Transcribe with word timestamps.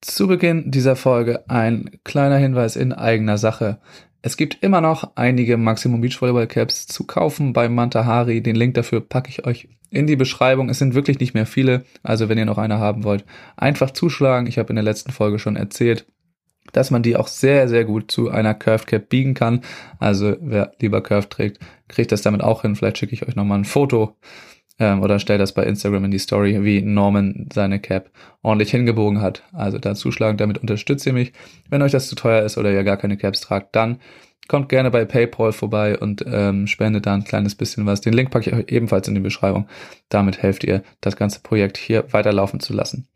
Zu 0.00 0.28
Beginn 0.28 0.70
dieser 0.70 0.96
Folge 0.96 1.44
ein 1.48 1.90
kleiner 2.04 2.38
Hinweis 2.38 2.74
in 2.74 2.94
eigener 2.94 3.36
Sache. 3.36 3.80
Es 4.22 4.38
gibt 4.38 4.62
immer 4.62 4.80
noch 4.80 5.10
einige 5.14 5.58
Maximum 5.58 6.00
Beach 6.00 6.20
Volleyball 6.22 6.46
Caps 6.46 6.86
zu 6.86 7.04
kaufen 7.04 7.52
bei 7.52 7.68
Mantahari. 7.68 8.42
Den 8.42 8.56
Link 8.56 8.74
dafür 8.74 9.02
packe 9.02 9.28
ich 9.28 9.44
euch 9.44 9.68
in 9.90 10.06
die 10.06 10.16
Beschreibung. 10.16 10.70
Es 10.70 10.78
sind 10.78 10.94
wirklich 10.94 11.20
nicht 11.20 11.34
mehr 11.34 11.44
viele, 11.44 11.84
also 12.02 12.30
wenn 12.30 12.38
ihr 12.38 12.46
noch 12.46 12.56
eine 12.56 12.78
haben 12.78 13.04
wollt, 13.04 13.26
einfach 13.56 13.90
zuschlagen. 13.90 14.46
Ich 14.46 14.58
habe 14.58 14.70
in 14.70 14.76
der 14.76 14.84
letzten 14.84 15.12
Folge 15.12 15.38
schon 15.38 15.56
erzählt, 15.56 16.06
dass 16.72 16.90
man 16.90 17.02
die 17.02 17.16
auch 17.16 17.28
sehr, 17.28 17.68
sehr 17.68 17.84
gut 17.84 18.10
zu 18.10 18.30
einer 18.30 18.54
Curved 18.54 18.86
Cap 18.86 19.08
biegen 19.10 19.34
kann. 19.34 19.60
Also 19.98 20.34
wer 20.40 20.72
lieber 20.80 21.02
Curved 21.02 21.28
trägt, 21.28 21.58
kriegt 21.88 22.10
das 22.10 22.22
damit 22.22 22.42
auch 22.42 22.62
hin. 22.62 22.74
Vielleicht 22.74 22.96
schicke 22.96 23.12
ich 23.12 23.28
euch 23.28 23.36
nochmal 23.36 23.58
ein 23.58 23.64
Foto 23.66 24.16
ähm, 24.80 25.02
oder 25.02 25.20
stell 25.20 25.38
das 25.38 25.52
bei 25.52 25.62
Instagram 25.62 26.06
in 26.06 26.10
die 26.10 26.18
Story, 26.18 26.64
wie 26.64 26.80
Norman 26.82 27.48
seine 27.52 27.78
Cap 27.78 28.10
ordentlich 28.42 28.70
hingebogen 28.70 29.20
hat. 29.20 29.44
Also 29.52 29.78
da 29.78 29.94
zuschlagen, 29.94 30.38
damit 30.38 30.58
unterstützt 30.58 31.06
ihr 31.06 31.12
mich. 31.12 31.32
Wenn 31.68 31.82
euch 31.82 31.92
das 31.92 32.08
zu 32.08 32.16
teuer 32.16 32.42
ist 32.42 32.58
oder 32.58 32.72
ihr 32.72 32.82
gar 32.82 32.96
keine 32.96 33.16
Caps 33.16 33.42
tragt, 33.42 33.76
dann 33.76 34.00
kommt 34.48 34.68
gerne 34.68 34.90
bei 34.90 35.04
PayPal 35.04 35.52
vorbei 35.52 35.96
und 35.96 36.24
ähm, 36.26 36.66
spendet 36.66 37.06
da 37.06 37.14
ein 37.14 37.24
kleines 37.24 37.54
bisschen 37.54 37.86
was. 37.86 38.00
Den 38.00 38.14
Link 38.14 38.30
packe 38.30 38.50
ich 38.50 38.56
euch 38.56 38.72
ebenfalls 38.72 39.06
in 39.06 39.14
die 39.14 39.20
Beschreibung. 39.20 39.68
Damit 40.08 40.42
helft 40.42 40.64
ihr, 40.64 40.82
das 41.00 41.14
ganze 41.14 41.40
Projekt 41.40 41.76
hier 41.76 42.12
weiterlaufen 42.12 42.58
zu 42.58 42.72
lassen. 42.72 43.06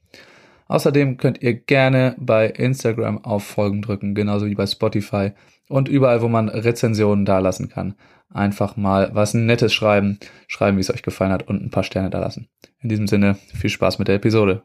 Außerdem 0.68 1.16
könnt 1.16 1.42
ihr 1.42 1.54
gerne 1.54 2.14
bei 2.18 2.46
Instagram 2.46 3.24
auf 3.24 3.44
Folgen 3.44 3.82
drücken, 3.82 4.14
genauso 4.14 4.46
wie 4.46 4.54
bei 4.54 4.66
Spotify 4.66 5.32
und 5.68 5.88
überall, 5.88 6.22
wo 6.22 6.28
man 6.28 6.48
Rezensionen 6.48 7.24
dalassen 7.24 7.68
kann 7.68 7.94
einfach 8.34 8.76
mal 8.76 9.10
was 9.14 9.32
Nettes 9.32 9.72
schreiben, 9.72 10.18
schreiben, 10.48 10.76
wie 10.76 10.80
es 10.80 10.92
euch 10.92 11.02
gefallen 11.02 11.32
hat 11.32 11.48
und 11.48 11.62
ein 11.62 11.70
paar 11.70 11.84
Sterne 11.84 12.10
da 12.10 12.18
lassen. 12.18 12.48
In 12.80 12.88
diesem 12.88 13.06
Sinne, 13.06 13.36
viel 13.54 13.70
Spaß 13.70 13.98
mit 13.98 14.08
der 14.08 14.16
Episode. 14.16 14.62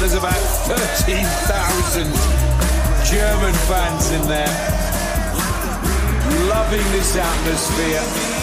There's 0.00 0.16
about 0.16 0.34
13,000 0.66 2.06
German 3.08 3.54
fans 3.68 4.10
in 4.10 4.22
there, 4.26 4.50
loving 6.48 6.84
this 6.92 7.16
atmosphere. 7.16 8.41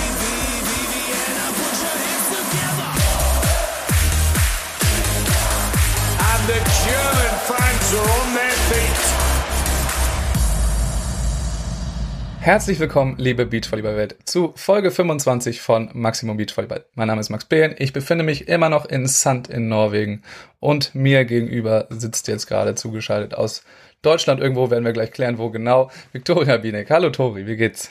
Herzlich 12.40 12.80
willkommen, 12.80 13.16
liebe 13.18 13.48
Beachvolleyball-Welt, 13.48 14.18
zu 14.26 14.54
Folge 14.56 14.92
25 14.92 15.60
von 15.60 15.90
Maximum 15.94 16.38
Beachvolleyball. 16.38 16.86
Mein 16.94 17.08
Name 17.08 17.20
ist 17.20 17.32
Max 17.32 17.46
Behn, 17.46 17.74
ich 17.80 17.92
befinde 17.92 18.24
mich 18.24 18.48
immer 18.48 18.70
noch 18.70 18.86
in 18.86 19.08
Sand 19.08 19.50
in 19.50 19.70
Norwegen 19.70 20.22
und 20.60 20.94
mir 20.94 21.26
gegenüber 21.26 21.88
sitzt 21.90 22.28
jetzt 22.28 22.46
gerade 22.46 22.76
zugeschaltet 22.76 23.34
aus 23.34 23.64
Deutschland 24.04 24.40
irgendwo, 24.40 24.70
werden 24.70 24.86
wir 24.86 24.94
gleich 24.94 25.12
klären, 25.12 25.40
wo 25.40 25.50
genau, 25.50 25.90
Viktoria 26.12 26.58
Bienek. 26.58 26.92
Hallo 26.92 27.10
Tori, 27.10 27.48
wie 27.48 27.56
geht's? 27.56 27.90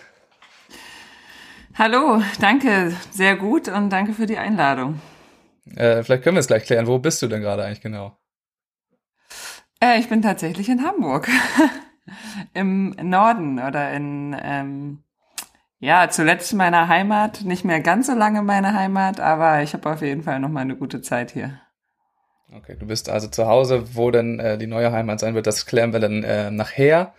Hallo, 1.75 2.23
danke, 2.41 2.93
sehr 3.11 3.35
gut 3.35 3.67
und 3.67 3.91
danke 3.91 4.13
für 4.13 4.27
die 4.27 4.39
Einladung. 4.39 5.01
Äh, 5.75 6.05
vielleicht 6.05 6.23
können 6.23 6.37
wir 6.37 6.41
es 6.41 6.47
gleich 6.47 6.65
klären, 6.65 6.87
wo 6.87 7.01
bist 7.01 7.21
du 7.21 7.27
denn 7.27 7.43
gerade 7.43 7.65
eigentlich 7.65 7.81
genau? 7.81 8.17
Äh, 9.81 9.99
ich 9.99 10.09
bin 10.09 10.23
tatsächlich 10.23 10.69
in 10.69 10.85
Hamburg. 10.85 11.29
Im 12.55 12.97
Norden 13.03 13.59
oder 13.59 13.93
in, 13.93 14.37
ähm, 14.43 15.03
ja, 15.79 16.09
zuletzt 16.09 16.55
meiner 16.55 16.89
Heimat. 16.89 17.43
Nicht 17.43 17.65
mehr 17.65 17.81
ganz 17.81 18.07
so 18.07 18.15
lange 18.15 18.43
meine 18.43 18.75
Heimat, 18.75 19.21
aber 19.21 19.63
ich 19.63 19.75
habe 19.75 19.91
auf 19.91 20.03
jeden 20.03 20.23
Fall 20.23 20.41
noch 20.41 20.49
mal 20.49 20.61
eine 20.61 20.77
gute 20.77 21.03
Zeit 21.03 21.33
hier. 21.33 21.61
Okay, 22.51 22.77
du 22.79 22.87
bist 22.87 23.11
also 23.11 23.29
zu 23.29 23.47
Hause, 23.47 23.95
wo 23.95 24.11
denn 24.11 24.41
äh, 24.41 24.57
die 24.57 24.67
neue 24.67 24.91
Heimat 24.91 25.21
sein 25.21 25.35
wird, 25.35 25.47
das 25.47 25.67
klären 25.67 25.93
wir 25.93 26.01
dann 26.01 26.25
äh, 26.25 26.51
nachher. 26.51 27.13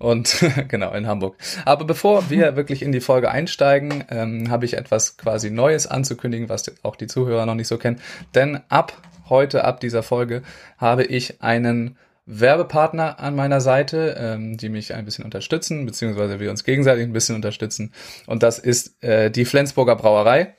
Und 0.00 0.42
genau, 0.68 0.92
in 0.94 1.06
Hamburg. 1.06 1.36
Aber 1.66 1.84
bevor 1.84 2.30
wir 2.30 2.56
wirklich 2.56 2.82
in 2.82 2.90
die 2.90 3.00
Folge 3.00 3.30
einsteigen, 3.30 4.02
ähm, 4.10 4.50
habe 4.50 4.64
ich 4.64 4.76
etwas 4.76 5.18
quasi 5.18 5.50
Neues 5.50 5.86
anzukündigen, 5.86 6.48
was 6.48 6.72
auch 6.82 6.96
die 6.96 7.06
Zuhörer 7.06 7.46
noch 7.46 7.54
nicht 7.54 7.68
so 7.68 7.76
kennen. 7.76 8.00
Denn 8.34 8.60
ab 8.70 8.94
heute, 9.28 9.64
ab 9.64 9.78
dieser 9.78 10.02
Folge, 10.02 10.42
habe 10.78 11.04
ich 11.04 11.42
einen 11.42 11.96
Werbepartner 12.24 13.20
an 13.20 13.36
meiner 13.36 13.60
Seite, 13.60 14.16
ähm, 14.18 14.56
die 14.56 14.70
mich 14.70 14.94
ein 14.94 15.04
bisschen 15.04 15.24
unterstützen, 15.24 15.84
beziehungsweise 15.84 16.40
wir 16.40 16.50
uns 16.50 16.64
gegenseitig 16.64 17.04
ein 17.04 17.12
bisschen 17.12 17.36
unterstützen. 17.36 17.92
Und 18.26 18.42
das 18.42 18.58
ist 18.58 19.02
äh, 19.04 19.30
die 19.30 19.44
Flensburger 19.44 19.96
Brauerei. 19.96 20.54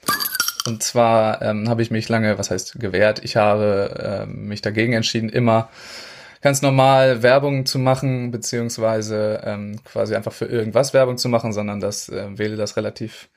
Und 0.68 0.84
zwar 0.84 1.42
ähm, 1.42 1.68
habe 1.68 1.82
ich 1.82 1.90
mich 1.90 2.08
lange, 2.10 2.38
was 2.38 2.52
heißt 2.52 2.80
gewehrt, 2.80 3.22
ich 3.24 3.38
habe 3.38 4.28
ähm, 4.28 4.48
mich 4.48 4.62
dagegen 4.62 4.94
entschieden, 4.94 5.30
immer 5.30 5.70
ganz 6.42 6.62
normal 6.62 7.24
Werbung 7.24 7.66
zu 7.66 7.80
machen, 7.80 8.32
beziehungsweise 8.32 9.42
ähm, 9.44 9.80
quasi 9.84 10.16
einfach 10.16 10.34
für 10.34 10.46
irgendwas 10.46 10.94
Werbung 10.94 11.18
zu 11.18 11.30
machen, 11.30 11.54
sondern 11.54 11.80
das 11.80 12.10
äh, 12.10 12.38
wähle 12.38 12.58
das 12.58 12.78
relativ 12.78 13.30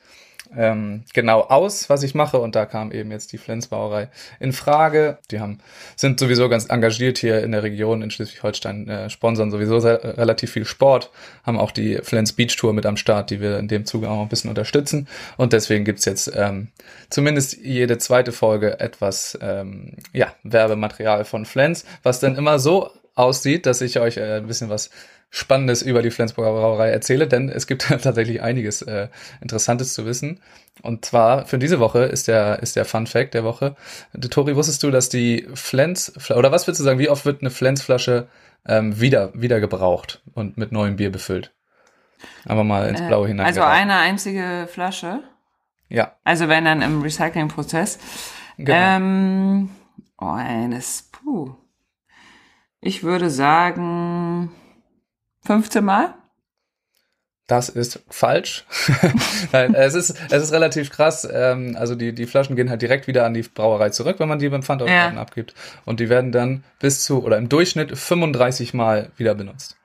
ähm, 0.57 1.03
genau 1.13 1.41
aus, 1.41 1.91
was 1.91 2.03
ich 2.03 2.15
mache. 2.15 2.39
Und 2.39 2.55
da 2.55 2.67
kam 2.67 2.93
eben 2.93 3.11
jetzt 3.11 3.33
die 3.33 3.39
Flensbrauerei 3.39 4.09
in 4.41 4.53
Frage. 4.53 5.19
Die 5.31 5.41
haben, 5.41 5.59
sind 5.97 6.21
sowieso 6.21 6.49
ganz 6.49 6.67
engagiert 6.67 7.19
hier 7.19 7.43
in 7.43 7.53
der 7.53 7.63
Region 7.63 8.03
in 8.03 8.11
Schleswig-Holstein, 8.11 8.89
äh, 8.89 9.11
sponsern 9.11 9.51
sowieso 9.51 9.81
sehr, 9.81 10.19
relativ 10.19 10.53
viel 10.53 10.65
Sport, 10.65 11.11
haben 11.45 11.59
auch 11.59 11.71
die 11.71 11.99
Flens 12.03 12.33
Beach 12.33 12.57
Tour 12.57 12.73
mit 12.73 12.87
am 12.87 12.97
Start, 12.97 13.31
die 13.31 13.41
wir 13.41 13.59
in 13.59 13.69
dem 13.69 13.85
Zuge 13.85 14.09
auch 14.09 14.23
ein 14.23 14.29
bisschen 14.29 14.51
unterstützen. 14.51 15.09
Und 15.37 15.53
deswegen 15.53 15.85
gibt's 15.85 16.05
jetzt 16.05 16.31
ähm, 16.35 16.69
zumindest 17.11 17.57
jede 17.59 17.99
zweite 17.99 18.33
Folge 18.33 18.81
etwas 18.81 19.39
ähm, 19.41 19.93
ja, 20.13 20.33
Werbematerial 20.43 21.25
von 21.25 21.45
Flens, 21.45 21.85
was 22.03 22.21
dann 22.21 22.37
immer 22.37 22.59
so 22.59 22.91
aussieht, 23.15 23.67
dass 23.67 23.81
ich 23.81 24.01
euch 24.01 24.17
äh, 24.17 24.39
ein 24.39 24.47
bisschen 24.47 24.71
was 24.71 24.91
Spannendes 25.35 25.83
über 25.83 26.01
die 26.01 26.13
Flensburger 26.13 26.53
Brauerei 26.53 26.91
erzähle, 26.91 27.27
denn 27.27 27.49
es 27.49 27.67
gibt 27.67 27.83
tatsächlich 28.03 28.41
einiges 28.41 28.83
äh, 28.83 29.09
Interessantes 29.41 29.93
zu 29.93 30.07
wissen. 30.07 30.41
Und 30.81 31.05
zwar 31.05 31.47
für 31.47 31.59
diese 31.59 31.81
Woche 31.81 32.05
ist 32.05 32.29
der, 32.29 32.63
ist 32.63 32.77
der 32.77 32.85
Fun 32.85 33.09
Fact 33.09 33.35
der 33.35 33.43
Woche. 33.43 33.75
Tori, 34.31 34.55
wusstest 34.55 34.85
du, 34.85 34.93
dass 34.93 35.09
die 35.09 35.49
Flens, 35.55 36.13
oder 36.31 36.53
was 36.53 36.69
würdest 36.69 36.81
du 36.81 36.85
sagen, 36.85 37.01
wie 37.01 37.09
oft 37.09 37.25
wird 37.25 37.43
eine 37.43 37.51
Flensflasche 37.51 38.29
ähm, 38.65 39.01
wieder, 39.01 39.33
wieder 39.35 39.59
gebraucht 39.59 40.23
und 40.35 40.57
mit 40.57 40.71
neuem 40.71 40.95
Bier 40.95 41.11
befüllt? 41.11 41.53
Aber 42.45 42.63
mal 42.63 42.89
ins 42.89 43.01
äh, 43.01 43.09
Blaue 43.09 43.27
hinein. 43.27 43.45
Also 43.45 43.63
eine 43.63 43.97
einzige 43.97 44.69
Flasche? 44.71 45.19
Ja. 45.89 46.13
Also 46.23 46.47
wenn 46.47 46.65
dann 46.65 46.81
im 46.81 47.03
Recyclingprozess. 47.03 47.99
Genau. 48.57 48.73
Ähm, 48.73 49.71
oh, 50.17 50.27
eines, 50.27 51.11
puh. 51.11 51.57
Ich 52.81 53.03
würde 53.03 53.31
sagen, 53.31 54.53
15 55.45 55.85
Mal? 55.85 56.15
Das 57.47 57.69
ist 57.69 58.03
falsch. 58.09 58.65
Nein, 59.53 59.75
es 59.75 59.95
ist, 59.95 60.17
es 60.31 60.43
ist 60.43 60.53
relativ 60.53 60.91
krass. 60.91 61.29
Ähm, 61.31 61.77
also 61.79 61.95
die, 61.95 62.15
die 62.15 62.25
Flaschen 62.25 62.57
gehen 62.57 62.71
halt 62.71 62.81
direkt 62.81 63.07
wieder 63.07 63.27
an 63.27 63.35
die 63.35 63.43
Brauerei 63.43 63.91
zurück, 63.91 64.17
wenn 64.19 64.29
man 64.29 64.39
die 64.39 64.49
beim 64.49 64.63
Pfandautomaten 64.63 65.17
ja. 65.17 65.21
abgibt. 65.21 65.55
Und 65.85 66.01
die 66.01 66.09
werden 66.09 66.33
dann 66.33 66.65
bis 66.81 67.03
zu, 67.03 67.23
oder 67.23 67.37
im 67.37 67.51
Durchschnitt 67.51 67.97
35 67.97 68.73
Mal 68.73 69.11
wieder 69.17 69.35
benutzt. 69.35 69.77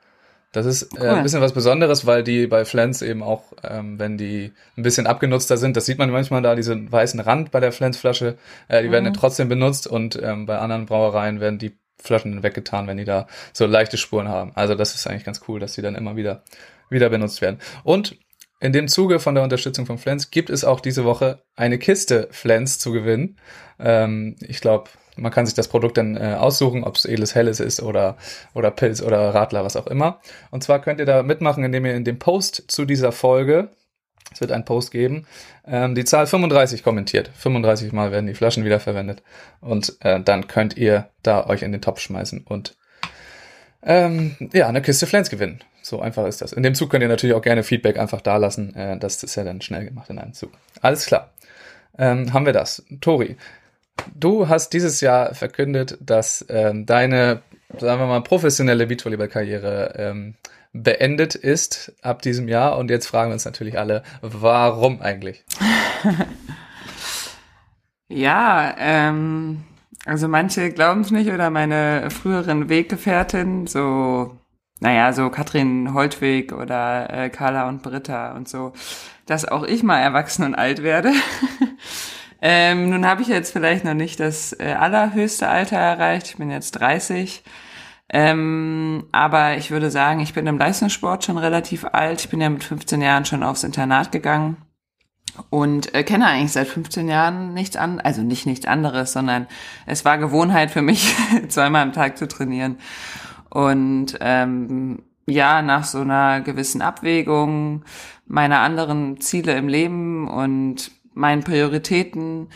Das 0.52 0.66
ist 0.66 0.98
äh, 0.98 1.08
ein 1.08 1.22
bisschen 1.22 1.42
was 1.42 1.54
Besonderes, 1.54 2.08
weil 2.08 2.24
die 2.24 2.48
bei 2.48 2.66
Flens 2.66 3.04
eben 3.04 3.22
auch, 3.22 3.54
ähm, 3.64 4.00
wenn 4.00 4.18
die 4.18 4.52
ein 4.78 4.84
bisschen 4.84 5.06
abgenutzter 5.06 5.58
sind, 5.58 5.78
das 5.78 5.86
sieht 5.86 6.00
man 6.00 6.10
manchmal 6.10 6.42
da, 6.42 6.56
diesen 6.56 6.92
weißen 6.92 7.20
Rand 7.20 7.52
bei 7.52 7.60
der 7.60 7.72
Flens-Flasche, 7.72 8.36
äh, 8.68 8.82
die 8.82 8.88
mhm. 8.88 8.92
werden 8.94 9.06
dann 9.06 9.14
trotzdem 9.14 9.48
benutzt 9.48 9.86
und 9.86 10.20
ähm, 10.22 10.48
bei 10.48 10.58
anderen 10.58 10.88
Brauereien 10.88 11.40
werden 11.40 11.60
die 11.60 11.78
Flaschen 12.02 12.44
weggetan, 12.44 12.88
wenn 12.88 12.98
die 12.98 13.06
da 13.06 13.28
so 13.54 13.66
leichte 13.66 13.98
Spuren 13.98 14.28
haben. 14.28 14.52
Also 14.56 14.76
das 14.76 14.96
ist 14.96 15.08
eigentlich 15.08 15.26
ganz 15.26 15.42
cool, 15.48 15.60
dass 15.60 15.74
die 15.74 15.82
dann 15.82 15.96
immer 15.96 16.16
wieder, 16.16 16.44
wieder 16.90 17.10
benutzt 17.10 17.42
werden. 17.42 17.60
Und 17.84 18.18
in 18.62 18.74
dem 18.74 18.88
Zuge 18.88 19.20
von 19.20 19.36
der 19.36 19.44
Unterstützung 19.44 19.86
von 19.86 19.98
Flens 19.98 20.32
gibt 20.32 20.50
es 20.50 20.66
auch 20.66 20.82
diese 20.82 21.06
Woche 21.06 21.42
eine 21.56 21.80
Kiste 21.80 22.28
Flens 22.32 22.80
zu 22.80 22.92
gewinnen. 22.92 23.38
Ähm, 23.80 24.36
ich 24.42 24.60
glaube, 24.60 24.90
man 25.16 25.32
kann 25.32 25.46
sich 25.46 25.56
das 25.56 25.68
Produkt 25.68 25.98
dann 25.98 26.18
äh, 26.18 26.36
aussuchen, 26.38 26.84
ob 26.84 26.96
es 26.96 27.06
edles 27.06 27.36
Helles 27.36 27.60
ist 27.60 27.82
oder, 27.82 28.18
oder 28.54 28.72
Pilz 28.72 29.02
oder 29.02 29.34
Radler, 29.34 29.64
was 29.64 29.76
auch 29.76 29.88
immer. 29.88 30.20
Und 30.52 30.64
zwar 30.64 30.82
könnt 30.82 31.00
ihr 31.00 31.06
da 31.06 31.24
mitmachen, 31.24 31.64
indem 31.64 31.86
ihr 31.86 31.96
in 31.96 32.04
dem 32.04 32.20
Post 32.20 32.66
zu 32.68 32.86
dieser 32.86 33.12
Folge 33.12 33.70
es 34.34 34.42
wird 34.42 34.52
einen 34.52 34.66
Post 34.66 34.92
geben. 34.92 35.26
Ähm, 35.66 35.96
die 35.96 36.06
Zahl 36.06 36.28
35 36.28 36.84
kommentiert. 36.84 37.32
35 37.36 37.92
Mal 37.92 38.12
werden 38.12 38.28
die 38.28 38.34
Flaschen 38.34 38.66
wiederverwendet. 38.66 39.24
Und 39.62 39.96
äh, 40.02 40.20
dann 40.22 40.48
könnt 40.48 40.78
ihr 40.78 41.10
da 41.24 41.48
euch 41.48 41.62
in 41.62 41.72
den 41.72 41.82
Topf 41.82 42.00
schmeißen 42.00 42.44
und 42.48 42.76
ähm, 43.82 44.36
ja, 44.52 44.68
eine 44.68 44.82
Kiste 44.82 45.08
Flens 45.08 45.30
gewinnen. 45.30 45.62
So 45.82 46.02
einfach 46.02 46.28
ist 46.28 46.42
das. 46.42 46.52
In 46.52 46.64
dem 46.64 46.76
Zug 46.76 46.90
könnt 46.90 47.02
ihr 47.02 47.08
natürlich 47.08 47.36
auch 47.36 47.42
gerne 47.42 47.64
Feedback 47.64 47.98
einfach 47.98 48.22
da 48.22 48.38
lassen. 48.38 48.76
Äh, 48.76 48.98
das 49.00 49.24
ist 49.24 49.36
ja 49.36 49.44
dann 49.44 49.62
schnell 49.62 49.86
gemacht 49.86 50.10
in 50.10 50.20
einem 50.20 50.34
Zug. 50.34 50.52
Alles 50.82 51.06
klar. 51.06 51.32
Ähm, 51.98 52.34
haben 52.34 52.46
wir 52.46 52.54
das. 52.54 52.84
Tori, 53.02 53.38
du 54.16 54.48
hast 54.48 54.74
dieses 54.74 55.02
Jahr 55.02 55.34
verkündet, 55.34 55.98
dass 56.02 56.46
ähm, 56.50 56.86
deine, 56.86 57.42
sagen 57.78 58.02
wir 58.02 58.08
mal, 58.08 58.22
professionelle 58.22 58.88
Beachvolleyball-Karriere 58.88 59.94
ähm, 59.98 60.36
beendet 60.74 61.36
ist 61.36 61.94
ab 62.02 62.22
diesem 62.22 62.48
Jahr. 62.48 62.78
Und 62.78 62.90
jetzt 62.90 63.08
fragen 63.08 63.30
wir 63.32 63.34
uns 63.34 63.46
natürlich 63.46 63.78
alle, 63.80 64.04
warum 64.22 65.02
eigentlich? 65.02 65.44
Ja, 68.12 68.74
ähm, 68.80 69.64
also 70.06 70.28
manche 70.28 70.72
glauben 70.72 71.02
es 71.02 71.12
nicht 71.12 71.30
oder 71.30 71.52
meine 71.52 72.10
früheren 72.10 72.68
Weggefährten, 72.68 73.68
so, 73.68 74.36
naja, 74.80 75.14
so 75.14 75.30
Katrin 75.30 75.94
Holtweg 75.94 76.52
oder 76.52 77.08
äh, 77.14 77.30
Carla 77.30 77.70
und 77.70 77.84
Britta 77.84 78.36
und 78.36 78.50
so, 78.50 78.74
dass 79.28 79.46
auch 79.46 79.64
ich 79.64 79.84
mal 79.84 80.00
erwachsen 80.00 80.44
und 80.44 80.56
alt 80.56 80.82
werde. 80.82 81.12
ähm, 82.42 82.90
nun 82.90 83.06
habe 83.06 83.22
ich 83.22 83.28
jetzt 83.28 83.52
vielleicht 83.54 83.86
noch 83.86 83.94
nicht 83.94 84.20
das 84.20 84.54
äh, 84.60 84.74
allerhöchste 84.74 85.48
Alter 85.48 85.78
erreicht. 85.78 86.30
Ich 86.30 86.38
bin 86.38 86.50
jetzt 86.50 86.72
30. 86.72 87.44
Ähm, 88.12 89.06
aber 89.12 89.58
ich 89.58 89.70
würde 89.70 89.92
sagen, 89.92 90.20
ich 90.20 90.34
bin 90.34 90.48
im 90.48 90.58
Leistungssport 90.58 91.24
schon 91.24 91.38
relativ 91.38 91.86
alt. 91.86 92.22
Ich 92.22 92.30
bin 92.30 92.42
ja 92.42 92.50
mit 92.50 92.64
15 92.64 93.02
Jahren 93.02 93.26
schon 93.26 93.44
aufs 93.44 93.64
Internat 93.64 94.12
gegangen 94.12 94.58
und 95.50 95.94
äh, 95.94 96.04
kenne 96.04 96.28
eigentlich 96.28 96.52
seit 96.52 96.68
15 96.68 97.08
Jahren 97.08 97.54
nichts 97.54 97.76
an, 97.76 98.00
also 98.00 98.22
nicht 98.22 98.46
nichts 98.46 98.66
anderes, 98.66 99.14
sondern 99.14 99.48
es 99.86 100.06
war 100.06 100.18
Gewohnheit 100.18 100.72
für 100.72 100.82
mich, 100.82 101.16
zweimal 101.50 101.84
am 101.84 101.94
Tag 101.94 102.18
zu 102.18 102.28
trainieren. 102.28 102.78
Und 103.50 104.18
ähm, 104.22 105.04
ja, 105.28 105.62
nach 105.62 105.84
so 105.84 106.02
einer 106.02 106.42
gewissen 106.42 106.82
Abwägung 106.82 107.84
meiner 108.28 108.60
anderen 108.60 109.22
Ziele 109.22 109.56
im 109.56 109.68
Leben 109.68 110.28
und 110.28 110.92
meinen 111.14 111.44
Prioritäten 111.44 112.48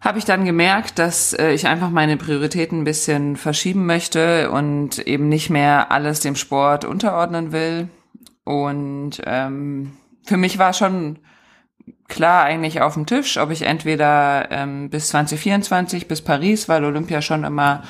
habe 0.00 0.18
ich 0.18 0.24
dann 0.24 0.44
gemerkt, 0.44 0.98
dass 0.98 1.34
äh, 1.34 1.52
ich 1.52 1.66
einfach 1.66 1.90
meine 1.90 2.16
Prioritäten 2.16 2.80
ein 2.80 2.84
bisschen 2.84 3.36
verschieben 3.36 3.84
möchte 3.86 4.50
und 4.50 4.98
eben 4.98 5.28
nicht 5.28 5.50
mehr 5.50 5.92
alles 5.92 6.20
dem 6.20 6.36
Sport 6.36 6.84
unterordnen 6.84 7.52
will. 7.52 7.88
Und 8.44 9.20
ähm, 9.26 9.92
für 10.24 10.38
mich 10.38 10.58
war 10.58 10.72
schon 10.72 11.18
klar 12.08 12.44
eigentlich 12.44 12.80
auf 12.80 12.94
dem 12.94 13.06
Tisch, 13.06 13.36
ob 13.36 13.50
ich 13.50 13.62
entweder 13.62 14.50
ähm, 14.50 14.88
bis 14.90 15.08
2024, 15.08 16.08
bis 16.08 16.22
Paris, 16.22 16.68
weil 16.68 16.84
Olympia 16.84 17.20
schon 17.20 17.44
immer 17.44 17.82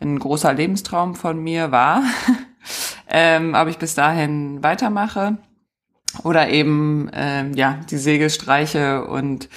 ein 0.00 0.18
großer 0.18 0.52
Lebenstraum 0.52 1.14
von 1.14 1.38
mir 1.38 1.70
war, 1.70 2.02
ähm, 3.08 3.54
ob 3.54 3.68
ich 3.68 3.78
bis 3.78 3.94
dahin 3.94 4.62
weitermache 4.62 5.38
oder 6.24 6.48
eben 6.48 7.08
ähm, 7.14 7.54
ja 7.54 7.78
die 7.90 7.96
Segel 7.96 8.30
streiche 8.30 9.06
und 9.06 9.48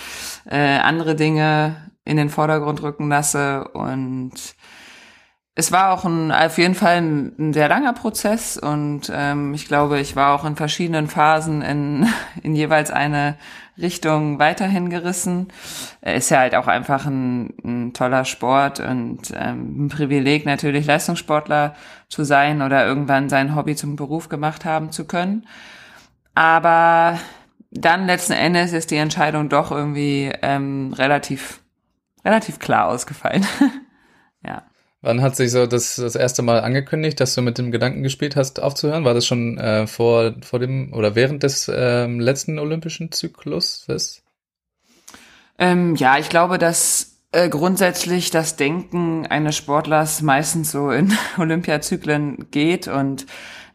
äh, 0.46 0.78
andere 0.78 1.16
Dinge 1.16 1.76
in 2.06 2.18
den 2.18 2.30
Vordergrund 2.30 2.82
rücken 2.84 3.10
lasse 3.10 3.68
und 3.70 4.56
es 5.58 5.72
war 5.72 5.92
auch 5.92 6.04
ein, 6.04 6.34
auf 6.34 6.58
jeden 6.58 6.76
Fall 6.76 6.98
ein, 6.98 7.32
ein 7.40 7.54
sehr 7.54 7.70
langer 7.70 7.94
Prozess 7.94 8.58
und 8.58 9.10
ähm, 9.14 9.54
ich 9.54 9.68
glaube, 9.68 10.00
ich 10.02 10.16
war 10.16 10.36
auch 10.36 10.44
in 10.44 10.58
verschiedenen 10.58 11.08
Phasen 11.08 11.62
in, 11.62 12.08
in 12.44 12.56
jeweils 12.56 12.92
eine 12.92 13.38
Richtung 13.78 14.38
weiterhin 14.38 14.90
gerissen. 14.90 15.48
Ist 16.02 16.30
ja 16.30 16.40
halt 16.40 16.56
auch 16.56 16.68
einfach 16.68 17.06
ein, 17.06 17.54
ein 17.64 17.94
toller 17.94 18.26
Sport 18.26 18.82
und 18.82 19.34
ähm, 19.34 19.86
ein 19.86 19.90
Privileg 19.90 20.46
natürlich 20.46 20.86
Leistungssportler 20.86 21.76
zu 22.10 22.24
sein 22.24 22.62
oder 22.62 22.86
irgendwann 22.86 23.30
sein 23.30 23.56
Hobby 23.56 23.76
zum 23.76 23.96
Beruf 23.96 24.30
gemacht 24.30 24.66
haben 24.66 24.92
zu 24.92 25.06
können. 25.06 25.46
Aber 26.36 27.18
dann 27.72 28.08
letzten 28.08 28.34
Endes 28.34 28.74
ist 28.74 28.92
die 28.92 28.98
Entscheidung 28.98 29.50
doch 29.50 29.72
irgendwie 29.72 30.32
ähm, 30.42 30.94
relativ 30.94 31.62
relativ 32.26 32.60
klar 32.60 32.88
ausgefallen. 32.88 33.46
ja. 34.46 34.64
Wann 35.02 35.22
hat 35.22 35.36
sich 35.36 35.52
so 35.52 35.68
das, 35.68 35.98
das 35.98 36.16
erste 36.16 36.42
Mal 36.42 36.62
angekündigt, 36.62 37.20
dass 37.20 37.36
du 37.36 37.44
mit 37.44 37.60
dem 37.60 37.72
Gedanken 37.72 38.02
gespielt 38.02 38.36
hast, 38.36 38.60
aufzuhören? 38.60 39.06
War 39.06 39.14
das 39.14 39.28
schon 39.28 39.60
äh, 39.60 39.86
vor, 39.86 40.34
vor 40.42 40.58
dem 40.60 40.94
oder 40.94 41.14
während 41.14 41.44
des 41.44 41.72
ähm, 41.74 42.20
letzten 42.20 42.58
olympischen 42.58 43.12
Zykluses? 43.12 44.24
Ähm, 45.60 45.96
ja, 45.96 46.18
ich 46.18 46.30
glaube, 46.30 46.58
dass 46.58 47.20
äh, 47.32 47.50
grundsätzlich 47.50 48.32
das 48.32 48.56
Denken 48.56 49.28
eines 49.28 49.56
Sportlers 49.56 50.22
meistens 50.22 50.72
so 50.72 50.90
in 50.90 51.14
Olympiazyklen 51.38 52.50
geht 52.50 52.88
und 52.88 53.28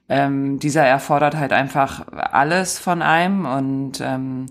ähm, 0.09 0.59
dieser 0.59 0.85
erfordert 0.85 1.37
halt 1.37 1.53
einfach 1.53 2.09
alles 2.11 2.79
von 2.81 3.03
einem 3.03 3.47
und 3.47 4.01
ähm, 4.01 4.47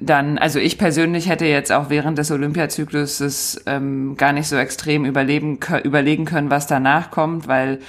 dann, 0.00 0.38
also 0.38 0.58
ich 0.58 0.78
persönlich 0.78 1.28
hätte 1.28 1.44
jetzt 1.44 1.72
auch 1.72 1.90
während 1.90 2.18
des 2.18 2.30
Olympiazykluses 2.30 3.62
ähm, 3.66 4.16
gar 4.16 4.32
nicht 4.32 4.48
so 4.48 4.56
extrem 4.56 5.04
überleben, 5.04 5.58
überlegen 5.82 6.24
können, 6.24 6.50
was 6.50 6.66
danach 6.66 7.10
kommt, 7.10 7.48
weil 7.48 7.80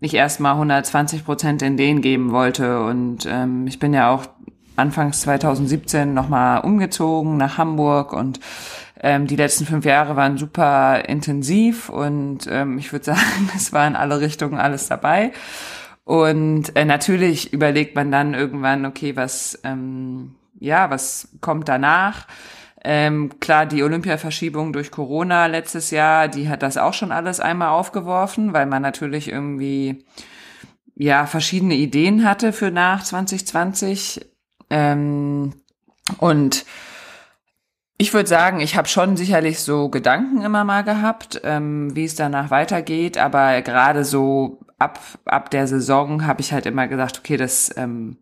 ich 0.00 0.14
erstmal 0.14 0.54
120 0.54 1.24
Prozent 1.24 1.62
in 1.62 1.76
den 1.76 2.02
geben 2.02 2.32
wollte. 2.32 2.82
Und 2.82 3.26
ähm, 3.30 3.66
ich 3.68 3.78
bin 3.78 3.94
ja 3.94 4.10
auch 4.10 4.26
anfangs 4.74 5.20
2017 5.20 6.12
nochmal 6.12 6.62
umgezogen 6.62 7.36
nach 7.36 7.58
Hamburg 7.58 8.12
und 8.12 8.40
ähm, 9.00 9.26
die 9.26 9.36
letzten 9.36 9.64
fünf 9.64 9.84
Jahre 9.84 10.16
waren 10.16 10.38
super 10.38 11.08
intensiv 11.08 11.88
und 11.88 12.48
ähm, 12.50 12.78
ich 12.78 12.92
würde 12.92 13.04
sagen, 13.06 13.50
es 13.54 13.72
war 13.72 13.86
in 13.86 13.96
alle 13.96 14.20
Richtungen 14.20 14.58
alles 14.58 14.88
dabei. 14.88 15.32
Und 16.04 16.74
äh, 16.74 16.84
natürlich 16.84 17.52
überlegt 17.52 17.94
man 17.94 18.10
dann 18.10 18.34
irgendwann, 18.34 18.86
okay, 18.86 19.14
was 19.14 19.60
ähm, 19.62 20.34
ja, 20.62 20.90
was 20.90 21.28
kommt 21.40 21.68
danach? 21.68 22.26
Ähm, 22.84 23.38
klar, 23.40 23.66
die 23.66 23.82
Olympiaverschiebung 23.82 24.72
durch 24.72 24.90
Corona 24.90 25.46
letztes 25.46 25.90
Jahr, 25.90 26.28
die 26.28 26.48
hat 26.48 26.62
das 26.62 26.76
auch 26.76 26.94
schon 26.94 27.12
alles 27.12 27.38
einmal 27.38 27.68
aufgeworfen, 27.68 28.52
weil 28.52 28.66
man 28.66 28.82
natürlich 28.82 29.28
irgendwie 29.28 30.04
ja 30.94 31.26
verschiedene 31.26 31.74
Ideen 31.74 32.24
hatte 32.24 32.52
für 32.52 32.70
nach 32.70 33.04
2020. 33.04 34.26
Ähm, 34.70 35.54
und 36.18 36.64
ich 37.98 38.12
würde 38.12 38.28
sagen, 38.28 38.60
ich 38.60 38.76
habe 38.76 38.88
schon 38.88 39.16
sicherlich 39.16 39.60
so 39.60 39.88
Gedanken 39.88 40.42
immer 40.42 40.64
mal 40.64 40.82
gehabt, 40.82 41.40
ähm, 41.44 41.94
wie 41.94 42.04
es 42.04 42.16
danach 42.16 42.50
weitergeht, 42.50 43.16
aber 43.16 43.62
gerade 43.62 44.04
so 44.04 44.60
ab 44.78 44.98
ab 45.24 45.50
der 45.50 45.68
Saison 45.68 46.26
habe 46.26 46.40
ich 46.40 46.52
halt 46.52 46.66
immer 46.66 46.88
gesagt, 46.88 47.20
okay, 47.20 47.36
das 47.36 47.72
ähm, 47.76 48.16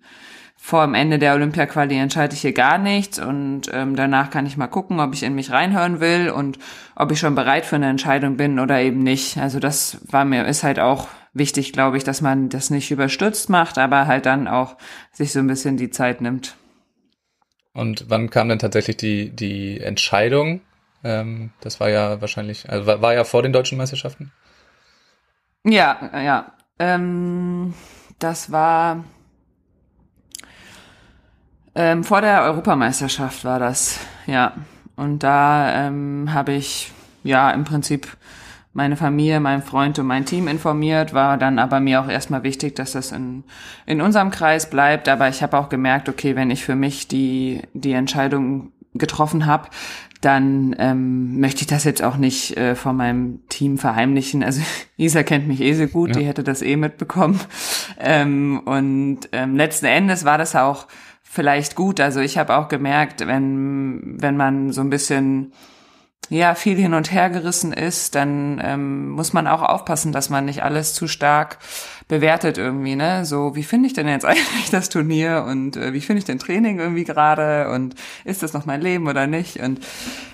vor 0.62 0.84
dem 0.84 0.94
Ende 0.94 1.18
der 1.18 1.34
Olympia-Quali 1.34 1.96
entscheide 1.96 2.34
ich 2.34 2.42
hier 2.42 2.52
gar 2.52 2.76
nichts 2.76 3.18
und 3.18 3.62
ähm, 3.72 3.96
danach 3.96 4.30
kann 4.30 4.44
ich 4.44 4.58
mal 4.58 4.68
gucken, 4.68 5.00
ob 5.00 5.14
ich 5.14 5.22
in 5.22 5.34
mich 5.34 5.50
reinhören 5.50 6.00
will 6.00 6.30
und 6.30 6.58
ob 6.94 7.10
ich 7.10 7.18
schon 7.18 7.34
bereit 7.34 7.64
für 7.64 7.76
eine 7.76 7.88
Entscheidung 7.88 8.36
bin 8.36 8.60
oder 8.60 8.80
eben 8.80 9.02
nicht. 9.02 9.38
Also 9.38 9.58
das 9.58 9.98
war 10.08 10.26
mir, 10.26 10.46
ist 10.46 10.62
halt 10.62 10.78
auch 10.78 11.08
wichtig, 11.32 11.72
glaube 11.72 11.96
ich, 11.96 12.04
dass 12.04 12.20
man 12.20 12.50
das 12.50 12.68
nicht 12.68 12.90
überstürzt 12.90 13.48
macht, 13.48 13.78
aber 13.78 14.06
halt 14.06 14.26
dann 14.26 14.46
auch 14.46 14.76
sich 15.12 15.32
so 15.32 15.38
ein 15.38 15.46
bisschen 15.46 15.78
die 15.78 15.90
Zeit 15.90 16.20
nimmt. 16.20 16.54
Und 17.72 18.04
wann 18.08 18.28
kam 18.28 18.50
denn 18.50 18.58
tatsächlich 18.58 18.98
die, 18.98 19.30
die 19.30 19.80
Entscheidung? 19.80 20.60
Ähm, 21.02 21.50
das 21.62 21.80
war 21.80 21.88
ja 21.88 22.20
wahrscheinlich, 22.20 22.68
also 22.68 22.86
war, 22.86 23.00
war 23.00 23.14
ja 23.14 23.24
vor 23.24 23.42
den 23.42 23.54
deutschen 23.54 23.78
Meisterschaften? 23.78 24.30
Ja, 25.64 26.10
ja. 26.22 26.52
Ähm, 26.78 27.74
das 28.18 28.52
war 28.52 29.04
ähm, 31.80 32.04
vor 32.04 32.20
der 32.20 32.42
Europameisterschaft 32.42 33.44
war 33.44 33.58
das, 33.58 33.98
ja. 34.26 34.52
Und 34.96 35.22
da 35.22 35.86
ähm, 35.86 36.28
habe 36.34 36.52
ich 36.52 36.92
ja 37.22 37.50
im 37.50 37.64
Prinzip 37.64 38.06
meine 38.72 38.96
Familie, 38.96 39.40
mein 39.40 39.62
Freund 39.62 39.98
und 39.98 40.06
mein 40.06 40.26
Team 40.26 40.46
informiert, 40.46 41.14
war 41.14 41.38
dann 41.38 41.58
aber 41.58 41.80
mir 41.80 42.02
auch 42.02 42.08
erstmal 42.08 42.42
wichtig, 42.42 42.76
dass 42.76 42.92
das 42.92 43.12
in, 43.12 43.44
in 43.86 44.00
unserem 44.02 44.30
Kreis 44.30 44.68
bleibt. 44.68 45.08
Aber 45.08 45.28
ich 45.28 45.42
habe 45.42 45.58
auch 45.58 45.70
gemerkt, 45.70 46.08
okay, 46.08 46.36
wenn 46.36 46.50
ich 46.50 46.64
für 46.64 46.76
mich 46.76 47.08
die, 47.08 47.62
die 47.72 47.92
Entscheidung 47.92 48.72
getroffen 48.94 49.46
habe, 49.46 49.68
dann 50.20 50.76
ähm, 50.78 51.40
möchte 51.40 51.62
ich 51.62 51.66
das 51.66 51.84
jetzt 51.84 52.02
auch 52.02 52.18
nicht 52.18 52.56
äh, 52.58 52.74
von 52.74 52.94
meinem 52.94 53.40
Team 53.48 53.78
verheimlichen. 53.78 54.44
Also 54.44 54.60
Isa 54.98 55.22
kennt 55.22 55.48
mich 55.48 55.62
eh 55.62 55.72
so 55.72 55.86
gut, 55.86 56.10
ja. 56.10 56.20
die 56.20 56.26
hätte 56.26 56.44
das 56.44 56.60
eh 56.60 56.76
mitbekommen. 56.76 57.40
Ähm, 57.98 58.60
und 58.66 59.20
ähm, 59.32 59.56
letzten 59.56 59.86
Endes 59.86 60.26
war 60.26 60.36
das 60.36 60.54
auch 60.54 60.86
vielleicht 61.30 61.76
gut. 61.76 62.00
Also 62.00 62.18
ich 62.18 62.36
habe 62.38 62.56
auch 62.56 62.66
gemerkt, 62.66 63.24
wenn, 63.24 64.20
wenn 64.20 64.36
man 64.36 64.72
so 64.72 64.80
ein 64.80 64.90
bisschen 64.90 65.52
ja 66.28 66.56
viel 66.56 66.76
hin 66.76 66.92
und 66.92 67.12
her 67.12 67.30
gerissen 67.30 67.72
ist, 67.72 68.16
dann 68.16 68.60
ähm, 68.62 69.10
muss 69.10 69.32
man 69.32 69.46
auch 69.46 69.62
aufpassen, 69.62 70.10
dass 70.10 70.28
man 70.28 70.44
nicht 70.44 70.64
alles 70.64 70.92
zu 70.92 71.06
stark 71.06 71.58
bewertet 72.10 72.58
irgendwie, 72.58 72.96
ne? 72.96 73.24
So, 73.24 73.54
wie 73.54 73.62
finde 73.62 73.86
ich 73.86 73.92
denn 73.94 74.08
jetzt 74.08 74.24
eigentlich 74.26 74.68
das 74.70 74.88
Turnier 74.88 75.46
und 75.48 75.76
äh, 75.76 75.94
wie 75.94 76.00
finde 76.00 76.18
ich 76.18 76.24
den 76.24 76.40
Training 76.40 76.80
irgendwie 76.80 77.04
gerade 77.04 77.70
und 77.70 77.94
ist 78.24 78.42
das 78.42 78.52
noch 78.52 78.66
mein 78.66 78.82
Leben 78.82 79.06
oder 79.06 79.28
nicht? 79.28 79.60
Und 79.60 79.80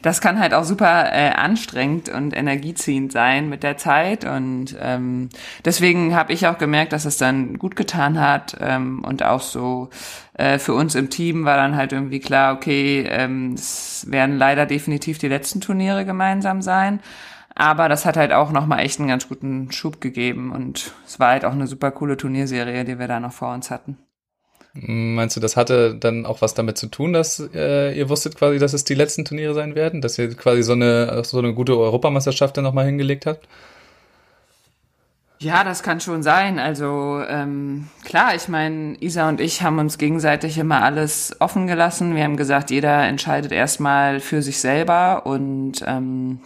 das 0.00 0.23
kann 0.23 0.40
halt 0.40 0.54
auch 0.54 0.64
super 0.64 1.12
äh, 1.12 1.28
anstrengend 1.28 2.09
und 2.09 2.35
energieziehend 2.35 3.12
sein 3.12 3.50
mit 3.50 3.62
der 3.62 3.76
Zeit 3.76 4.25
und 4.25 4.75
ähm, 4.80 5.28
deswegen 5.64 6.16
habe 6.16 6.33
ich 6.33 6.47
auch 6.47 6.56
gemerkt, 6.56 6.95
dass 6.95 7.04
es 7.04 7.18
dann 7.18 7.59
gut 7.59 7.76
getan 7.76 8.18
hat 8.21 8.56
ähm, 8.59 9.04
und 9.04 9.23
auch 9.23 9.42
so 9.42 9.90
äh, 10.33 10.59
für 10.59 10.73
uns 10.73 10.95
im 10.95 11.11
Team 11.11 11.45
war 11.45 11.59
dann 11.59 11.76
halt 11.76 11.92
irgendwie 11.92 12.21
klar, 12.21 12.54
okay, 12.54 13.06
ähm, 13.06 13.52
es 13.52 14.06
werden 14.11 14.38
leider 14.38 14.64
definitiv 14.64 15.18
die 15.18 15.28
letzten 15.28 15.61
Turniere 15.61 16.06
gemeinsam 16.06 16.62
sein. 16.62 17.00
Aber 17.59 17.89
das 17.89 18.05
hat 18.05 18.19
halt 18.19 18.33
auch 18.33 18.53
nochmal 18.53 18.81
echt 18.81 19.01
einen 19.01 19.09
ganz 19.09 19.29
guten 19.29 19.73
Schub 19.73 20.03
gegeben 20.03 20.53
und 20.53 20.93
es 21.07 21.19
war 21.19 21.31
halt 21.31 21.47
auch 21.47 21.53
eine 21.53 21.67
super 21.67 21.91
coole 21.91 22.19
Turnierserie, 22.19 22.85
die 22.85 22.99
wir 22.99 23.09
da 23.09 23.19
noch 23.19 23.33
vor 23.33 23.55
uns 23.55 23.71
hatten. 23.71 23.97
Meinst 24.75 25.37
du, 25.37 25.41
das 25.41 25.57
hatte 25.57 25.95
dann 25.95 26.27
auch 26.27 26.43
was 26.43 26.53
damit 26.53 26.77
zu 26.77 26.89
tun, 26.89 27.15
dass 27.15 27.43
äh, 27.55 27.97
ihr 27.97 28.11
wusstet 28.11 28.37
quasi, 28.37 28.59
dass 28.59 28.75
es 28.75 28.85
die 28.85 28.95
letzten 28.95 29.25
Turniere 29.25 29.55
sein 29.55 29.75
werden? 29.75 30.03
Dass 30.03 30.19
ihr 30.19 30.35
quasi 30.35 30.63
so 30.63 30.75
eine, 30.75 31.25
so 31.25 31.39
eine 31.39 31.55
gute 31.55 31.79
Europameisterschaft 31.79 32.59
dann 32.59 32.65
nochmal 32.65 32.85
hingelegt 32.85 33.25
habt? 33.25 33.49
Ja, 35.39 35.65
das 35.65 35.83
kann 35.83 36.01
schon 36.01 36.23
sein. 36.23 36.59
Also 36.59 37.23
ähm, 37.27 37.89
klar, 38.05 38.35
ich 38.35 38.49
meine, 38.49 38.97
Isa 39.01 39.31
und 39.31 39.41
ich 39.41 39.63
haben 39.63 39.79
uns 39.79 39.97
gegenseitig 39.97 40.59
immer 40.59 40.83
alles 40.83 41.35
offen 41.41 41.67
gelassen. 41.67 42.15
Wir 42.15 42.25
haben 42.25 42.37
gesagt, 42.37 42.71
jeder 42.71 43.07
entscheidet 43.09 43.53
erstmal 43.53 44.21
für 44.21 44.43
sich 44.43 44.59
selber 44.59 45.25
und 45.25 45.83
ähm, 45.87 46.41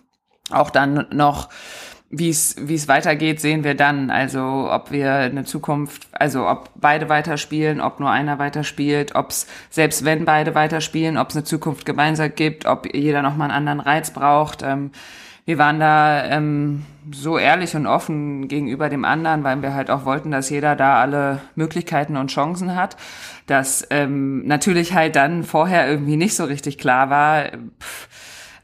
auch 0.53 0.71
dann 0.71 1.07
noch 1.13 1.49
wie 2.13 2.29
es 2.29 2.57
wie 2.59 2.75
es 2.75 2.89
weitergeht, 2.89 3.41
sehen 3.41 3.63
wir 3.63 3.77
dann. 3.77 4.11
Also 4.11 4.69
ob 4.71 4.91
wir 4.91 5.13
eine 5.13 5.45
Zukunft, 5.45 6.09
also 6.11 6.49
ob 6.49 6.71
beide 6.75 7.09
weiterspielen, 7.09 7.81
ob 7.81 8.01
nur 8.01 8.11
einer 8.11 8.41
weiterspielt, 8.41 9.15
ob 9.15 9.31
es 9.31 9.47
selbst 9.71 10.05
wenn 10.05 10.25
beide 10.25 10.57
weiterspielen, 10.57 11.17
ob 11.17 11.31
es 11.31 11.37
eine 11.37 11.45
Zukunft 11.45 11.87
gemeinsam 11.87 12.35
gibt, 12.35 12.67
ob 12.67 12.93
jeder 12.93 13.23
noch 13.23 13.37
mal 13.37 13.45
einen 13.45 13.69
anderen 13.69 13.81
Reiz 13.81 14.11
braucht. 14.11 14.63
Ähm, 14.63 14.91
wir 15.45 15.57
waren 15.59 15.79
da 15.79 16.25
ähm, 16.27 16.85
so 17.13 17.39
ehrlich 17.39 17.75
und 17.77 17.87
offen 17.87 18.49
gegenüber 18.49 18.89
dem 18.89 19.05
anderen, 19.05 19.45
weil 19.45 19.63
wir 19.63 19.75
halt 19.75 19.89
auch 19.91 20.05
wollten, 20.05 20.33
dass 20.33 20.51
jeder 20.51 20.75
da 20.77 21.01
alle 21.01 21.41
Möglichkeiten 21.55 22.17
und 22.17 22.31
Chancen 22.31 22.75
hat. 22.75 22.97
Dass 23.47 23.87
ähm, 23.91 24.47
natürlich 24.47 24.95
halt 24.95 25.15
dann 25.15 25.45
vorher 25.45 25.89
irgendwie 25.89 26.17
nicht 26.17 26.35
so 26.35 26.45
richtig 26.45 26.77
klar 26.77 27.09
war. 27.09 27.45
Pff, 27.81 28.09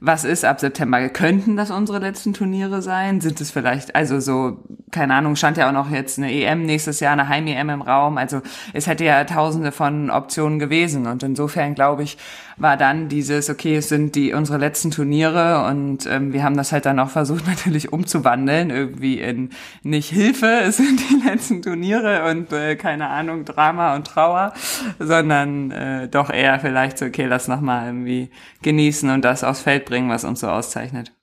was 0.01 0.25
ist 0.25 0.45
ab 0.45 0.61
September? 0.61 1.09
Könnten 1.09 1.57
das 1.57 1.71
unsere 1.71 1.99
letzten 1.99 2.35
Turniere 2.35 2.83
sein? 2.83 3.21
Sind 3.21 3.41
es 3.41 3.51
vielleicht, 3.51 3.95
also 3.95 4.21
so, 4.21 4.59
keine 4.91 5.15
Ahnung, 5.15 5.37
stand 5.37 5.57
ja 5.57 5.69
auch 5.69 5.73
noch 5.73 5.91
jetzt 5.91 6.19
eine 6.19 6.33
EM 6.33 6.63
nächstes 6.63 7.01
Jahr, 7.01 7.13
eine 7.13 7.29
Heim-EM 7.29 7.71
im 7.71 7.83
Raum. 7.83 8.19
Also 8.19 8.43
es 8.73 8.87
hätte 8.87 9.05
ja 9.05 9.25
tausende 9.25 9.73
von 9.73 10.11
Optionen 10.11 10.59
gewesen. 10.59 11.07
Und 11.07 11.23
insofern 11.23 11.75
glaube 11.75 12.03
ich, 12.03 12.19
war 12.57 12.77
dann 12.77 13.09
dieses, 13.09 13.51
okay, 13.51 13.77
es 13.77 13.89
sind 13.89 14.15
die 14.15 14.33
unsere 14.33 14.59
letzten 14.59 14.91
Turniere 14.91 15.67
und 15.67 16.07
ähm, 16.07 16.33
wir 16.33 16.43
haben 16.43 16.57
das 16.57 16.73
halt 16.73 16.87
dann 16.87 16.99
auch 16.99 17.11
versucht 17.11 17.47
natürlich 17.49 17.93
umzuwandeln, 17.93 18.71
irgendwie 18.71 19.21
in 19.21 19.51
nicht 19.83 20.11
Hilfe, 20.11 20.61
es 20.65 20.79
sind 20.79 21.01
die 21.11 21.27
letzten 21.27 21.63
Turniere 21.63 22.31
und 22.31 22.53
äh, 22.53 22.77
keine 22.77 23.09
Ahnung, 23.09 23.45
Drama 23.45 23.95
und 23.95 24.07
Trauer, 24.07 24.53
sondern 24.99 25.71
äh, 25.71 26.09
doch 26.09 26.31
eher 26.31 26.59
vielleicht 26.61 26.99
so, 26.99 27.07
okay, 27.07 27.27
lass 27.27 27.49
nochmal 27.49 27.87
irgendwie 27.87 28.31
genießen 28.63 29.11
und 29.11 29.25
das 29.25 29.45
aufs 29.45 29.63
Feld 29.63 29.85
bringen, 29.85 30.09
was 30.09 30.25
uns 30.25 30.41
so 30.41 30.49
auszeichnet. 30.49 31.16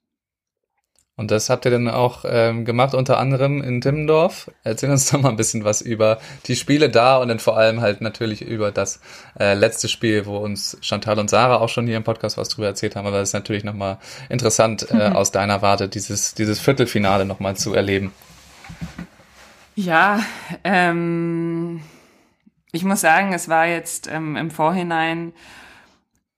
Und 1.16 1.30
das 1.30 1.52
habt 1.52 1.66
ihr 1.66 1.72
dann 1.72 1.88
auch 1.90 2.26
ähm, 2.28 2.66
gemacht, 2.66 2.96
unter 2.96 3.20
anderem 3.20 3.62
in 3.62 3.82
Timmendorf. 3.82 4.50
Erzähl 4.64 4.90
uns 4.90 5.12
doch 5.12 5.22
mal 5.22 5.30
ein 5.30 5.36
bisschen 5.36 5.64
was 5.64 5.82
über 5.82 6.18
die 6.48 6.56
Spiele 6.56 6.90
da 6.90 7.18
und 7.18 7.28
dann 7.28 7.38
vor 7.38 7.56
allem 7.56 7.82
halt 7.82 8.02
natürlich 8.02 8.42
über 8.42 8.72
das 8.72 9.00
äh, 9.40 9.54
letzte 9.54 9.88
Spiel, 9.88 10.26
wo 10.26 10.38
uns 10.38 10.76
Chantal 10.82 11.20
und 11.20 11.30
Sarah 11.30 11.58
auch 11.58 11.70
schon 11.70 11.86
hier 11.86 11.98
im 11.98 12.04
Podcast 12.04 12.38
was 12.38 12.50
drüber 12.50 12.68
erzählt 12.68 12.96
haben. 12.96 13.06
Aber 13.06 13.20
das 13.20 13.30
ist 13.30 13.34
natürlich 13.34 13.64
nochmal 13.64 14.00
interessant, 14.30 14.90
äh, 14.90 15.10
mhm. 15.12 15.16
aus 15.16 15.32
deiner 15.32 15.62
Warte 15.62 15.88
dieses, 15.88 16.34
dieses 16.34 16.60
Viertelfinale 16.60 17.26
nochmal 17.26 17.56
zu 17.56 17.76
erleben. 17.76 18.12
Ja, 19.76 20.20
ähm, 20.64 21.82
ich 22.72 22.84
muss 22.84 23.02
sagen, 23.02 23.34
es 23.34 23.50
war 23.50 23.68
jetzt 23.68 24.08
ähm, 24.12 24.36
im 24.36 24.50
Vorhinein 24.50 25.34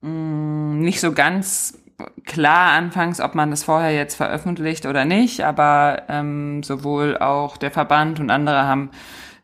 mh, 0.01 0.09
mm, 0.09 0.79
nicht 0.81 0.99
so 0.99 1.13
ganz 1.13 1.77
klar 2.25 2.71
anfangs, 2.73 3.21
ob 3.21 3.35
man 3.35 3.51
das 3.51 3.63
vorher 3.63 3.93
jetzt 3.93 4.15
veröffentlicht 4.15 4.85
oder 4.85 5.05
nicht, 5.05 5.41
aber 5.41 6.03
ähm, 6.09 6.63
sowohl 6.63 7.17
auch 7.17 7.57
der 7.57 7.71
Verband 7.71 8.19
und 8.19 8.29
andere 8.29 8.63
haben 8.63 8.89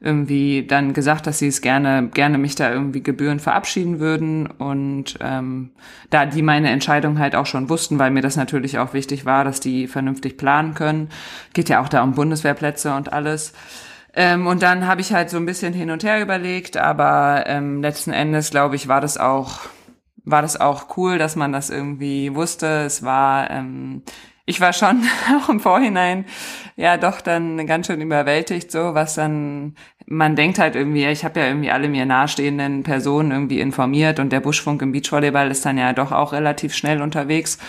irgendwie 0.04 0.66
dann 0.66 0.94
gesagt, 0.94 1.28
dass 1.28 1.38
sie 1.38 1.48
es 1.48 1.62
gerne, 1.62 2.10
gerne 2.12 2.40
mich 2.40 2.56
da 2.56 2.72
irgendwie 2.72 3.04
gebührend 3.04 3.40
verabschieden 3.40 4.00
würden. 4.00 4.48
Und 4.48 5.20
ähm, 5.22 5.70
da 6.10 6.26
die 6.26 6.42
meine 6.42 6.72
Entscheidung 6.72 7.20
halt 7.20 7.36
auch 7.36 7.46
schon 7.46 7.70
wussten, 7.70 8.00
weil 8.00 8.10
mir 8.10 8.24
das 8.24 8.36
natürlich 8.36 8.80
auch 8.80 8.94
wichtig 8.94 9.26
war, 9.26 9.44
dass 9.44 9.60
die 9.60 9.88
vernünftig 9.88 10.38
planen 10.38 10.74
können. 10.74 11.10
Geht 11.54 11.70
ja 11.70 11.82
auch 11.82 11.88
da 11.88 12.02
um 12.02 12.14
Bundeswehrplätze 12.14 12.96
und 12.96 13.14
alles. 13.14 13.54
Ähm, 14.16 14.48
und 14.48 14.64
dann 14.64 14.88
habe 14.88 15.02
ich 15.02 15.14
halt 15.14 15.30
so 15.30 15.38
ein 15.38 15.46
bisschen 15.46 15.74
hin 15.74 15.92
und 15.92 16.04
her 16.04 16.20
überlegt, 16.20 16.78
aber 16.78 17.44
ähm, 17.46 17.82
letzten 17.82 18.12
Endes, 18.12 18.50
glaube 18.50 18.76
ich, 18.76 18.88
war 18.88 19.02
das 19.02 19.18
auch 19.18 19.60
war 20.24 20.42
das 20.42 20.60
auch 20.60 20.98
cool, 20.98 21.18
dass 21.18 21.36
man 21.36 21.52
das 21.52 21.70
irgendwie 21.70 22.34
wusste. 22.36 22.84
Es 22.86 23.04
war, 23.04 23.50
ähm, 23.50 24.04
ich 24.46 24.62
war 24.62 24.74
schon 24.74 25.04
auch 25.38 25.50
im 25.50 25.60
Vorhinein 25.60 26.26
ja 26.76 26.98
doch 26.98 27.22
dann 27.22 27.66
ganz 27.68 27.88
schön 27.88 28.02
überwältigt, 28.02 28.72
so 28.72 28.94
was 28.94 29.16
dann, 29.16 29.76
man 30.06 30.36
denkt 30.36 30.60
halt 30.60 30.76
irgendwie, 30.76 31.06
ich 31.06 31.24
habe 31.24 31.40
ja 31.40 31.48
irgendwie 31.48 31.72
alle 31.72 31.90
mir 31.90 32.06
nahestehenden 32.06 32.84
Personen 32.84 33.32
irgendwie 33.32 33.60
informiert 33.60 34.20
und 34.20 34.32
der 34.32 34.40
Buschfunk 34.40 34.82
im 34.82 34.92
Beachvolleyball 34.92 35.50
ist 35.52 35.66
dann 35.66 35.78
ja 35.78 35.94
doch 35.94 36.12
auch 36.12 36.34
relativ 36.34 36.76
schnell 36.76 37.02
unterwegs. 37.02 37.60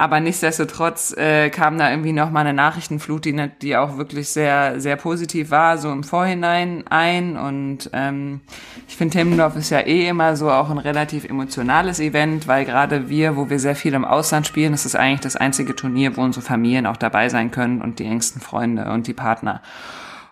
Aber 0.00 0.20
nichtsdestotrotz 0.20 1.12
äh, 1.16 1.50
kam 1.50 1.76
da 1.76 1.90
irgendwie 1.90 2.12
noch 2.12 2.30
mal 2.30 2.42
eine 2.42 2.54
Nachrichtenflut, 2.54 3.24
die, 3.24 3.50
die 3.60 3.76
auch 3.76 3.98
wirklich 3.98 4.28
sehr, 4.28 4.80
sehr 4.80 4.94
positiv 4.94 5.50
war, 5.50 5.76
so 5.76 5.90
im 5.90 6.04
Vorhinein 6.04 6.84
ein. 6.86 7.36
Und 7.36 7.90
ähm, 7.92 8.40
ich 8.86 8.96
finde, 8.96 9.18
Timmendorf 9.18 9.56
ist 9.56 9.70
ja 9.70 9.80
eh 9.80 10.06
immer 10.06 10.36
so 10.36 10.52
auch 10.52 10.70
ein 10.70 10.78
relativ 10.78 11.24
emotionales 11.24 11.98
Event, 11.98 12.46
weil 12.46 12.64
gerade 12.64 13.08
wir, 13.08 13.36
wo 13.36 13.50
wir 13.50 13.58
sehr 13.58 13.74
viel 13.74 13.92
im 13.94 14.04
Ausland 14.04 14.46
spielen, 14.46 14.72
ist 14.72 14.94
eigentlich 14.94 15.18
das 15.18 15.34
einzige 15.34 15.74
Turnier, 15.74 16.16
wo 16.16 16.22
unsere 16.22 16.46
Familien 16.46 16.86
auch 16.86 16.96
dabei 16.96 17.28
sein 17.28 17.50
können 17.50 17.82
und 17.82 17.98
die 17.98 18.04
engsten 18.04 18.40
Freunde 18.40 18.92
und 18.92 19.08
die 19.08 19.14
Partner. 19.14 19.62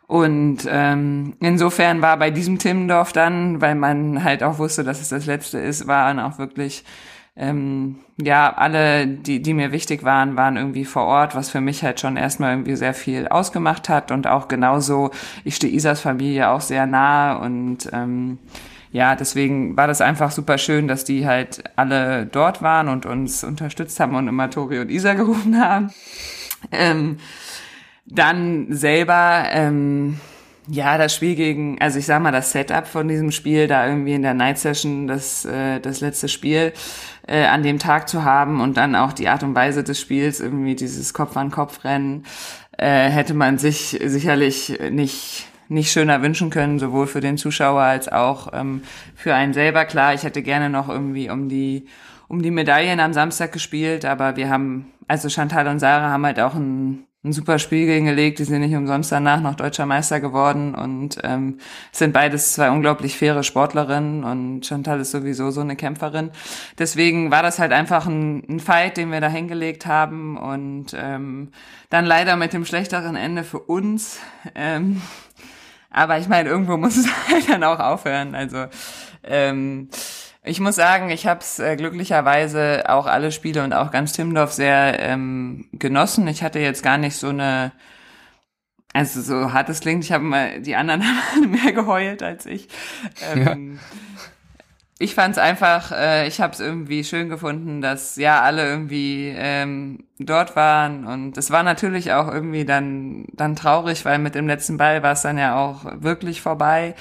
Und 0.06 0.58
ähm, 0.70 1.34
insofern 1.40 2.02
war 2.02 2.16
bei 2.18 2.30
diesem 2.30 2.60
Timmendorf 2.60 3.12
dann, 3.12 3.60
weil 3.60 3.74
man 3.74 4.22
halt 4.22 4.44
auch 4.44 4.58
wusste, 4.58 4.84
dass 4.84 5.00
es 5.00 5.08
das 5.08 5.26
letzte 5.26 5.58
ist, 5.58 5.88
waren 5.88 6.20
auch 6.20 6.38
wirklich 6.38 6.84
ähm, 7.36 7.96
ja, 8.16 8.52
alle, 8.54 9.06
die, 9.06 9.42
die 9.42 9.52
mir 9.52 9.70
wichtig 9.70 10.02
waren, 10.02 10.36
waren 10.36 10.56
irgendwie 10.56 10.86
vor 10.86 11.04
Ort, 11.04 11.34
was 11.34 11.50
für 11.50 11.60
mich 11.60 11.82
halt 11.82 12.00
schon 12.00 12.16
erstmal 12.16 12.52
irgendwie 12.52 12.76
sehr 12.76 12.94
viel 12.94 13.28
ausgemacht 13.28 13.90
hat 13.90 14.10
und 14.10 14.26
auch 14.26 14.48
genauso, 14.48 15.10
ich 15.44 15.56
stehe 15.56 15.72
Isas 15.72 16.00
Familie 16.00 16.48
auch 16.48 16.62
sehr 16.62 16.86
nah 16.86 17.36
und 17.36 17.90
ähm, 17.92 18.38
ja, 18.90 19.14
deswegen 19.14 19.76
war 19.76 19.86
das 19.86 20.00
einfach 20.00 20.30
super 20.30 20.56
schön, 20.56 20.88
dass 20.88 21.04
die 21.04 21.26
halt 21.26 21.64
alle 21.76 22.24
dort 22.24 22.62
waren 22.62 22.88
und 22.88 23.04
uns 23.04 23.44
unterstützt 23.44 24.00
haben 24.00 24.14
und 24.14 24.28
immer 24.28 24.48
Tori 24.48 24.78
und 24.78 24.90
Isa 24.90 25.12
gerufen 25.14 25.60
haben. 25.60 25.92
Ähm, 26.72 27.18
dann 28.06 28.68
selber, 28.70 29.44
ähm, 29.50 30.18
ja, 30.68 30.98
das 30.98 31.14
Spiel 31.14 31.34
gegen, 31.36 31.80
also 31.80 31.98
ich 31.98 32.06
sag 32.06 32.20
mal, 32.20 32.32
das 32.32 32.52
Setup 32.52 32.86
von 32.86 33.08
diesem 33.08 33.30
Spiel, 33.30 33.68
da 33.68 33.86
irgendwie 33.86 34.14
in 34.14 34.22
der 34.22 34.34
Night 34.34 34.58
Session, 34.58 35.06
das, 35.06 35.44
äh, 35.44 35.80
das 35.80 36.00
letzte 36.00 36.28
Spiel 36.28 36.72
äh, 37.26 37.44
an 37.44 37.62
dem 37.62 37.78
Tag 37.78 38.08
zu 38.08 38.24
haben 38.24 38.60
und 38.60 38.76
dann 38.76 38.94
auch 38.96 39.12
die 39.12 39.28
Art 39.28 39.42
und 39.42 39.54
Weise 39.54 39.84
des 39.84 40.00
Spiels, 40.00 40.40
irgendwie 40.40 40.74
dieses 40.74 41.14
Kopf-an-Kopf-Rennen, 41.14 42.24
äh, 42.78 43.08
hätte 43.08 43.34
man 43.34 43.58
sich 43.58 44.00
sicherlich 44.04 44.78
nicht 44.90 45.46
nicht 45.68 45.90
schöner 45.90 46.22
wünschen 46.22 46.50
können, 46.50 46.78
sowohl 46.78 47.08
für 47.08 47.20
den 47.20 47.38
Zuschauer 47.38 47.82
als 47.82 48.08
auch 48.08 48.52
ähm, 48.52 48.82
für 49.16 49.34
einen 49.34 49.52
selber. 49.52 49.84
Klar, 49.84 50.14
ich 50.14 50.22
hätte 50.22 50.42
gerne 50.42 50.70
noch 50.70 50.88
irgendwie 50.88 51.28
um 51.28 51.48
die 51.48 51.86
um 52.28 52.42
die 52.42 52.50
Medaillen 52.50 53.00
am 53.00 53.12
Samstag 53.12 53.52
gespielt, 53.52 54.04
aber 54.04 54.36
wir 54.36 54.48
haben, 54.48 54.86
also 55.08 55.28
Chantal 55.28 55.68
und 55.68 55.78
Sarah 55.78 56.10
haben 56.10 56.26
halt 56.26 56.40
auch 56.40 56.54
ein 56.54 57.05
ein 57.26 57.32
super 57.32 57.58
Spiel 57.58 57.86
gegengelegt. 57.86 58.38
Die 58.38 58.44
sind 58.44 58.60
nicht 58.60 58.74
umsonst 58.74 59.12
danach 59.12 59.40
noch 59.40 59.54
deutscher 59.54 59.84
Meister 59.84 60.20
geworden 60.20 60.74
und 60.74 61.18
ähm, 61.22 61.58
sind 61.92 62.12
beides 62.12 62.54
zwei 62.54 62.70
unglaublich 62.70 63.18
faire 63.18 63.42
Sportlerinnen 63.42 64.24
und 64.24 64.64
Chantal 64.64 65.00
ist 65.00 65.10
sowieso 65.10 65.50
so 65.50 65.60
eine 65.60 65.76
Kämpferin. 65.76 66.30
Deswegen 66.78 67.30
war 67.30 67.42
das 67.42 67.58
halt 67.58 67.72
einfach 67.72 68.06
ein, 68.06 68.44
ein 68.48 68.60
Fight, 68.60 68.96
den 68.96 69.10
wir 69.10 69.20
da 69.20 69.28
hingelegt 69.28 69.86
haben 69.86 70.38
und 70.38 70.86
ähm, 70.96 71.50
dann 71.90 72.04
leider 72.04 72.36
mit 72.36 72.52
dem 72.52 72.64
schlechteren 72.64 73.16
Ende 73.16 73.44
für 73.44 73.60
uns. 73.60 74.18
Ähm, 74.54 75.02
aber 75.90 76.18
ich 76.18 76.28
meine, 76.28 76.48
irgendwo 76.48 76.76
muss 76.76 76.96
es 76.96 77.06
halt 77.30 77.48
dann 77.48 77.64
auch 77.64 77.80
aufhören. 77.80 78.34
Also 78.34 78.66
ähm, 79.24 79.88
ich 80.46 80.60
muss 80.60 80.76
sagen, 80.76 81.10
ich 81.10 81.26
habe 81.26 81.40
es 81.40 81.58
äh, 81.58 81.76
glücklicherweise 81.76 82.84
auch 82.88 83.06
alle 83.06 83.32
Spiele 83.32 83.64
und 83.64 83.72
auch 83.72 83.90
ganz 83.90 84.12
Timdorf 84.12 84.52
sehr 84.52 84.98
ähm, 85.00 85.66
genossen. 85.72 86.28
Ich 86.28 86.42
hatte 86.42 86.60
jetzt 86.60 86.84
gar 86.84 86.98
nicht 86.98 87.16
so 87.16 87.28
eine, 87.28 87.72
also 88.92 89.20
so 89.20 89.52
hart 89.52 89.68
es 89.68 89.80
klingt, 89.80 90.04
ich 90.04 90.12
habe 90.12 90.24
mal 90.24 90.62
die 90.62 90.76
anderen 90.76 91.02
haben 91.32 91.50
mehr 91.50 91.72
geheult 91.72 92.22
als 92.22 92.46
ich. 92.46 92.68
Ähm, 93.32 93.74
ja. 93.74 93.80
Ich 94.98 95.14
fand 95.14 95.32
es 95.32 95.38
einfach, 95.38 95.92
äh, 95.92 96.26
ich 96.26 96.40
habe 96.40 96.54
es 96.54 96.60
irgendwie 96.60 97.04
schön 97.04 97.28
gefunden, 97.28 97.82
dass 97.82 98.16
ja 98.16 98.40
alle 98.40 98.66
irgendwie 98.66 99.34
ähm, 99.36 100.04
dort 100.18 100.56
waren 100.56 101.06
und 101.06 101.36
es 101.36 101.50
war 101.50 101.64
natürlich 101.64 102.12
auch 102.12 102.32
irgendwie 102.32 102.64
dann 102.64 103.26
dann 103.32 103.56
traurig, 103.56 104.06
weil 104.06 104.18
mit 104.18 104.34
dem 104.34 104.46
letzten 104.46 104.78
Ball 104.78 105.02
war 105.02 105.12
es 105.12 105.20
dann 105.20 105.36
ja 105.36 105.56
auch 105.56 105.84
wirklich 106.00 106.40
vorbei 106.40 106.94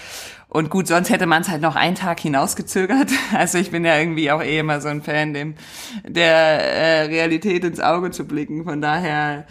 und 0.55 0.69
gut, 0.69 0.87
sonst 0.87 1.09
hätte 1.09 1.25
man 1.25 1.41
es 1.41 1.49
halt 1.49 1.61
noch 1.61 1.75
einen 1.75 1.95
Tag 1.95 2.19
hinausgezögert. 2.21 3.11
Also 3.33 3.57
ich 3.57 3.71
bin 3.71 3.83
ja 3.83 3.97
irgendwie 3.97 4.31
auch 4.31 4.41
eh 4.41 4.59
immer 4.59 4.79
so 4.79 4.87
ein 4.87 5.01
Fan, 5.01 5.33
dem 5.33 5.55
der 6.07 6.25
äh, 6.25 7.01
Realität 7.07 7.65
ins 7.65 7.81
Auge 7.81 8.11
zu 8.11 8.25
blicken. 8.25 8.63
Von 8.63 8.81
daher, 8.81 9.45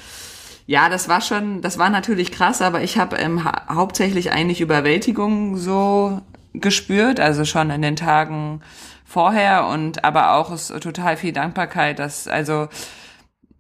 ja, 0.67 0.89
das 0.89 1.09
war 1.09 1.21
schon, 1.21 1.61
das 1.61 1.77
war 1.77 1.91
natürlich 1.91 2.33
krass, 2.33 2.63
aber 2.63 2.83
ich 2.83 2.97
habe 2.97 3.17
ähm, 3.17 3.45
ha 3.45 3.67
hauptsächlich 3.75 4.33
eigentlich 4.33 4.63
Überwältigung 4.63 5.59
so 5.59 6.23
gespürt, 6.55 7.21
also 7.21 7.45
schon 7.45 7.69
in 7.69 7.83
den 7.83 7.97
Tagen 7.97 8.63
vorher 9.05 9.67
und 9.67 10.05
aber 10.05 10.37
auch 10.37 10.51
ist 10.53 10.69
total 10.81 11.19
viel 11.19 11.33
Dankbarkeit, 11.33 11.99
dass 11.99 12.29
also 12.29 12.69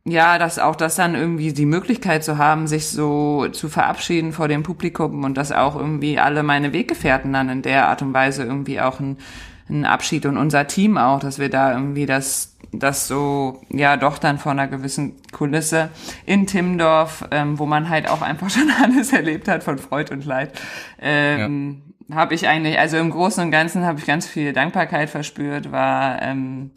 ja, 0.06 0.38
dass 0.38 0.58
auch 0.58 0.76
das 0.76 0.96
dann 0.96 1.14
irgendwie 1.14 1.52
die 1.52 1.64
Möglichkeit 1.64 2.24
zu 2.24 2.36
haben, 2.36 2.66
sich 2.66 2.88
so 2.88 3.48
zu 3.48 3.70
verabschieden 3.70 4.32
vor 4.32 4.48
dem 4.48 4.62
Publikum 4.62 5.24
und 5.24 5.36
dass 5.36 5.50
auch 5.50 5.76
irgendwie 5.76 6.18
alle 6.18 6.42
meine 6.42 6.74
Weggefährten 6.74 7.32
dann 7.32 7.48
in 7.48 7.62
der 7.62 7.88
Art 7.88 8.02
und 8.02 8.12
Weise 8.12 8.44
irgendwie 8.44 8.82
auch 8.82 9.00
ein, 9.00 9.16
ein 9.70 9.86
Abschied 9.86 10.26
und 10.26 10.36
unser 10.36 10.66
Team 10.66 10.98
auch, 10.98 11.20
dass 11.20 11.38
wir 11.38 11.48
da 11.48 11.72
irgendwie 11.72 12.04
das, 12.04 12.54
das 12.70 13.08
so, 13.08 13.62
ja, 13.70 13.96
doch 13.96 14.18
dann 14.18 14.36
vor 14.36 14.52
einer 14.52 14.68
gewissen 14.68 15.14
Kulisse 15.32 15.88
in 16.26 16.46
Timmendorf, 16.46 17.26
ähm, 17.30 17.58
wo 17.58 17.64
man 17.64 17.88
halt 17.88 18.10
auch 18.10 18.20
einfach 18.20 18.50
schon 18.54 18.70
alles 18.82 19.10
erlebt 19.14 19.48
hat 19.48 19.64
von 19.64 19.78
Freud 19.78 20.12
und 20.12 20.26
Leid, 20.26 20.52
ähm, 21.00 21.80
ja. 22.10 22.16
habe 22.16 22.34
ich 22.34 22.46
eigentlich, 22.46 22.78
also 22.78 22.98
im 22.98 23.08
Großen 23.08 23.42
und 23.42 23.50
Ganzen 23.50 23.86
habe 23.86 24.00
ich 24.00 24.04
ganz 24.04 24.26
viel 24.26 24.52
Dankbarkeit 24.52 25.08
verspürt, 25.08 25.72
war, 25.72 26.20
ähm, 26.20 26.72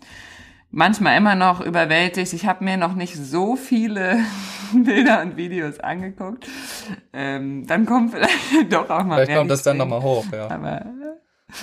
manchmal 0.78 1.18
immer 1.18 1.34
noch 1.34 1.60
überwältigt. 1.60 2.34
Ich 2.34 2.46
habe 2.46 2.64
mir 2.64 2.78
noch 2.78 2.94
nicht 2.94 3.16
so 3.16 3.56
viele 3.56 4.20
Bilder 4.74 5.24
und 5.24 5.36
Videos 5.36 5.80
angeguckt. 5.80 6.48
Ähm, 7.14 7.66
dann 7.66 7.88
kommt 7.88 8.12
vielleicht 8.12 8.38
doch 8.72 8.88
auch 8.90 9.04
mal. 9.04 9.26
Vielleicht 9.26 9.40
kommt 9.40 9.52
das 9.52 9.64
dann 9.64 9.78
nochmal 9.78 10.04
hoch, 10.04 10.26
ja. 10.32 10.50
Aber 10.52 10.86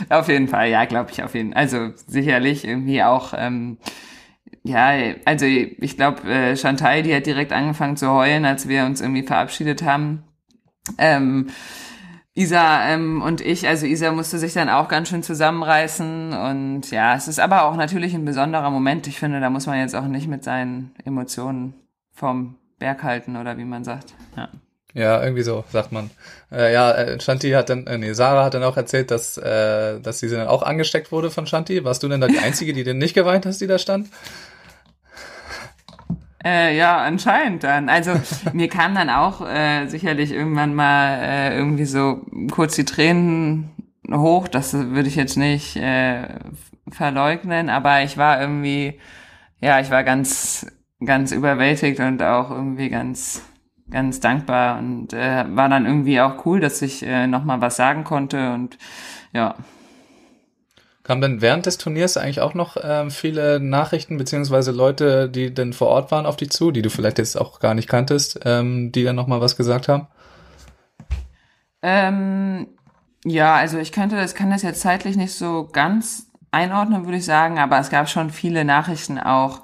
auf 0.09 0.29
jeden 0.29 0.49
Fall, 0.49 0.69
ja, 0.69 0.85
glaube 0.85 1.13
ich 1.13 1.23
auf 1.23 1.35
jeden 1.35 1.53
Fall. 1.53 1.63
Also 1.63 1.91
sicherlich 1.95 2.67
irgendwie 2.67 3.05
auch. 3.05 3.35
Ähm, 3.37 3.79
ja, 4.65 4.93
also 5.27 5.47
ich 5.47 5.97
glaube, 5.97 6.29
äh, 6.29 6.57
Chantal, 6.57 7.05
die 7.05 7.15
hat 7.15 7.27
direkt 7.27 7.53
angefangen 7.53 7.97
zu 7.97 8.11
heulen, 8.11 8.45
als 8.45 8.67
wir 8.67 8.85
uns 8.85 9.01
irgendwie 9.01 9.23
verabschiedet 9.23 9.85
haben. 9.85 10.25
Ähm, 10.99 11.51
Isa 12.37 12.89
ähm, 12.89 13.23
und 13.23 13.41
ich, 13.41 13.69
also 13.69 13.87
Isa 13.87 14.11
musste 14.11 14.39
sich 14.39 14.53
dann 14.55 14.69
auch 14.69 14.89
ganz 14.89 15.09
schön 15.09 15.23
zusammenreißen 15.23 16.33
und 16.33 16.91
ja, 16.91 17.15
es 17.15 17.29
ist 17.29 17.39
aber 17.39 17.65
auch 17.65 17.77
natürlich 17.77 18.13
ein 18.15 18.25
besonderer 18.25 18.71
Moment. 18.71 19.07
Ich 19.07 19.21
finde, 19.21 19.41
da 19.41 19.51
muss 19.51 19.67
man 19.67 19.79
jetzt 19.79 19.95
auch 19.95 20.07
nicht 20.07 20.27
mit 20.27 20.43
seinen 20.43 20.93
Emotionen 21.05 21.75
vom 22.13 22.57
Berg 22.81 23.05
halten 23.05 23.37
oder 23.37 23.57
wie 23.57 23.65
man 23.65 23.85
sagt. 23.85 24.15
Ja. 24.37 24.49
Ja, 24.95 25.21
irgendwie 25.23 25.43
so, 25.43 25.65
sagt 25.73 25.91
man. 25.91 26.11
Äh, 26.53 26.73
ja, 26.73 26.93
äh, 26.93 27.21
Shanti 27.21 27.51
hat 27.51 27.69
dann, 27.69 27.85
äh, 27.89 27.99
nee, 27.99 28.13
Sarah 28.13 28.45
hat 28.45 28.55
dann 28.55 28.63
auch 28.63 28.77
erzählt, 28.77 29.11
dass, 29.11 29.37
äh, 29.37 29.99
dass 30.01 30.21
sie 30.21 30.29
dann 30.29 30.47
auch 30.47 30.63
angesteckt 30.63 31.11
wurde 31.11 31.33
von 31.33 31.49
Shanti. 31.49 31.85
Warst 31.85 32.05
du 32.05 32.09
denn 32.09 32.21
da 32.21 32.29
die 32.29 32.39
Einzige, 32.39 32.73
die 32.73 32.85
denn 32.85 32.99
nicht 32.99 33.15
geweint 33.15 33.45
hast, 33.45 33.61
die 33.61 33.67
da 33.67 33.79
stand? 33.79 34.09
Äh, 36.45 36.77
ja, 36.77 36.99
anscheinend 36.99 37.65
dann. 37.65 37.89
Also 37.89 38.13
mir 38.53 38.69
kam 38.69 38.95
dann 38.95 39.09
auch 39.09 39.47
äh, 39.49 39.87
sicherlich 39.87 40.31
irgendwann 40.31 40.75
mal 40.75 41.19
äh, 41.23 41.57
irgendwie 41.57 41.87
so 41.87 42.21
kurz 42.51 42.77
die 42.77 42.85
Tränen 42.85 43.71
hoch. 44.13 44.49
Das 44.49 44.75
würde 44.75 45.09
ich 45.09 45.17
jetzt 45.17 45.39
nicht 45.39 45.77
äh, 45.77 46.29
verleugnen, 46.91 47.71
aber 47.71 48.03
ich 48.03 48.19
war 48.19 48.41
irgendwie, 48.41 49.01
ja, 49.61 49.81
ich 49.81 49.91
war 49.91 50.05
ganz, 50.05 50.67
ganz 51.05 51.33
überwältigt 51.33 52.01
und 52.01 52.23
auch 52.23 52.51
irgendwie 52.51 52.91
ganz, 52.91 53.43
ganz 53.91 54.21
dankbar 54.21 54.79
und 54.79 55.15
äh, 55.15 55.45
war 55.49 55.71
dann 55.71 55.87
irgendwie 55.87 56.21
auch 56.21 56.45
cool, 56.45 56.61
dass 56.61 56.83
ich 56.83 57.03
äh, 57.05 57.27
noch 57.27 57.45
mal 57.45 57.63
was 57.63 57.77
sagen 57.77 58.05
konnte 58.05 58.53
und 58.53 58.77
ja. 59.33 59.55
Kamen 61.05 61.21
denn 61.21 61.43
während 61.43 61.67
des 61.67 61.77
Turniers 61.77 62.17
eigentlich 62.17 62.41
auch 62.41 62.55
noch 62.55 62.79
ähm, 62.83 63.11
viele 63.11 63.61
Nachrichten 63.61 64.17
beziehungsweise 64.17 64.73
Leute, 64.73 65.29
die 65.29 65.53
denn 65.53 65.75
vor 65.75 65.89
Ort 65.89 66.11
waren, 66.11 66.25
auf 66.25 66.37
dich 66.37 66.49
zu, 66.51 66.71
die 66.71 66.81
du 66.81 66.89
vielleicht 66.89 67.19
jetzt 67.19 67.39
auch 67.39 67.61
gar 67.61 67.75
nicht 67.75 67.89
kanntest, 67.89 68.41
ähm, 68.47 68.91
die 68.91 69.05
dann 69.05 69.15
noch 69.15 69.27
mal 69.27 69.43
was 69.43 69.57
gesagt 69.57 69.89
haben? 69.89 70.07
Ähm, 71.83 72.69
ja, 73.27 73.55
also 73.55 73.77
ich 73.77 73.93
könnte 73.93 74.17
das, 74.17 74.35
kann 74.35 74.51
das 74.51 74.63
jetzt 74.63 74.81
zeitlich 74.81 75.17
nicht 75.17 75.35
so 75.35 75.69
ganz 75.71 76.31
einordnen, 76.51 77.05
würde 77.05 77.19
ich 77.19 77.27
sagen, 77.27 77.59
aber 77.59 77.79
es 77.79 77.91
gab 77.91 78.09
schon 78.09 78.31
viele 78.31 78.65
Nachrichten 78.65 79.19
auch 79.19 79.61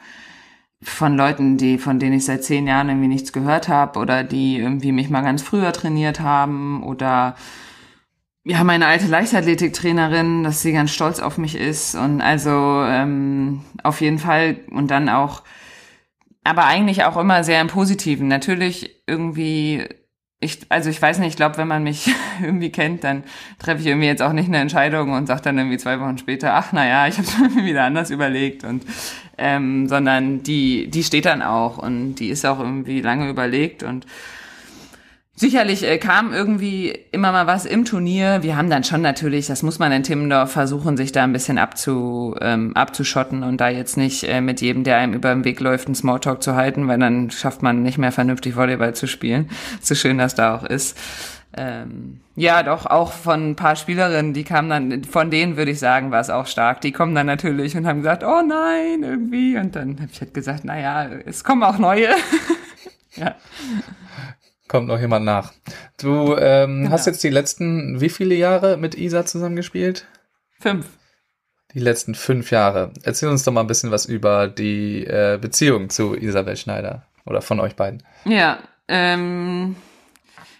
von 0.82 1.16
Leuten, 1.16 1.56
die, 1.56 1.78
von 1.78 1.98
denen 1.98 2.16
ich 2.16 2.26
seit 2.26 2.44
zehn 2.44 2.66
Jahren 2.66 2.90
irgendwie 2.90 3.08
nichts 3.08 3.32
gehört 3.32 3.68
habe 3.68 3.98
oder 3.98 4.24
die 4.24 4.58
irgendwie 4.58 4.92
mich 4.92 5.08
mal 5.08 5.22
ganz 5.22 5.40
früher 5.40 5.72
trainiert 5.72 6.20
haben 6.20 6.82
oder 6.82 7.34
ja, 8.44 8.64
meine 8.64 8.86
alte 8.86 9.06
Leichtathletiktrainerin, 9.06 10.44
dass 10.44 10.62
sie 10.62 10.72
ganz 10.72 10.92
stolz 10.92 11.20
auf 11.20 11.36
mich 11.36 11.56
ist 11.56 11.94
und 11.94 12.20
also 12.22 12.50
ähm, 12.50 13.62
auf 13.82 14.00
jeden 14.00 14.18
Fall 14.18 14.56
und 14.70 14.90
dann 14.90 15.08
auch, 15.10 15.42
aber 16.42 16.64
eigentlich 16.64 17.04
auch 17.04 17.18
immer 17.18 17.44
sehr 17.44 17.60
im 17.60 17.66
Positiven. 17.66 18.28
Natürlich 18.28 19.02
irgendwie, 19.06 19.84
ich, 20.40 20.60
also 20.70 20.88
ich 20.88 21.00
weiß 21.02 21.18
nicht, 21.18 21.28
ich 21.28 21.36
glaube, 21.36 21.58
wenn 21.58 21.68
man 21.68 21.82
mich 21.82 22.10
irgendwie 22.42 22.72
kennt, 22.72 23.04
dann 23.04 23.24
treffe 23.58 23.82
ich 23.82 23.86
irgendwie 23.86 24.06
jetzt 24.06 24.22
auch 24.22 24.32
nicht 24.32 24.48
eine 24.48 24.58
Entscheidung 24.58 25.12
und 25.12 25.26
sage 25.26 25.42
dann 25.42 25.58
irgendwie 25.58 25.76
zwei 25.76 26.00
Wochen 26.00 26.16
später, 26.16 26.54
ach 26.54 26.68
na 26.72 26.86
ja, 26.88 27.06
ich 27.06 27.18
habe 27.18 27.28
es 27.28 27.54
mir 27.54 27.66
wieder 27.66 27.84
anders 27.84 28.08
überlegt 28.08 28.64
und 28.64 28.84
ähm, 29.36 29.86
sondern 29.86 30.42
die, 30.42 30.88
die 30.88 31.04
steht 31.04 31.26
dann 31.26 31.42
auch 31.42 31.76
und 31.76 32.14
die 32.14 32.30
ist 32.30 32.46
auch 32.46 32.58
irgendwie 32.58 33.02
lange 33.02 33.28
überlegt 33.28 33.82
und 33.82 34.06
Sicherlich 35.40 35.88
äh, 35.88 35.96
kam 35.96 36.34
irgendwie 36.34 36.90
immer 37.12 37.32
mal 37.32 37.46
was 37.46 37.64
im 37.64 37.86
Turnier. 37.86 38.42
Wir 38.42 38.58
haben 38.58 38.68
dann 38.68 38.84
schon 38.84 39.00
natürlich, 39.00 39.46
das 39.46 39.62
muss 39.62 39.78
man 39.78 39.90
in 39.90 40.02
Timmendorf 40.02 40.52
versuchen, 40.52 40.98
sich 40.98 41.12
da 41.12 41.24
ein 41.24 41.32
bisschen 41.32 41.56
abzu, 41.56 42.36
ähm, 42.42 42.76
abzuschotten 42.76 43.42
und 43.42 43.58
da 43.58 43.70
jetzt 43.70 43.96
nicht 43.96 44.22
äh, 44.24 44.42
mit 44.42 44.60
jedem, 44.60 44.84
der 44.84 44.98
einem 44.98 45.14
über 45.14 45.32
den 45.32 45.46
Weg 45.46 45.60
läuft, 45.60 45.86
einen 45.86 45.94
Smalltalk 45.94 46.42
zu 46.42 46.56
halten, 46.56 46.88
weil 46.88 46.98
dann 46.98 47.30
schafft 47.30 47.62
man 47.62 47.82
nicht 47.82 47.96
mehr 47.96 48.12
vernünftig 48.12 48.54
Volleyball 48.54 48.94
zu 48.94 49.06
spielen. 49.06 49.48
So 49.80 49.94
schön 49.94 50.18
das 50.18 50.34
da 50.34 50.56
auch 50.56 50.64
ist. 50.64 50.98
Ähm, 51.56 52.20
ja, 52.36 52.62
doch, 52.62 52.84
auch 52.84 53.10
von 53.10 53.52
ein 53.52 53.56
paar 53.56 53.76
Spielerinnen, 53.76 54.34
die 54.34 54.44
kamen 54.44 54.68
dann, 54.68 55.04
von 55.04 55.30
denen 55.30 55.56
würde 55.56 55.70
ich 55.70 55.78
sagen, 55.78 56.10
war 56.10 56.20
es 56.20 56.28
auch 56.28 56.46
stark. 56.48 56.82
Die 56.82 56.92
kommen 56.92 57.14
dann 57.14 57.26
natürlich 57.26 57.74
und 57.78 57.86
haben 57.86 58.00
gesagt, 58.00 58.24
oh 58.24 58.42
nein, 58.46 59.02
irgendwie. 59.02 59.56
Und 59.56 59.74
dann 59.74 60.00
habe 60.00 60.10
ich 60.12 60.20
halt 60.20 60.34
gesagt, 60.34 60.66
naja, 60.66 61.08
es 61.24 61.44
kommen 61.44 61.62
auch 61.62 61.78
neue. 61.78 62.08
ja 63.16 63.36
kommt 64.70 64.86
noch 64.86 65.00
jemand 65.00 65.24
nach. 65.24 65.52
Du 66.00 66.36
ähm, 66.36 66.84
genau. 66.84 66.90
hast 66.92 67.06
jetzt 67.06 67.24
die 67.24 67.28
letzten 67.28 68.00
wie 68.00 68.08
viele 68.08 68.36
Jahre 68.36 68.76
mit 68.76 68.94
Isa 68.94 69.26
zusammengespielt? 69.26 70.06
Fünf. 70.60 70.86
Die 71.74 71.80
letzten 71.80 72.14
fünf 72.14 72.52
Jahre. 72.52 72.92
Erzähl 73.02 73.28
uns 73.28 73.42
doch 73.42 73.52
mal 73.52 73.62
ein 73.62 73.66
bisschen 73.66 73.90
was 73.90 74.06
über 74.06 74.46
die 74.46 75.04
äh, 75.04 75.38
Beziehung 75.40 75.90
zu 75.90 76.14
Isabel 76.14 76.56
Schneider 76.56 77.02
oder 77.26 77.42
von 77.42 77.58
euch 77.58 77.74
beiden. 77.74 78.04
Ja, 78.24 78.60
ähm, 78.86 79.74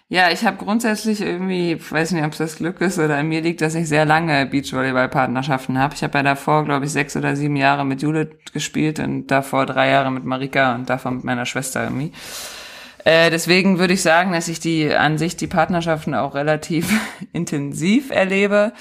ja, 0.09 0.33
ich 0.33 0.45
habe 0.45 0.57
grundsätzlich 0.57 1.21
irgendwie, 1.21 1.75
ich 1.75 1.93
weiß 1.93 2.11
nicht, 2.11 2.25
ob 2.25 2.33
es 2.33 2.39
das 2.39 2.57
Glück 2.57 2.81
ist 2.81 2.99
oder 2.99 3.23
mir 3.23 3.43
liegt, 3.43 3.61
dass 3.61 3.77
ich 3.77 3.89
sehr 3.89 4.07
lange 4.07 4.45
Beachvolleyball-Partnerschaften 4.47 5.79
habe. 5.79 5.95
Ich 5.95 6.03
habe 6.03 6.19
ja 6.19 6.25
davor, 6.25 6.65
glaube 6.65 6.87
ich, 6.87 6.91
sechs 6.91 7.17
oder 7.17 7.37
sieben 7.37 7.55
Jahre 7.55 7.87
mit 7.87 8.03
Judith 8.03 8.31
gespielt 8.53 8.99
und 8.99 9.29
davor 9.29 9.67
drei 9.67 9.91
Jahre 9.91 10.11
mit 10.11 10.25
Marika 10.25 10.75
und 10.75 10.91
davor 10.91 11.13
mit 11.13 11.23
meiner 11.23 11.47
Schwester 11.47 11.85
irgendwie. 11.85 12.11
Äh, 13.05 13.31
deswegen 13.31 13.79
würde 13.79 13.95
ich 13.95 14.03
sagen, 14.03 14.33
dass 14.33 14.49
ich 14.49 14.61
die 14.61 14.95
an 14.95 15.19
sich 15.19 15.37
die 15.37 15.47
Partnerschaften 15.47 16.15
auch 16.15 16.35
relativ 16.35 16.91
intensiv 17.33 18.11
erlebe. 18.11 18.73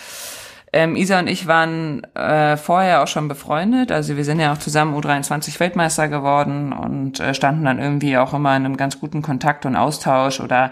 Ähm, 0.71 0.95
Isa 0.95 1.17
und 1.17 1.27
ich 1.27 1.47
waren 1.47 2.03
äh, 2.13 2.55
vorher 2.55 3.01
auch 3.01 3.07
schon 3.07 3.27
befreundet, 3.27 3.91
also 3.91 4.17
wir 4.17 4.23
sind 4.23 4.39
ja 4.39 4.53
auch 4.53 4.59
zusammen 4.59 4.95
U23 4.95 5.59
Weltmeister 5.59 6.07
geworden 6.09 6.73
und 6.73 7.19
äh, 7.19 7.33
standen 7.33 7.65
dann 7.65 7.79
irgendwie 7.79 8.17
auch 8.17 8.35
immer 8.35 8.55
in 8.55 8.65
einem 8.65 8.77
ganz 8.77 8.99
guten 8.99 9.23
Kontakt 9.23 9.65
und 9.65 9.75
Austausch 9.75 10.39
oder 10.39 10.69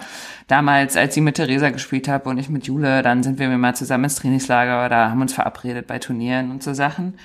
damals, 0.48 0.98
als 0.98 1.16
sie 1.16 1.22
mit 1.22 1.38
Theresa 1.38 1.72
gespielt 1.72 2.08
hat 2.08 2.28
und 2.28 2.38
ich 2.38 2.48
mit 2.48 2.68
Jule, 2.68 3.02
dann 3.02 3.24
sind 3.24 3.40
wir 3.40 3.50
mal 3.50 3.76
zusammen 3.76 4.04
ins 4.04 4.16
Trainingslager 4.16 4.86
oder 4.86 5.10
haben 5.10 5.22
uns 5.22 5.34
verabredet 5.34 5.88
bei 5.88 5.98
Turnieren 5.98 6.52
und 6.52 6.62
so 6.62 6.74
Sachen. 6.74 7.18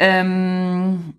Ähm, 0.00 1.14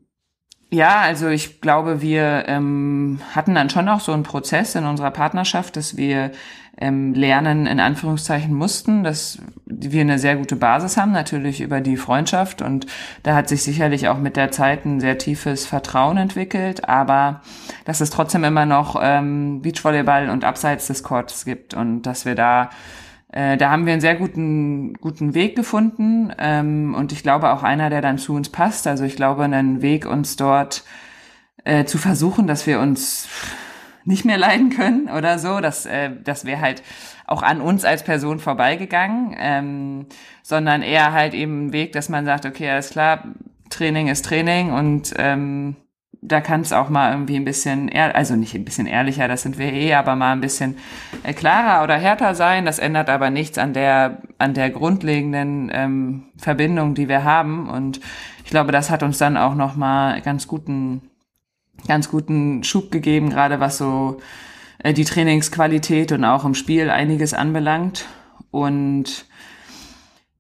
ja, 0.70 1.02
also 1.02 1.30
ich 1.30 1.62
glaube, 1.62 2.02
wir 2.02 2.46
ähm, 2.48 3.20
hatten 3.34 3.56
dann 3.56 3.70
schon 3.70 3.88
auch 3.88 4.02
so 4.02 4.12
einen 4.12 4.24
Prozess 4.24 4.76
in 4.76 4.86
unserer 4.86 5.12
Partnerschaft, 5.12 5.78
dass 5.78 5.96
wir 5.96 6.32
ähm, 6.80 7.14
lernen 7.14 7.66
in 7.66 7.80
Anführungszeichen 7.80 8.54
mussten, 8.54 9.04
dass 9.04 9.40
wir 9.66 10.02
eine 10.02 10.20
sehr 10.20 10.36
gute 10.36 10.56
Basis 10.56 10.98
haben, 10.98 11.12
natürlich 11.12 11.62
über 11.62 11.82
die 11.82 11.98
Freundschaft 11.98 12.62
und 12.62 12.86
da 13.24 13.34
hat 13.34 13.50
sich 13.50 13.64
sicherlich 13.64 14.10
auch 14.10 14.20
mit 14.20 14.36
der 14.36 14.52
Zeit 14.52 14.86
ein 14.86 15.00
sehr 15.00 15.18
tiefes 15.18 15.66
Vertrauen 15.66 16.18
entwickelt, 16.18 16.88
aber 16.88 17.42
dass 17.86 18.02
es 18.02 18.10
trotzdem 18.10 18.44
immer 18.44 18.66
noch 18.66 19.00
ähm, 19.02 19.62
Beachvolleyball 19.62 20.30
und 20.30 20.44
abseits 20.44 20.88
des 20.88 21.02
Courts 21.02 21.46
gibt 21.46 21.74
und 21.74 22.04
dass 22.04 22.26
wir 22.26 22.36
da 22.36 22.70
äh, 23.32 23.58
da 23.58 23.72
haben 23.72 23.86
wir 23.86 23.94
einen 23.94 24.02
sehr 24.02 24.16
guten, 24.16 24.94
guten 24.96 25.34
Weg 25.34 25.56
gefunden 25.56 26.32
ähm, 26.38 26.96
und 26.96 27.12
ich 27.12 27.24
glaube 27.24 27.52
auch 27.52 27.64
einer, 27.64 27.90
der 27.90 28.02
dann 28.02 28.18
zu 28.18 28.34
uns 28.34 28.50
passt. 28.50 28.88
Also 28.88 29.04
ich 29.04 29.16
glaube, 29.16 29.44
einen 29.44 29.82
Weg, 29.82 30.06
uns 30.06 30.38
dort 30.38 30.84
äh, 31.66 31.86
zu 31.86 31.98
versuchen, 31.98 32.48
dass 32.48 32.66
wir 32.66 32.80
uns 32.80 33.28
nicht 34.06 34.24
mehr 34.24 34.38
leiden 34.38 34.70
können 34.70 35.10
oder 35.10 35.38
so, 35.38 35.60
dass 35.60 35.86
äh, 35.86 36.12
das 36.24 36.46
wäre 36.46 36.62
halt 36.62 36.82
auch 37.26 37.44
an 37.44 37.60
uns 37.60 37.84
als 37.84 38.04
Person 38.04 38.40
vorbeigegangen, 38.40 39.36
ähm, 39.38 40.06
sondern 40.42 40.82
eher 40.82 41.12
halt 41.12 41.34
eben 41.34 41.68
ein 41.68 41.74
Weg, 41.74 41.92
dass 41.92 42.08
man 42.08 42.26
sagt, 42.26 42.46
okay, 42.46 42.70
alles 42.70 42.92
klar, 42.92 43.26
Training 43.70 44.08
ist 44.08 44.24
Training 44.24 44.72
und 44.72 45.14
ähm, 45.18 45.76
da 46.22 46.42
kann 46.42 46.62
es 46.62 46.74
auch 46.74 46.90
mal 46.90 47.12
irgendwie 47.12 47.36
ein 47.36 47.46
bisschen, 47.46 47.88
ehr 47.90 48.16
also 48.16 48.36
nicht 48.36 48.56
ein 48.56 48.66
bisschen 48.66 48.88
ehrlicher, 48.88 49.28
das 49.28 49.44
sind 49.44 49.58
wir 49.58 49.72
eh, 49.72 49.94
aber 49.94 50.16
mal 50.16 50.32
ein 50.32 50.42
bisschen 50.42 50.78
äh, 51.24 51.34
klarer 51.34 51.84
oder 51.84 51.96
härter 51.96 52.36
sein. 52.36 52.66
Das 52.66 52.80
ändert 52.80 53.10
aber 53.10 53.30
nichts 53.30 53.58
an 53.58 53.74
der, 53.74 54.22
an 54.38 54.54
der 54.54 54.70
grundlegenden 54.70 55.72
ähm, 55.74 56.24
Verbindung, 56.38 56.96
die 56.96 57.08
wir 57.08 57.24
haben. 57.24 57.70
Und 57.70 58.00
ich 58.44 58.50
glaube, 58.50 58.72
das 58.72 58.90
hat 58.90 59.04
uns 59.04 59.18
dann 59.18 59.38
auch 59.38 59.56
noch 59.56 59.76
mal 59.76 60.22
ganz 60.22 60.48
guten, 60.48 61.02
ganz 61.88 62.10
guten 62.10 62.64
Schub 62.64 62.92
gegeben, 62.92 63.30
gerade 63.30 63.60
was 63.60 63.78
so 63.78 64.18
äh, 64.80 64.94
die 64.94 65.06
Trainingsqualität 65.06 66.12
und 66.12 66.26
auch 66.26 66.46
im 66.46 66.56
Spiel 66.56 66.90
einiges 66.90 67.34
anbelangt. 67.34 68.06
Und 68.50 69.27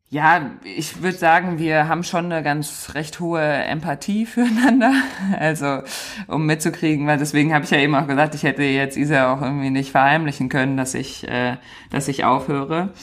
ja, 0.09 0.51
ich 0.63 1.01
würde 1.01 1.17
sagen, 1.17 1.59
wir 1.59 1.89
haben 1.89 2.03
schon 2.03 2.31
eine 2.31 2.41
ganz 2.41 2.91
recht 2.93 3.19
hohe 3.19 3.41
Empathie 3.41 4.25
füreinander. 4.25 4.93
Also, 5.37 5.81
um 6.27 6.45
mitzukriegen, 6.45 7.07
weil 7.07 7.17
deswegen 7.17 7.53
habe 7.53 7.65
ich 7.65 7.71
ja 7.71 7.79
eben 7.79 7.95
auch 7.95 8.07
gesagt, 8.07 8.33
ich 8.33 8.43
hätte 8.43 8.63
jetzt 8.63 8.95
Isa 8.95 9.33
auch 9.33 9.41
irgendwie 9.41 9.69
nicht 9.69 9.91
verheimlichen 9.91 10.47
können, 10.47 10.77
dass 10.77 10.93
ich, 10.93 11.27
äh, 11.27 11.57
dass 11.89 12.07
ich 12.07 12.23
aufhöre. 12.23 12.93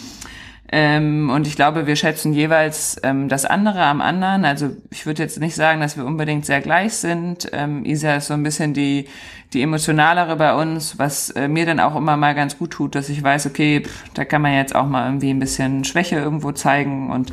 Ähm, 0.72 1.30
und 1.30 1.46
ich 1.46 1.56
glaube, 1.56 1.86
wir 1.86 1.94
schätzen 1.94 2.32
jeweils 2.32 2.96
ähm, 3.02 3.28
das 3.28 3.44
andere 3.44 3.82
am 3.84 4.00
anderen. 4.00 4.44
Also 4.44 4.70
ich 4.90 5.04
würde 5.04 5.22
jetzt 5.22 5.38
nicht 5.38 5.54
sagen, 5.54 5.80
dass 5.80 5.96
wir 5.96 6.06
unbedingt 6.06 6.46
sehr 6.46 6.60
gleich 6.60 6.94
sind. 6.94 7.48
Ähm, 7.52 7.84
Isa 7.84 8.16
ist 8.16 8.28
so 8.28 8.34
ein 8.34 8.42
bisschen 8.42 8.72
die, 8.72 9.06
die 9.52 9.62
emotionalere 9.62 10.36
bei 10.36 10.54
uns, 10.54 10.98
was 10.98 11.30
äh, 11.30 11.48
mir 11.48 11.66
dann 11.66 11.80
auch 11.80 11.94
immer 11.96 12.16
mal 12.16 12.34
ganz 12.34 12.58
gut 12.58 12.70
tut, 12.70 12.94
dass 12.94 13.08
ich 13.08 13.22
weiß, 13.22 13.46
okay, 13.46 13.82
pff, 13.84 14.04
da 14.14 14.24
kann 14.24 14.42
man 14.42 14.54
jetzt 14.54 14.74
auch 14.74 14.86
mal 14.86 15.06
irgendwie 15.06 15.30
ein 15.30 15.38
bisschen 15.38 15.84
Schwäche 15.84 16.16
irgendwo 16.16 16.52
zeigen 16.52 17.10
und 17.10 17.32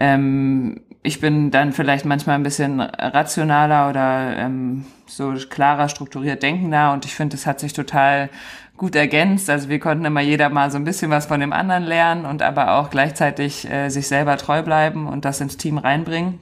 ähm, 0.00 0.80
ich 1.02 1.20
bin 1.20 1.50
dann 1.50 1.72
vielleicht 1.72 2.04
manchmal 2.04 2.34
ein 2.34 2.42
bisschen 2.42 2.80
rationaler 2.80 3.88
oder 3.88 4.36
ähm, 4.36 4.84
so 5.06 5.32
klarer 5.48 5.88
strukturiert 5.88 6.42
denkender 6.42 6.92
und 6.92 7.04
ich 7.04 7.14
finde, 7.14 7.36
das 7.36 7.46
hat 7.46 7.60
sich 7.60 7.72
total 7.72 8.28
gut 8.76 8.96
ergänzt. 8.96 9.50
Also 9.50 9.68
wir 9.68 9.78
konnten 9.78 10.04
immer 10.04 10.20
jeder 10.20 10.48
mal 10.48 10.70
so 10.70 10.78
ein 10.78 10.84
bisschen 10.84 11.10
was 11.10 11.26
von 11.26 11.40
dem 11.40 11.52
anderen 11.52 11.84
lernen 11.84 12.24
und 12.24 12.42
aber 12.42 12.72
auch 12.78 12.90
gleichzeitig 12.90 13.70
äh, 13.70 13.88
sich 13.88 14.08
selber 14.08 14.36
treu 14.36 14.62
bleiben 14.62 15.06
und 15.06 15.24
das 15.24 15.40
ins 15.40 15.56
Team 15.56 15.78
reinbringen. 15.78 16.40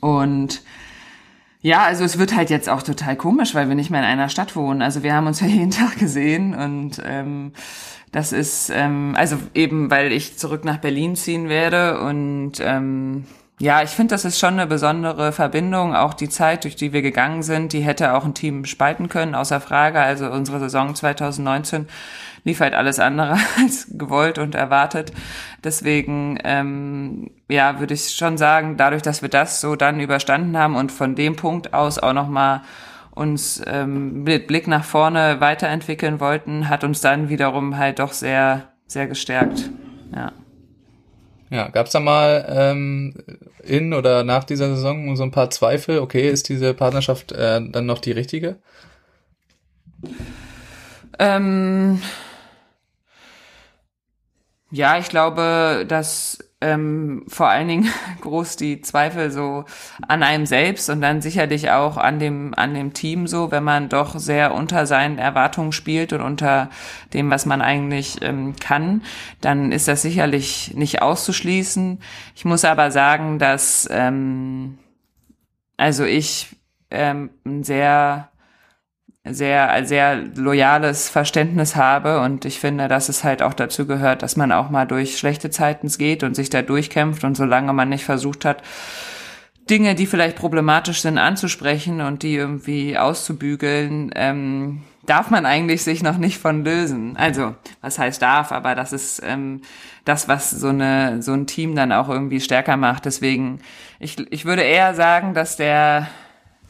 Und 0.00 0.62
ja, 1.64 1.82
also 1.82 2.04
es 2.04 2.18
wird 2.18 2.36
halt 2.36 2.50
jetzt 2.50 2.68
auch 2.68 2.82
total 2.82 3.16
komisch, 3.16 3.54
weil 3.54 3.68
wir 3.68 3.74
nicht 3.74 3.88
mehr 3.88 4.00
in 4.00 4.06
einer 4.06 4.28
Stadt 4.28 4.54
wohnen. 4.54 4.82
Also 4.82 5.02
wir 5.02 5.14
haben 5.14 5.26
uns 5.26 5.40
ja 5.40 5.46
jeden 5.46 5.70
Tag 5.70 5.98
gesehen 5.98 6.54
und 6.54 7.02
ähm, 7.02 7.52
das 8.12 8.32
ist 8.32 8.68
ähm, 8.68 9.14
also 9.16 9.38
eben, 9.54 9.90
weil 9.90 10.12
ich 10.12 10.36
zurück 10.36 10.66
nach 10.66 10.76
Berlin 10.76 11.16
ziehen 11.16 11.48
werde 11.48 12.00
und 12.00 12.52
ähm, 12.60 13.24
ja, 13.58 13.82
ich 13.82 13.90
finde, 13.90 14.12
das 14.14 14.26
ist 14.26 14.38
schon 14.38 14.54
eine 14.54 14.66
besondere 14.66 15.32
Verbindung. 15.32 15.94
Auch 15.94 16.12
die 16.12 16.28
Zeit, 16.28 16.64
durch 16.64 16.76
die 16.76 16.92
wir 16.92 17.00
gegangen 17.00 17.42
sind, 17.42 17.72
die 17.72 17.80
hätte 17.80 18.12
auch 18.12 18.26
ein 18.26 18.34
Team 18.34 18.66
spalten 18.66 19.08
können, 19.08 19.34
außer 19.34 19.60
Frage. 19.60 20.00
Also 20.00 20.26
unsere 20.30 20.58
Saison 20.58 20.94
2019 20.94 21.88
lief 22.44 22.60
halt 22.60 22.74
alles 22.74 22.98
andere 23.00 23.36
als 23.58 23.88
gewollt 23.90 24.38
und 24.38 24.54
erwartet. 24.54 25.12
Deswegen, 25.64 26.38
ähm, 26.44 27.30
ja, 27.48 27.80
würde 27.80 27.94
ich 27.94 28.10
schon 28.14 28.38
sagen, 28.38 28.76
dadurch, 28.76 29.02
dass 29.02 29.22
wir 29.22 29.28
das 29.28 29.60
so 29.60 29.76
dann 29.76 30.00
überstanden 30.00 30.56
haben 30.56 30.76
und 30.76 30.92
von 30.92 31.14
dem 31.14 31.36
Punkt 31.36 31.74
aus 31.74 31.98
auch 31.98 32.12
nochmal 32.12 32.62
uns 33.10 33.62
ähm, 33.66 34.24
mit 34.24 34.46
Blick 34.46 34.66
nach 34.66 34.84
vorne 34.84 35.40
weiterentwickeln 35.40 36.20
wollten, 36.20 36.68
hat 36.68 36.84
uns 36.84 37.00
dann 37.00 37.28
wiederum 37.28 37.78
halt 37.78 37.98
doch 38.00 38.12
sehr, 38.12 38.72
sehr 38.86 39.06
gestärkt. 39.06 39.70
Ja. 40.14 40.32
Ja, 41.50 41.68
gab 41.68 41.86
es 41.86 41.92
da 41.92 42.00
mal 42.00 42.44
ähm, 42.48 43.14
in 43.62 43.92
oder 43.94 44.24
nach 44.24 44.42
dieser 44.42 44.74
Saison 44.74 45.14
so 45.14 45.22
ein 45.22 45.30
paar 45.30 45.50
Zweifel? 45.50 46.00
Okay, 46.00 46.28
ist 46.28 46.48
diese 46.48 46.74
Partnerschaft 46.74 47.30
äh, 47.30 47.60
dann 47.70 47.86
noch 47.86 48.00
die 48.00 48.10
richtige? 48.10 48.56
Ähm, 51.18 52.00
ja, 54.74 54.98
ich 54.98 55.08
glaube, 55.08 55.84
dass 55.86 56.38
ähm, 56.60 57.24
vor 57.28 57.48
allen 57.48 57.68
Dingen 57.68 57.88
groß 58.22 58.56
die 58.56 58.80
Zweifel 58.80 59.30
so 59.30 59.66
an 60.08 60.24
einem 60.24 60.46
selbst 60.46 60.90
und 60.90 61.00
dann 61.00 61.22
sicherlich 61.22 61.70
auch 61.70 61.96
an 61.96 62.18
dem, 62.18 62.54
an 62.56 62.74
dem 62.74 62.92
Team 62.92 63.28
so, 63.28 63.52
wenn 63.52 63.62
man 63.62 63.88
doch 63.88 64.18
sehr 64.18 64.52
unter 64.52 64.86
seinen 64.86 65.18
Erwartungen 65.18 65.70
spielt 65.70 66.12
und 66.12 66.22
unter 66.22 66.70
dem, 67.12 67.30
was 67.30 67.46
man 67.46 67.62
eigentlich 67.62 68.20
ähm, 68.22 68.56
kann, 68.58 69.02
dann 69.40 69.70
ist 69.70 69.86
das 69.86 70.02
sicherlich 70.02 70.72
nicht 70.74 71.02
auszuschließen. 71.02 72.00
Ich 72.34 72.44
muss 72.44 72.64
aber 72.64 72.90
sagen, 72.90 73.38
dass 73.38 73.86
ähm, 73.92 74.78
also 75.76 76.02
ich 76.04 76.56
ähm, 76.90 77.30
sehr 77.62 78.28
sehr, 79.24 79.86
sehr 79.86 80.16
loyales 80.16 81.08
Verständnis 81.08 81.76
habe 81.76 82.20
und 82.20 82.44
ich 82.44 82.60
finde, 82.60 82.88
dass 82.88 83.08
es 83.08 83.24
halt 83.24 83.40
auch 83.42 83.54
dazu 83.54 83.86
gehört, 83.86 84.22
dass 84.22 84.36
man 84.36 84.52
auch 84.52 84.68
mal 84.68 84.86
durch 84.86 85.18
schlechte 85.18 85.48
Zeiten 85.48 85.88
geht 85.88 86.22
und 86.22 86.36
sich 86.36 86.50
da 86.50 86.60
durchkämpft 86.60 87.24
und 87.24 87.34
solange 87.34 87.72
man 87.72 87.88
nicht 87.88 88.04
versucht 88.04 88.44
hat, 88.44 88.62
Dinge, 89.70 89.94
die 89.94 90.06
vielleicht 90.06 90.36
problematisch 90.36 91.00
sind, 91.00 91.16
anzusprechen 91.16 92.02
und 92.02 92.22
die 92.22 92.34
irgendwie 92.34 92.98
auszubügeln, 92.98 94.10
ähm, 94.14 94.82
darf 95.06 95.30
man 95.30 95.46
eigentlich 95.46 95.82
sich 95.84 96.02
noch 96.02 96.18
nicht 96.18 96.38
von 96.38 96.64
lösen. 96.64 97.16
Also, 97.16 97.54
was 97.80 97.98
heißt 97.98 98.20
darf, 98.20 98.52
aber 98.52 98.74
das 98.74 98.92
ist 98.92 99.22
ähm, 99.24 99.62
das, 100.04 100.28
was 100.28 100.50
so 100.50 100.68
eine 100.68 101.22
so 101.22 101.32
ein 101.32 101.46
Team 101.46 101.74
dann 101.74 101.92
auch 101.92 102.10
irgendwie 102.10 102.40
stärker 102.40 102.76
macht. 102.76 103.06
Deswegen, 103.06 103.60
ich, 103.98 104.18
ich 104.30 104.44
würde 104.44 104.62
eher 104.62 104.94
sagen, 104.94 105.32
dass 105.32 105.56
der 105.56 106.08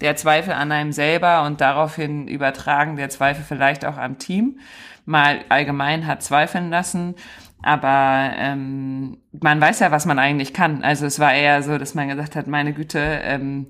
der 0.05 0.17
Zweifel 0.17 0.53
an 0.53 0.71
einem 0.71 0.93
selber 0.93 1.45
und 1.45 1.61
daraufhin 1.61 2.29
übertragen 2.29 2.97
der 2.97 3.09
Zweifel 3.09 3.43
vielleicht 3.43 3.85
auch 3.85 3.97
am 3.97 4.19
Team 4.19 4.61
mal 5.07 5.41
allgemein 5.49 6.07
hat 6.07 6.23
zweifeln 6.23 6.71
lassen. 6.71 7.15
Aber 7.63 8.31
ähm, 8.37 9.19
man 9.33 9.61
weiß 9.61 9.81
ja, 9.81 9.91
was 9.91 10.05
man 10.05 10.19
eigentlich 10.19 10.53
kann. 10.53 10.83
Also 10.83 11.07
es 11.07 11.19
war 11.19 11.33
eher 11.33 11.63
so, 11.63 11.79
dass 11.79 11.95
man 11.95 12.09
gesagt 12.09 12.37
hat, 12.37 12.47
meine 12.47 12.75
Güte, 12.75 12.99
ähm, 13.01 13.69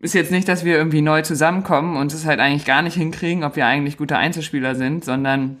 ist 0.00 0.14
jetzt 0.14 0.32
nicht, 0.32 0.48
dass 0.48 0.64
wir 0.64 0.76
irgendwie 0.76 1.02
neu 1.02 1.22
zusammenkommen 1.22 1.96
und 1.96 2.12
es 2.12 2.24
halt 2.24 2.40
eigentlich 2.40 2.64
gar 2.64 2.82
nicht 2.82 2.94
hinkriegen, 2.94 3.44
ob 3.44 3.56
wir 3.56 3.66
eigentlich 3.66 3.98
gute 3.98 4.16
Einzelspieler 4.16 4.74
sind, 4.74 5.04
sondern 5.04 5.60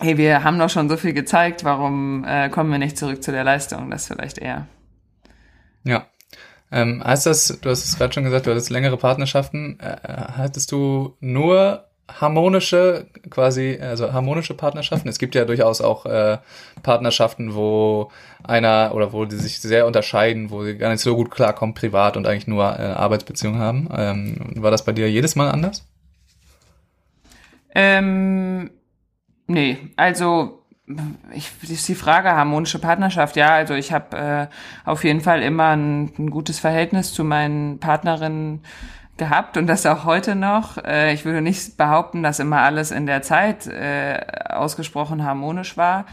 hey, 0.00 0.18
wir 0.18 0.44
haben 0.44 0.58
doch 0.58 0.70
schon 0.70 0.88
so 0.88 0.96
viel 0.96 1.14
gezeigt, 1.14 1.64
warum 1.64 2.24
äh, 2.24 2.50
kommen 2.50 2.70
wir 2.70 2.78
nicht 2.78 2.98
zurück 2.98 3.22
zu 3.22 3.32
der 3.32 3.44
Leistung? 3.44 3.90
Das 3.90 4.06
vielleicht 4.06 4.38
eher. 4.38 4.66
Ja, 5.84 6.06
ähm, 6.74 7.04
heißt 7.04 7.26
das, 7.26 7.60
du 7.60 7.70
hast 7.70 7.84
es 7.84 7.96
gerade 7.96 8.12
schon 8.12 8.24
gesagt, 8.24 8.46
du 8.46 8.50
hattest 8.50 8.68
längere 8.68 8.96
Partnerschaften. 8.96 9.78
Äh, 9.78 9.96
hattest 10.02 10.72
du 10.72 11.16
nur 11.20 11.84
harmonische, 12.08 13.06
quasi, 13.30 13.78
also 13.80 14.12
harmonische 14.12 14.54
Partnerschaften? 14.54 15.08
Es 15.08 15.20
gibt 15.20 15.36
ja 15.36 15.44
durchaus 15.44 15.80
auch 15.80 16.04
äh, 16.04 16.38
Partnerschaften, 16.82 17.54
wo 17.54 18.10
einer 18.42 18.90
oder 18.92 19.12
wo 19.12 19.24
die 19.24 19.36
sich 19.36 19.60
sehr 19.60 19.86
unterscheiden, 19.86 20.50
wo 20.50 20.64
sie 20.64 20.76
gar 20.76 20.90
nicht 20.90 21.00
so 21.00 21.14
gut 21.14 21.30
klarkommen 21.30 21.76
privat 21.76 22.16
und 22.16 22.26
eigentlich 22.26 22.48
nur 22.48 22.64
äh, 22.64 22.82
Arbeitsbeziehungen 22.82 23.60
haben. 23.60 23.88
Ähm, 23.96 24.36
war 24.56 24.72
das 24.72 24.84
bei 24.84 24.90
dir 24.90 25.08
jedes 25.08 25.36
Mal 25.36 25.52
anders? 25.52 25.86
Ähm, 27.72 28.70
nee, 29.46 29.78
also 29.94 30.63
ich, 31.32 31.50
ist 31.62 31.88
die 31.88 31.94
Frage 31.94 32.32
harmonische 32.32 32.78
Partnerschaft. 32.78 33.36
Ja, 33.36 33.54
also 33.54 33.74
ich 33.74 33.92
habe 33.92 34.16
äh, 34.16 34.46
auf 34.84 35.04
jeden 35.04 35.20
Fall 35.20 35.42
immer 35.42 35.70
ein, 35.70 36.12
ein, 36.18 36.30
gutes 36.30 36.58
Verhältnis 36.58 37.12
zu 37.12 37.24
meinen 37.24 37.78
Partnerinnen 37.78 38.62
gehabt 39.16 39.56
und 39.56 39.66
das 39.66 39.86
auch 39.86 40.04
heute 40.04 40.34
noch. 40.34 40.76
Äh, 40.84 41.14
ich 41.14 41.24
würde 41.24 41.40
nicht 41.40 41.76
behaupten, 41.76 42.22
dass 42.22 42.40
immer 42.40 42.60
alles 42.60 42.90
in 42.90 43.06
der 43.06 43.22
Zeit 43.22 43.66
äh, 43.66 44.20
ausgesprochen 44.48 45.24
harmonisch 45.24 45.76
war, 45.76 46.04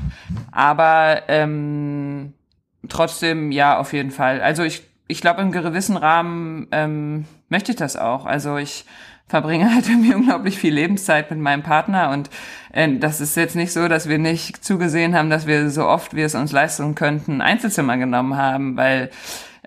aber 0.51 1.23
ähm, 1.27 2.34
trotzdem 2.88 3.51
ja 3.51 3.77
auf 3.77 3.91
jeden 3.93 4.12
Fall. 4.12 4.41
Also 4.41 4.63
ich 4.63 4.84
ich 5.12 5.19
glaube 5.19 5.41
im 5.41 5.51
gewissen 5.51 5.97
Rahmen 5.97 6.67
ähm, 6.71 7.25
möchte 7.49 7.73
ich 7.73 7.77
das 7.77 7.97
auch. 7.97 8.25
Also 8.25 8.55
ich 8.55 8.86
verbringe 9.32 9.74
halt 9.74 9.89
irgendwie 9.89 10.13
unglaublich 10.13 10.60
viel 10.60 10.74
Lebenszeit 10.74 11.32
mit 11.32 11.39
meinem 11.39 11.63
Partner 11.63 12.12
und 12.12 12.30
äh, 12.74 12.98
das 13.00 13.20
ist 13.20 13.36
jetzt 13.36 13.56
nicht 13.56 13.74
so, 13.74 13.88
dass 13.88 14.08
wir 14.08 14.20
nicht 14.20 14.63
zugesehen 14.63 15.15
haben, 15.15 15.32
dass 15.32 15.48
wir 15.48 15.70
so 15.72 15.88
oft 15.88 16.13
wir 16.13 16.26
es 16.26 16.36
uns 16.36 16.52
leisten 16.52 16.94
könnten, 16.94 17.41
Einzelzimmer 17.41 17.98
genommen 17.98 18.38
haben, 18.38 18.78
weil 18.78 19.10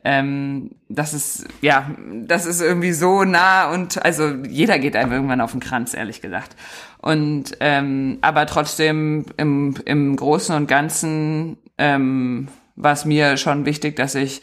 ähm, 0.05 0.73
das 0.91 1.15
ist 1.15 1.47
ja, 1.63 1.91
das 2.27 2.45
ist 2.45 2.61
irgendwie 2.61 2.93
so 2.93 3.25
nah 3.25 3.73
und 3.73 4.05
also 4.05 4.29
jeder 4.47 4.79
geht 4.79 4.97
einem 4.97 5.13
irgendwann 5.13 5.41
auf 5.41 5.53
den 5.53 5.61
Kranz, 5.61 5.95
ehrlich 5.95 6.21
gesagt. 6.21 6.55
Und 6.99 7.57
ähm, 7.61 8.19
aber 8.21 8.45
trotzdem 8.45 9.25
im, 9.39 9.75
im 9.87 10.15
Großen 10.15 10.55
und 10.55 10.69
Ganzen 10.69 11.57
ähm, 11.79 12.49
war 12.77 12.93
es 12.93 13.07
mir 13.07 13.39
schon 13.39 13.65
wichtig, 13.65 13.97
dass 13.97 14.15
ich 14.15 14.43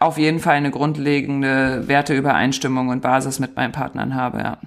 auf 0.00 0.18
jeden 0.18 0.40
Fall 0.40 0.54
eine 0.56 0.70
grundlegende 0.70 1.86
Werteübereinstimmung 1.86 2.88
und 2.88 3.02
Basis 3.02 3.38
mit 3.38 3.54
meinen 3.54 3.72
Partnern 3.72 4.14
habe, 4.14 4.38
ja. 4.38 4.58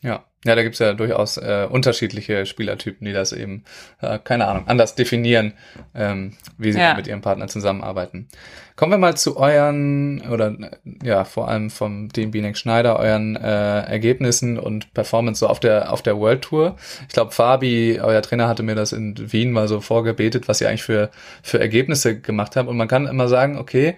Ja, 0.00 0.22
ja, 0.44 0.54
da 0.54 0.62
gibt's 0.62 0.80
ja 0.80 0.92
durchaus 0.92 1.38
äh, 1.38 1.66
unterschiedliche 1.70 2.44
Spielertypen, 2.44 3.06
die 3.06 3.14
das 3.14 3.32
eben, 3.32 3.64
äh, 4.02 4.18
keine 4.18 4.46
Ahnung, 4.46 4.64
anders 4.68 4.94
definieren, 4.94 5.54
ähm, 5.94 6.34
wie 6.58 6.72
sie 6.72 6.78
Ja. 6.78 6.94
mit 6.94 7.06
ihrem 7.06 7.22
Partner 7.22 7.48
zusammenarbeiten. 7.48 8.28
Kommen 8.76 8.92
wir 8.92 8.98
mal 8.98 9.16
zu 9.16 9.38
euren, 9.38 10.20
oder 10.28 10.48
äh, 10.48 10.70
ja, 11.02 11.24
vor 11.24 11.48
allem 11.48 11.70
vom 11.70 12.12
Team 12.12 12.32
Binek 12.32 12.58
Schneider, 12.58 12.98
euren 12.98 13.34
äh, 13.36 13.80
Ergebnissen 13.80 14.58
und 14.58 14.92
Performance 14.92 15.40
so 15.40 15.46
auf 15.48 15.58
der 15.58 15.90
auf 15.90 16.02
der 16.02 16.18
World 16.18 16.42
Tour. 16.42 16.76
Ich 17.08 17.14
glaube, 17.14 17.30
Fabi, 17.30 17.98
euer 18.02 18.20
Trainer, 18.20 18.46
hatte 18.46 18.62
mir 18.62 18.74
das 18.74 18.92
in 18.92 19.14
Wien 19.32 19.52
mal 19.52 19.68
so 19.68 19.80
vorgebetet, 19.80 20.48
was 20.48 20.60
ihr 20.60 20.68
eigentlich 20.68 20.82
für, 20.84 21.10
für 21.42 21.58
Ergebnisse 21.60 22.20
gemacht 22.20 22.56
habt. 22.56 22.68
Und 22.68 22.76
man 22.76 22.88
kann 22.88 23.06
immer 23.06 23.28
sagen, 23.28 23.56
okay, 23.56 23.96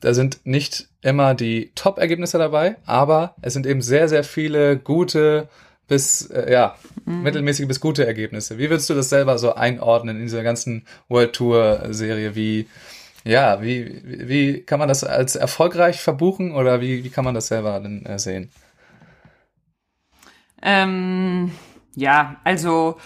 da 0.00 0.14
sind 0.14 0.40
nicht 0.44 0.88
immer 1.02 1.34
die 1.34 1.72
Top-Ergebnisse 1.74 2.38
dabei, 2.38 2.76
aber 2.84 3.34
es 3.42 3.52
sind 3.52 3.66
eben 3.66 3.82
sehr, 3.82 4.08
sehr 4.08 4.24
viele 4.24 4.76
gute 4.76 5.48
bis, 5.88 6.26
äh, 6.30 6.52
ja, 6.52 6.76
mittelmäßige 7.04 7.68
bis 7.68 7.80
gute 7.80 8.06
Ergebnisse. 8.06 8.58
Wie 8.58 8.68
würdest 8.70 8.90
du 8.90 8.94
das 8.94 9.08
selber 9.08 9.38
so 9.38 9.54
einordnen 9.54 10.16
in 10.16 10.22
dieser 10.22 10.42
ganzen 10.42 10.84
World 11.08 11.32
Tour-Serie? 11.34 12.34
Wie, 12.34 12.66
ja, 13.24 13.62
wie, 13.62 14.02
wie 14.04 14.28
wie 14.28 14.62
kann 14.62 14.80
man 14.80 14.88
das 14.88 15.04
als 15.04 15.36
erfolgreich 15.36 16.00
verbuchen 16.00 16.52
oder 16.52 16.80
wie, 16.80 17.04
wie 17.04 17.10
kann 17.10 17.24
man 17.24 17.34
das 17.34 17.48
selber 17.48 17.78
denn 17.80 18.04
äh, 18.04 18.18
sehen? 18.18 18.50
Ähm, 20.62 21.52
ja, 21.94 22.40
also 22.42 22.98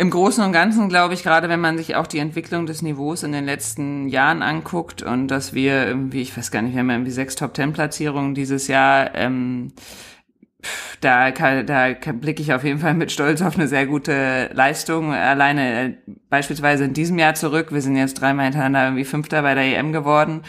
im 0.00 0.08
Großen 0.08 0.42
und 0.42 0.52
Ganzen 0.52 0.88
glaube 0.88 1.12
ich, 1.12 1.22
gerade 1.22 1.50
wenn 1.50 1.60
man 1.60 1.76
sich 1.76 1.94
auch 1.94 2.06
die 2.06 2.20
Entwicklung 2.20 2.64
des 2.64 2.80
Niveaus 2.80 3.22
in 3.22 3.32
den 3.32 3.44
letzten 3.44 4.08
Jahren 4.08 4.40
anguckt 4.40 5.02
und 5.02 5.28
dass 5.28 5.52
wir 5.52 5.86
irgendwie, 5.86 6.22
ich 6.22 6.34
weiß 6.34 6.50
gar 6.50 6.62
nicht, 6.62 6.72
wir 6.72 6.80
haben 6.80 6.88
irgendwie 6.88 7.10
sechs 7.10 7.34
Top-Ten-Platzierungen 7.34 8.34
dieses 8.34 8.66
Jahr, 8.66 9.14
ähm, 9.14 9.74
da, 11.02 11.30
da 11.30 11.92
blicke 12.12 12.40
ich 12.40 12.54
auf 12.54 12.64
jeden 12.64 12.78
Fall 12.78 12.94
mit 12.94 13.12
Stolz 13.12 13.42
auf 13.42 13.56
eine 13.56 13.68
sehr 13.68 13.86
gute 13.86 14.48
Leistung. 14.54 15.12
Alleine 15.12 15.84
äh, 15.84 15.94
beispielsweise 16.30 16.84
in 16.84 16.94
diesem 16.94 17.18
Jahr 17.18 17.34
zurück, 17.34 17.70
wir 17.70 17.82
sind 17.82 17.96
jetzt 17.96 18.22
dreimal 18.22 18.46
hintereinander 18.46 18.84
irgendwie 18.86 19.04
Fünfter 19.04 19.42
bei 19.42 19.54
der 19.54 19.64
EM 19.64 19.92
geworden. 19.92 20.44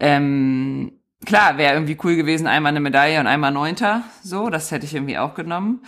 Ähm, 0.00 0.92
klar, 1.26 1.58
wäre 1.58 1.74
irgendwie 1.74 1.98
cool 2.04 2.16
gewesen, 2.16 2.46
einmal 2.46 2.70
eine 2.70 2.80
Medaille 2.80 3.20
und 3.20 3.26
einmal 3.26 3.52
Neunter. 3.52 4.04
So, 4.24 4.48
das 4.48 4.70
hätte 4.70 4.86
ich 4.86 4.94
irgendwie 4.94 5.18
auch 5.18 5.34
genommen. 5.34 5.82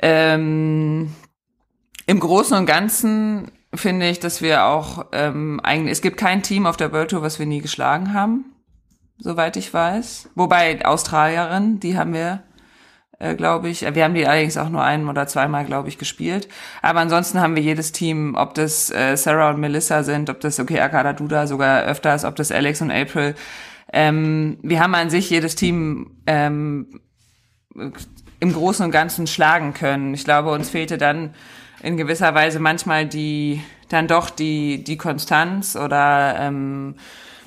Ähm, 0.00 1.10
Im 2.12 2.20
Großen 2.20 2.54
und 2.58 2.66
Ganzen 2.66 3.50
finde 3.74 4.06
ich, 4.06 4.20
dass 4.20 4.42
wir 4.42 4.66
auch 4.66 5.06
ähm, 5.12 5.60
eigentlich, 5.62 5.92
es 5.92 6.02
gibt 6.02 6.18
kein 6.18 6.42
Team 6.42 6.66
auf 6.66 6.76
der 6.76 6.92
World 6.92 7.08
Tour, 7.08 7.22
was 7.22 7.38
wir 7.38 7.46
nie 7.46 7.62
geschlagen 7.62 8.12
haben, 8.12 8.44
soweit 9.16 9.56
ich 9.56 9.72
weiß. 9.72 10.28
Wobei 10.34 10.84
Australierin, 10.84 11.80
die 11.80 11.96
haben 11.96 12.12
wir, 12.12 12.42
äh, 13.18 13.34
glaube 13.34 13.70
ich, 13.70 13.80
wir 13.94 14.04
haben 14.04 14.12
die 14.12 14.26
allerdings 14.26 14.58
auch 14.58 14.68
nur 14.68 14.82
ein 14.82 15.08
oder 15.08 15.26
zweimal, 15.26 15.64
glaube 15.64 15.88
ich, 15.88 15.96
gespielt. 15.96 16.48
Aber 16.82 17.00
ansonsten 17.00 17.40
haben 17.40 17.56
wir 17.56 17.62
jedes 17.62 17.92
Team, 17.92 18.34
ob 18.34 18.52
das 18.56 18.90
äh, 18.90 19.16
Sarah 19.16 19.48
und 19.48 19.60
Melissa 19.60 20.02
sind, 20.02 20.28
ob 20.28 20.38
das 20.40 20.60
okay 20.60 20.80
Akada 20.80 21.14
Duda 21.14 21.46
sogar 21.46 21.84
öfters, 21.84 22.26
ob 22.26 22.36
das 22.36 22.52
Alex 22.52 22.82
und 22.82 22.90
April. 22.90 23.34
Ähm, 23.90 24.58
wir 24.60 24.80
haben 24.80 24.94
an 24.94 25.08
sich 25.08 25.30
jedes 25.30 25.54
Team 25.54 26.10
ähm, 26.26 27.00
im 27.74 28.52
Großen 28.52 28.84
und 28.84 28.90
Ganzen 28.90 29.26
schlagen 29.26 29.72
können. 29.72 30.12
Ich 30.12 30.24
glaube, 30.24 30.50
uns 30.50 30.68
fehlte 30.68 30.98
dann 30.98 31.32
in 31.82 31.96
gewisser 31.96 32.34
Weise 32.34 32.60
manchmal 32.60 33.06
die, 33.06 33.62
dann 33.88 34.06
doch 34.06 34.30
die, 34.30 34.84
die 34.84 34.96
Konstanz 34.96 35.76
oder, 35.76 36.36
ähm, 36.38 36.94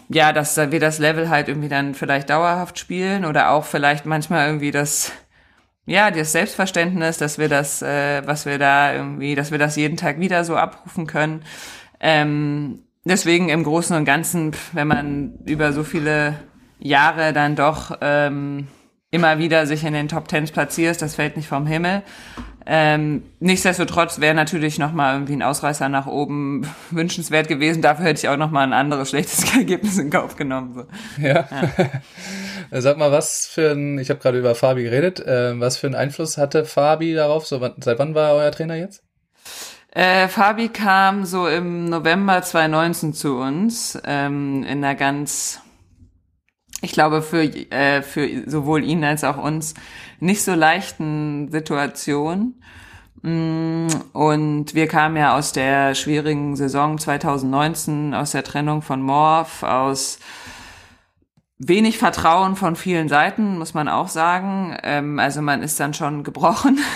ja, 0.09 0.33
dass 0.33 0.57
wir 0.57 0.79
das 0.79 0.99
Level 0.99 1.29
halt 1.29 1.47
irgendwie 1.47 1.69
dann 1.69 1.95
vielleicht 1.95 2.29
dauerhaft 2.29 2.77
spielen 2.77 3.25
oder 3.25 3.51
auch 3.51 3.65
vielleicht 3.65 4.05
manchmal 4.05 4.47
irgendwie 4.47 4.71
das, 4.71 5.11
ja, 5.85 6.11
das 6.11 6.31
Selbstverständnis, 6.31 7.17
dass 7.17 7.37
wir 7.37 7.49
das, 7.49 7.81
äh, 7.81 8.21
was 8.25 8.45
wir 8.45 8.59
da 8.59 8.93
irgendwie, 8.93 9.35
dass 9.35 9.51
wir 9.51 9.57
das 9.57 9.75
jeden 9.75 9.97
Tag 9.97 10.19
wieder 10.19 10.43
so 10.43 10.55
abrufen 10.55 11.07
können. 11.07 11.43
Ähm, 11.99 12.79
deswegen 13.03 13.49
im 13.49 13.63
Großen 13.63 13.95
und 13.95 14.05
Ganzen, 14.05 14.51
wenn 14.73 14.87
man 14.87 15.33
über 15.45 15.73
so 15.73 15.83
viele 15.83 16.35
Jahre 16.77 17.33
dann 17.33 17.55
doch 17.55 17.97
ähm, 18.01 18.67
immer 19.11 19.39
wieder 19.39 19.65
sich 19.65 19.83
in 19.83 19.93
den 19.93 20.07
Top 20.07 20.27
Tens 20.27 20.51
platzierst, 20.51 21.01
das 21.01 21.15
fällt 21.15 21.37
nicht 21.37 21.47
vom 21.47 21.65
Himmel. 21.65 22.03
Ähm, 22.67 23.23
nichtsdestotrotz 23.39 24.19
wäre 24.19 24.33
natürlich 24.33 24.79
noch 24.79 24.91
mal 24.91 25.13
irgendwie 25.13 25.33
ein 25.33 25.43
Ausreißer 25.43 25.87
nach 25.87 26.07
oben 26.07 26.67
wünschenswert 26.91 27.47
gewesen. 27.47 27.81
Dafür 27.81 28.05
hätte 28.05 28.19
ich 28.19 28.29
auch 28.29 28.37
noch 28.37 28.49
mal 28.49 28.63
ein 28.63 28.73
anderes 28.73 29.09
schlechtes 29.09 29.53
Ergebnis 29.55 29.97
in 29.97 30.09
Kauf 30.09 30.35
genommen. 30.35 30.73
So. 30.73 31.23
Ja. 31.23 31.47
Sag 32.71 32.97
mal, 32.97 33.11
was 33.11 33.45
für 33.45 33.71
ein, 33.71 33.99
ich 33.99 34.09
habe 34.09 34.19
gerade 34.19 34.39
über 34.39 34.55
Fabi 34.55 34.83
geredet, 34.83 35.19
äh, 35.19 35.59
was 35.59 35.77
für 35.77 35.87
einen 35.87 35.95
Einfluss 35.95 36.37
hatte 36.37 36.65
Fabi 36.65 37.13
darauf? 37.13 37.45
So, 37.45 37.59
seit 37.77 37.99
wann 37.99 38.15
war 38.15 38.33
euer 38.33 38.51
Trainer 38.51 38.75
jetzt? 38.75 39.03
Äh, 39.91 40.27
Fabi 40.27 40.69
kam 40.69 41.23
so 41.23 41.47
im 41.47 41.85
November 41.85 42.41
2019 42.41 43.13
zu 43.13 43.37
uns 43.37 43.97
ähm, 44.03 44.63
in 44.63 44.83
einer 44.83 44.95
ganz, 44.95 45.61
ich 46.85 46.93
glaube 46.93 47.21
für 47.21 47.43
äh, 47.43 48.01
für 48.01 48.49
sowohl 48.49 48.83
ihn 48.83 49.03
als 49.03 49.23
auch 49.23 49.37
uns 49.37 49.73
nicht 50.19 50.43
so 50.43 50.53
leichten 50.53 51.51
Situation. 51.51 52.55
Mm, 53.21 53.87
Und 54.13 54.75
wir 54.75 54.87
kamen 54.87 55.17
ja 55.17 55.35
aus 55.35 55.51
der 55.51 55.95
schwierigen 55.95 56.55
Saison 56.55 56.97
2019, 56.99 58.13
aus 58.13 58.31
der 58.31 58.43
Trennung 58.43 58.81
von 58.83 59.01
Morph, 59.01 59.63
aus 59.63 60.19
wenig 61.57 61.97
Vertrauen 61.97 62.55
von 62.55 62.75
vielen 62.75 63.09
Seiten, 63.09 63.57
muss 63.57 63.73
man 63.73 63.87
auch 63.87 64.09
sagen. 64.09 64.77
Ähm, 64.83 65.19
also 65.19 65.41
man 65.41 65.63
ist 65.63 65.79
dann 65.79 65.93
schon 65.93 66.23
gebrochen. 66.23 66.79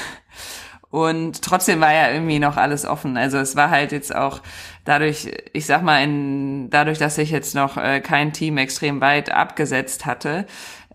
Und 0.92 1.44
trotzdem 1.44 1.82
war 1.82 1.94
ja 1.94 2.10
irgendwie 2.12 2.40
noch 2.40 2.58
alles 2.58 2.86
offen. 2.86 3.16
Also 3.16 3.38
es 3.38 3.56
war 3.56 3.70
halt 3.70 3.92
jetzt 3.92 4.16
auch 4.16 4.42
dadurch, 4.86 5.32
ich 5.54 5.68
sag 5.68 5.84
mal, 5.84 6.04
in, 6.04 6.72
dadurch, 6.72 6.98
dass 6.98 7.16
sich 7.16 7.30
jetzt 7.30 7.54
noch 7.54 7.78
äh, 7.78 8.00
kein 8.00 8.34
Team 8.34 8.58
extrem 8.58 9.00
weit 9.00 9.32
abgesetzt 9.32 10.08
hatte 10.08 10.48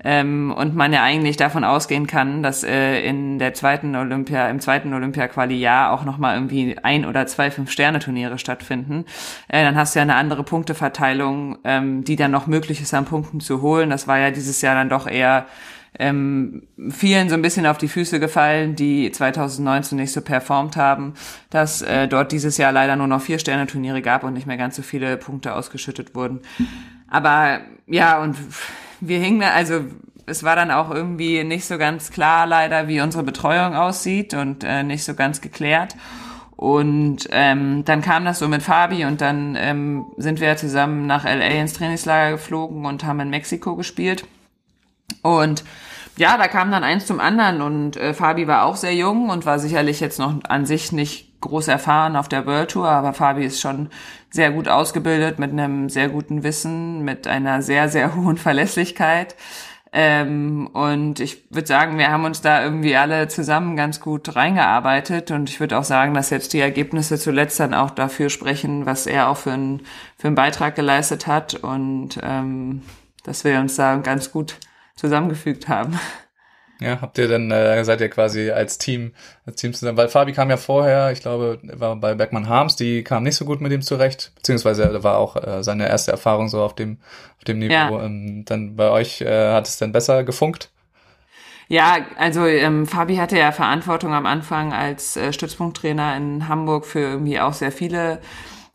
ähm, 0.03 0.53
und 0.57 0.75
man 0.75 0.93
ja 0.93 1.05
eigentlich 1.05 1.37
davon 1.37 1.63
ausgehen 1.63 2.09
kann, 2.09 2.43
dass 2.43 2.65
äh, 2.65 3.01
in 3.03 3.39
der 3.39 3.55
zweiten 3.55 3.95
Olympia, 3.95 4.49
im 4.49 4.59
zweiten 4.59 4.93
Olympia-Quali-Jahr 4.93 5.93
auch 5.93 6.05
nochmal 6.05 6.35
irgendwie 6.35 6.77
ein 6.83 7.07
oder 7.07 7.29
zwei 7.29 7.53
Fünf-Sterne-Turniere 7.53 8.39
stattfinden, 8.39 9.05
äh, 9.47 9.63
dann 9.63 9.77
hast 9.77 9.95
du 9.95 10.01
ja 10.01 10.03
eine 10.03 10.17
andere 10.17 10.43
Punkteverteilung, 10.43 11.59
ähm, 11.63 12.03
die 12.03 12.17
dann 12.17 12.33
noch 12.33 12.49
möglich 12.49 12.81
ist, 12.81 12.93
an 12.95 13.05
Punkten 13.05 13.39
zu 13.39 13.63
holen. 13.63 13.91
Das 13.91 14.09
war 14.09 14.19
ja 14.19 14.33
dieses 14.33 14.61
Jahr 14.61 14.75
dann 14.75 14.89
doch 14.89 15.07
eher 15.07 15.47
ähm, 15.99 16.63
vielen 16.91 17.29
so 17.29 17.35
ein 17.35 17.43
bisschen 17.43 17.67
auf 17.67 17.79
die 17.79 17.89
Füße 17.89 18.19
gefallen, 18.19 18.75
die 18.75 19.13
2019 19.13 19.97
nicht 19.97 20.13
so 20.13 20.21
performt 20.21 20.77
haben, 20.77 21.15
dass 21.51 21.83
äh, 21.83 22.09
dort 22.09 22.33
dieses 22.33 22.57
Jahr 22.57 22.73
leider 22.73 22.97
nur 22.97 23.07
noch 23.07 23.21
vier 23.21 23.39
Sterne-Turniere 23.39 24.03
gab 24.03 24.25
und 24.25 24.35
nicht 24.35 24.47
mehr 24.47 24.57
ganz 24.57 24.77
so 24.77 24.83
viele 24.83 25.17
Punkte 25.17 25.55
ausgeschüttet 25.55 26.15
wurden. 26.15 26.41
Aber 27.09 27.61
ja, 27.87 28.21
und 28.21 28.37
wir 29.01 29.19
hingen, 29.19 29.43
also 29.43 29.85
es 30.27 30.43
war 30.43 30.57
dann 30.57 30.71
auch 30.71 30.91
irgendwie 30.91 31.45
nicht 31.45 31.67
so 31.67 31.79
ganz 31.79 32.11
klar 32.11 32.47
leider, 32.47 32.89
wie 32.89 33.01
unsere 33.01 33.23
Betreuung 33.23 33.75
aussieht 33.75 34.35
und 34.35 34.65
äh, 34.65 34.83
nicht 34.83 35.05
so 35.05 35.15
ganz 35.15 35.41
geklärt. 35.41 35.95
Und 36.57 37.29
ähm, 37.31 37.85
dann 37.85 38.01
kam 38.01 38.25
das 38.25 38.39
so 38.39 38.49
mit 38.49 38.63
Fabi 38.63 39.05
und 39.05 39.21
dann 39.21 39.57
ähm, 39.59 40.07
sind 40.17 40.41
wir 40.41 40.57
zusammen 40.57 41.07
nach 41.07 41.25
LA 41.25 41.47
ins 41.47 41.75
Trainingslager 41.75 42.33
geflogen 42.33 42.87
und 42.87 43.05
haben 43.05 43.21
in 43.21 43.31
Mexiko 43.31 43.77
gespielt. 43.77 44.25
Und 45.23 45.65
ja, 46.17 46.39
da 46.39 46.47
kam 46.49 46.71
dann 46.71 46.85
eins 46.85 47.07
zum 47.07 47.19
anderen 47.19 47.61
und 47.61 47.97
äh, 47.97 48.15
Fabi 48.15 48.47
war 48.47 48.65
auch 48.65 48.77
sehr 48.77 48.95
jung 48.95 49.31
und 49.31 49.47
war 49.47 49.59
sicherlich 49.59 50.01
jetzt 50.01 50.19
noch 50.19 50.35
an 50.45 50.65
sich 50.65 50.93
nicht 50.93 51.41
groß 51.41 51.69
erfahren 51.69 52.17
auf 52.17 52.29
der 52.29 52.47
World 52.47 52.71
Tour, 52.71 52.89
aber 52.89 53.13
Fabi 53.13 53.45
ist 53.45 53.61
schon 53.61 53.91
sehr 54.31 54.51
gut 54.51 54.69
ausgebildet 54.69 55.39
mit 55.39 55.51
einem 55.51 55.89
sehr 55.89 56.09
guten 56.09 56.43
Wissen, 56.43 57.03
mit 57.05 57.27
einer 57.27 57.63
sehr, 57.63 57.89
sehr 57.89 58.15
hohen 58.17 58.37
Verlässlichkeit. 58.37 59.35
Ähm, 59.97 60.69
und 60.73 61.21
ich 61.21 61.45
würde 61.51 61.69
sagen, 61.69 61.99
wir 61.99 62.11
haben 62.11 62.25
uns 62.25 62.41
da 62.41 62.65
irgendwie 62.65 62.97
alle 62.97 63.29
zusammen 63.29 63.77
ganz 63.77 64.01
gut 64.01 64.35
reingearbeitet 64.35 65.31
und 65.31 65.49
ich 65.49 65.61
würde 65.61 65.79
auch 65.79 65.85
sagen, 65.85 66.15
dass 66.15 66.31
jetzt 66.31 66.53
die 66.53 66.59
Ergebnisse 66.59 67.17
zuletzt 67.17 67.61
dann 67.61 67.75
auch 67.75 67.91
dafür 67.91 68.29
sprechen, 68.29 68.87
was 68.87 69.07
er 69.07 69.29
auch 69.29 69.37
für, 69.37 69.53
einen 69.53 69.83
für 70.19 70.27
einen 70.27 70.35
Beitrag 70.35 70.75
geleistet 70.75 71.29
hat 71.29 71.55
und 71.55 72.19
ähm, 72.23 72.83
dass 73.23 73.45
wir 73.45 73.61
uns 73.61 73.77
da 73.77 73.97
ganz 73.99 74.33
gut 74.33 74.57
zusammengefügt 74.97 75.69
haben. 75.69 75.99
Ja, 76.81 77.01
habt 77.01 77.19
ihr 77.19 77.29
denn, 77.29 77.51
äh, 77.51 77.85
seid 77.85 78.01
ihr 78.01 78.09
quasi 78.09 78.51
als 78.51 78.79
Team, 78.79 79.13
als 79.47 79.57
Team 79.57 79.73
zusammen, 79.73 79.97
weil 79.97 80.09
Fabi 80.09 80.33
kam 80.33 80.51
ja 80.51 80.57
vorher, 80.57 81.13
ich 81.13 81.21
glaube, 81.21 81.61
war 81.63 81.95
bei 81.97 82.15
Beckmann 82.15 82.49
Harms, 82.49 82.75
die 82.75 83.05
kam 83.05 83.23
nicht 83.23 83.37
so 83.37 83.45
gut 83.45 83.61
mit 83.61 83.73
ihm 83.73 83.83
zurecht, 83.83 84.33
beziehungsweise 84.35 85.03
war 85.05 85.19
auch 85.19 85.37
äh, 85.37 85.63
seine 85.63 85.89
erste 85.89 86.11
Erfahrung 86.11 86.49
so 86.49 86.63
auf 86.63 86.75
dem, 86.75 86.99
auf 87.39 87.45
dem 87.45 87.61
Niveau. 87.61 87.73
Ja. 87.73 88.05
Ähm, 88.05 88.45
dann 88.45 88.75
bei 88.75 88.91
euch 88.91 89.21
äh, 89.21 89.53
hat 89.53 89.69
es 89.69 89.79
dann 89.79 89.93
besser 89.93 90.25
gefunkt? 90.25 90.71
Ja, 91.69 91.99
also 92.19 92.45
ähm, 92.45 92.87
Fabi 92.87 93.17
hatte 93.17 93.39
ja 93.39 93.53
Verantwortung 93.53 94.13
am 94.13 94.27
Anfang 94.27 94.73
als 94.73 95.17
äh, 95.17 95.33
Stützpunkttrainer 95.33 96.17
in 96.17 96.49
Hamburg 96.49 96.87
für 96.87 97.01
irgendwie 97.01 97.41
auch 97.41 97.55
sehr 97.55 97.73
viele 97.73 98.21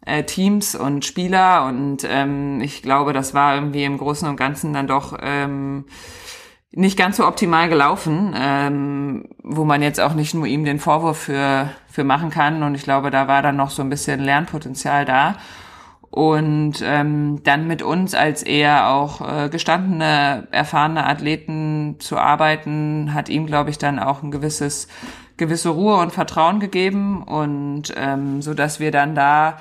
äh, 0.06 0.24
Teams 0.24 0.76
und 0.76 1.06
Spieler 1.06 1.66
und 1.66 2.06
ähm, 2.08 2.62
ich 2.62 2.82
glaube, 2.82 3.14
das 3.14 3.34
war 3.34 3.56
irgendwie 3.56 3.84
im 3.84 3.98
Großen 3.98 4.28
und 4.28 4.38
Ganzen 4.38 4.74
dann 4.74 4.88
doch 4.88 5.18
ähm, 5.22 5.86
nicht 6.72 6.98
ganz 6.98 7.18
so 7.18 7.28
optimal 7.28 7.68
gelaufen, 7.68 8.34
ähm, 8.38 9.26
wo 9.44 9.66
man 9.66 9.82
jetzt 9.82 10.00
auch 10.00 10.14
nicht 10.14 10.34
nur 10.34 10.46
ihm 10.46 10.66
den 10.66 10.80
Vorwurf 10.80 11.18
für, 11.18 11.70
für 11.88 12.04
machen 12.04 12.30
kann. 12.30 12.62
Und 12.62 12.76
ich 12.76 12.84
glaube, 12.84 13.10
da 13.10 13.28
war 13.28 13.42
dann 13.42 13.56
noch 13.56 13.72
so 13.72 13.82
ein 13.82 13.90
bisschen 13.90 14.20
Lernpotenzial 14.20 15.04
da. 15.06 15.36
Und 16.12 16.82
ähm, 16.84 17.42
dann 17.44 17.68
mit 17.68 17.82
uns 17.82 18.16
als 18.16 18.44
eher 18.44 18.90
auch 18.90 19.22
äh, 19.22 19.50
gestandene, 19.50 20.48
erfahrene 20.52 21.06
Athleten 21.06 21.98
zu 22.00 22.18
arbeiten, 22.18 23.14
hat 23.14 23.30
ihm, 23.30 23.46
glaube 23.46 23.70
ich, 23.70 23.78
dann 23.78 24.00
auch 24.00 24.24
ein 24.24 24.32
gewisses 24.32 24.88
gewisse 25.38 25.70
Ruhe 25.70 25.98
und 25.98 26.12
Vertrauen 26.12 26.60
gegeben 26.60 27.24
und 27.24 27.94
ähm, 27.96 28.42
so 28.42 28.54
dass 28.54 28.82
wir 28.82 28.92
dann 28.92 29.16
da 29.16 29.58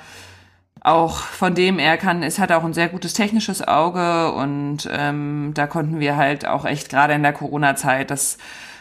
auch 0.81 1.17
von 1.17 1.55
dem 1.55 1.79
er 1.79 1.97
kann, 1.97 2.23
es 2.23 2.39
hat 2.39 2.51
auch 2.51 2.63
ein 2.63 2.73
sehr 2.73 2.89
gutes 2.89 3.13
technisches 3.13 3.67
Auge 3.67 4.31
und 4.31 4.89
ähm, 4.91 5.51
da 5.53 5.67
konnten 5.67 5.99
wir 5.99 6.15
halt 6.15 6.47
auch 6.47 6.65
echt 6.65 6.89
gerade 6.89 7.13
in 7.13 7.23
der 7.23 7.33
Corona-Zeit, 7.33 8.11
das, 8.11 8.37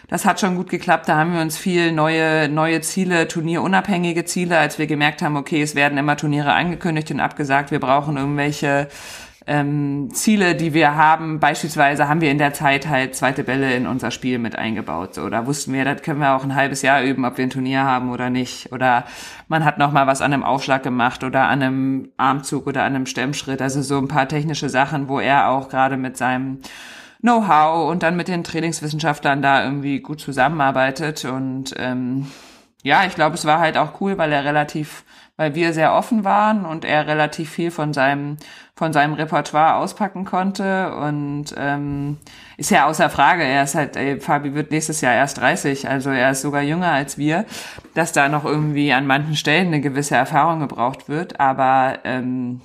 das 0.09 0.25
hat 0.25 0.41
schon 0.41 0.57
gut 0.57 0.71
geklappt. 0.71 1.09
Da 1.09 1.17
haben 1.17 1.35
wir 1.35 1.41
uns 1.41 1.59
viel 1.59 1.93
neue, 1.93 2.49
neue 2.49 2.81
Ziele, 2.81 3.29
turnierunabhängige 3.29 4.25
Ziele, 4.25 4.59
als 4.59 4.79
wir 4.79 4.87
gemerkt 4.87 5.23
haben, 5.23 5.37
okay, 5.37 5.61
es 5.61 5.75
werden 5.75 5.99
immer 5.99 6.17
Turniere 6.17 6.53
angekündigt 6.53 7.11
und 7.11 7.21
abgesagt, 7.21 7.71
wir 7.71 7.81
brauchen 7.81 8.17
irgendwelche 8.17 8.89
ähm, 9.49 10.11
Ziele, 10.13 10.55
die 10.55 10.75
wir 10.75 10.95
haben. 10.95 11.41
Beispielsweise 11.41 12.07
haben 12.07 12.21
wir 12.21 12.31
in 12.31 12.37
der 12.37 12.53
Zeit 12.53 12.87
halt 12.87 13.17
zweite 13.17 13.45
Bälle 13.45 13.75
in 13.75 13.87
unser 13.87 14.11
Spiel 14.11 14.39
mit 14.39 14.57
eingebaut. 14.57 15.15
So, 15.15 15.31
da 15.31 15.47
wussten 15.47 15.73
wir, 15.73 15.87
das 15.87 16.03
können 16.03 16.21
wir 16.21 16.37
auch 16.37 16.45
ein 16.45 16.55
halbes 16.55 16.83
Jahr 16.83 17.03
üben, 17.03 17.25
ob 17.25 17.39
wir 17.39 17.47
ein 17.47 17.51
Turnier 17.51 17.83
haben 17.83 18.11
oder 18.11 18.29
nicht. 18.29 18.71
Oder 18.73 19.05
man 19.49 19.65
hat 19.65 19.79
noch 19.79 19.91
mal 19.91 20.07
was 20.07 20.21
an 20.21 20.35
einem 20.35 20.43
Aufschlag 20.43 20.83
gemacht 20.83 21.25
oder 21.25 21.45
an 21.45 21.63
einem 21.63 22.09
Armzug 22.19 22.67
oder 22.67 22.83
an 22.83 22.95
einem 22.95 23.07
Stemmschritt. 23.07 23.63
Also 23.63 23.81
so 23.81 23.97
ein 23.97 24.07
paar 24.07 24.29
technische 24.29 24.69
Sachen, 24.69 25.09
wo 25.09 25.19
er 25.19 25.49
auch 25.49 25.71
gerade 25.71 25.97
mit 25.97 26.19
seinem 26.19 26.59
Know-how 27.23 27.91
und 27.91 28.03
dann 28.03 28.17
mit 28.17 28.29
den 28.29 28.45
Trainingswissenschaftlern 28.45 29.41
da 29.41 29.65
irgendwie 29.65 30.01
gut 30.01 30.21
zusammenarbeitet. 30.21 31.25
Und 31.25 31.75
ähm, 31.79 32.27
ja, 32.83 33.07
ich 33.07 33.15
glaube, 33.15 33.35
es 33.35 33.47
war 33.47 33.61
halt 33.61 33.79
auch 33.79 34.01
cool, 34.03 34.19
weil 34.19 34.31
er 34.31 34.45
relativ 34.45 35.05
weil 35.39 35.55
wir 35.55 35.73
sehr 35.73 35.95
offen 35.95 36.25
waren 36.25 36.67
und 36.67 36.85
er 36.85 37.07
relativ 37.07 37.49
viel 37.49 37.71
von 37.71 37.95
seinem 37.95 38.37
von 38.75 38.93
seinem 38.93 39.15
Repertoire 39.15 39.77
auspacken 39.77 40.25
konnte 40.25 40.95
und 40.95 41.47
ähm, 41.57 42.19
ist 42.57 42.71
ja 42.71 42.87
außer 42.87 43.11
Frage. 43.11 43.43
Er 43.43 43.65
ist 43.65 43.75
halt, 43.75 43.97
ey, 43.97 44.21
Fabi 44.21 44.55
wird 44.55 44.71
nächstes 44.71 45.01
Jahr 45.01 45.15
erst 45.15 45.39
30, 45.39 45.89
also 45.89 46.11
er 46.11 46.31
ist 46.31 46.43
sogar 46.43 46.63
jünger 46.63 46.93
als 46.93 47.19
wir, 47.19 47.45
dass 47.95 48.13
da 48.13 48.29
noch 48.29 48.45
irgendwie 48.45 48.93
an 48.93 49.07
manchen 49.07 49.35
Stellen 49.35 49.69
eine 49.69 49.81
gewisse 49.81 50.15
Erfahrung 50.15 50.61
gebraucht 50.61 51.09
wird. 51.09 51.41
Aber 51.41 52.01
ähm, 52.05 52.61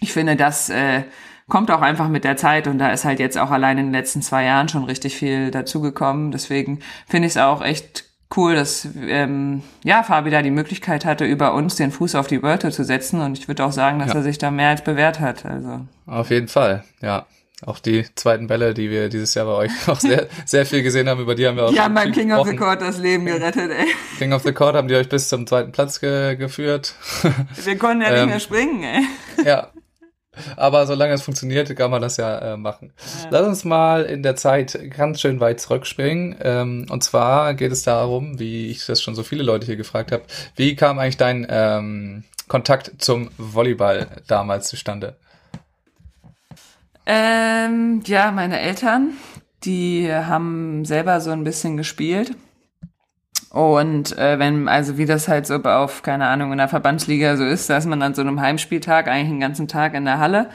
ich 0.00 0.12
finde, 0.12 0.36
das 0.36 0.68
äh, 0.68 1.04
kommt 1.48 1.70
auch 1.70 1.82
einfach 1.82 2.08
mit 2.08 2.24
der 2.24 2.36
Zeit 2.36 2.66
und 2.66 2.78
da 2.78 2.90
ist 2.90 3.04
halt 3.04 3.18
jetzt 3.18 3.38
auch 3.38 3.50
allein 3.50 3.78
in 3.78 3.86
den 3.86 3.92
letzten 3.92 4.20
zwei 4.20 4.44
Jahren 4.44 4.68
schon 4.68 4.84
richtig 4.84 5.16
viel 5.16 5.50
dazugekommen. 5.50 6.32
Deswegen 6.32 6.80
finde 7.06 7.28
ich 7.28 7.32
es 7.32 7.38
auch 7.38 7.62
echt 7.62 8.04
cool, 8.34 8.54
dass 8.54 8.88
ähm, 9.06 9.62
ja 9.84 10.02
Fabi 10.02 10.30
da 10.30 10.42
die 10.42 10.50
Möglichkeit 10.50 11.04
hatte, 11.04 11.24
über 11.24 11.54
uns 11.54 11.76
den 11.76 11.90
Fuß 11.90 12.14
auf 12.14 12.26
die 12.26 12.42
Wörter 12.42 12.70
zu 12.70 12.84
setzen 12.84 13.20
und 13.20 13.38
ich 13.38 13.48
würde 13.48 13.64
auch 13.64 13.72
sagen, 13.72 13.98
dass 13.98 14.08
ja. 14.08 14.16
er 14.16 14.22
sich 14.22 14.38
da 14.38 14.50
mehr 14.50 14.70
als 14.70 14.82
bewährt 14.82 15.20
hat. 15.20 15.44
Also 15.44 15.80
auf 16.06 16.30
jeden 16.30 16.48
Fall, 16.48 16.84
ja. 17.00 17.26
Auch 17.64 17.78
die 17.78 18.04
zweiten 18.14 18.48
Bälle, 18.48 18.74
die 18.74 18.90
wir 18.90 19.08
dieses 19.08 19.32
Jahr 19.32 19.46
bei 19.46 19.52
euch 19.52 19.70
auch 19.88 19.98
sehr, 19.98 20.28
sehr 20.44 20.66
viel 20.66 20.82
gesehen 20.82 21.08
haben, 21.08 21.22
über 21.22 21.34
die 21.34 21.46
haben 21.46 21.56
wir 21.56 21.64
auch. 21.64 21.72
Die 21.72 21.80
haben 21.80 21.94
beim 21.94 22.12
King 22.12 22.32
of 22.32 22.46
the 22.46 22.54
Court 22.54 22.82
das 22.82 22.98
Leben 22.98 23.24
gerettet, 23.24 23.70
ey. 23.70 23.86
King 24.18 24.34
of 24.34 24.42
the 24.42 24.52
Court 24.52 24.74
haben 24.74 24.88
die 24.88 24.94
euch 24.94 25.08
bis 25.08 25.28
zum 25.30 25.46
zweiten 25.46 25.72
Platz 25.72 26.00
ge 26.00 26.36
geführt. 26.36 26.94
Wir 27.64 27.78
konnten 27.78 28.02
ja 28.02 28.10
nicht 28.10 28.20
ähm, 28.22 28.28
mehr 28.28 28.40
springen, 28.40 28.82
ey. 28.82 29.06
Ja, 29.42 29.68
aber 30.56 30.86
solange 30.86 31.14
es 31.14 31.22
funktioniert, 31.22 31.74
kann 31.76 31.90
man 31.90 32.02
das 32.02 32.16
ja 32.16 32.38
äh, 32.54 32.56
machen. 32.56 32.92
Ja. 33.22 33.28
Lass 33.30 33.46
uns 33.46 33.64
mal 33.64 34.04
in 34.04 34.22
der 34.22 34.36
Zeit 34.36 34.78
ganz 34.96 35.20
schön 35.20 35.40
weit 35.40 35.60
zurückspringen. 35.60 36.36
Ähm, 36.40 36.86
und 36.90 37.04
zwar 37.04 37.54
geht 37.54 37.72
es 37.72 37.82
darum, 37.82 38.38
wie 38.38 38.70
ich 38.70 38.84
das 38.86 39.02
schon 39.02 39.14
so 39.14 39.22
viele 39.22 39.42
Leute 39.42 39.66
hier 39.66 39.76
gefragt 39.76 40.12
habe, 40.12 40.24
wie 40.56 40.76
kam 40.76 40.98
eigentlich 40.98 41.16
dein 41.16 41.46
ähm, 41.48 42.24
Kontakt 42.48 42.92
zum 42.98 43.30
Volleyball 43.38 44.06
damals 44.26 44.68
zustande? 44.68 45.16
Ähm, 47.06 48.02
ja, 48.06 48.32
meine 48.32 48.60
Eltern, 48.60 49.12
die 49.64 50.12
haben 50.12 50.84
selber 50.84 51.20
so 51.20 51.30
ein 51.30 51.44
bisschen 51.44 51.76
gespielt 51.76 52.32
und 53.56 54.18
äh, 54.18 54.38
wenn, 54.38 54.68
also 54.68 54.98
wie 54.98 55.06
das 55.06 55.28
halt 55.28 55.46
so 55.46 55.54
auf, 55.54 56.02
keine 56.02 56.26
Ahnung, 56.26 56.52
in 56.52 56.58
der 56.58 56.68
Verbandsliga 56.68 57.38
so 57.38 57.44
ist, 57.46 57.70
da 57.70 57.78
ist 57.78 57.86
man 57.86 58.00
dann 58.00 58.12
so 58.12 58.20
einem 58.20 58.42
Heimspieltag 58.42 59.08
eigentlich 59.08 59.30
den 59.30 59.40
ganzen 59.40 59.66
Tag 59.66 59.94
in 59.94 60.04
der 60.04 60.18
Halle. 60.18 60.50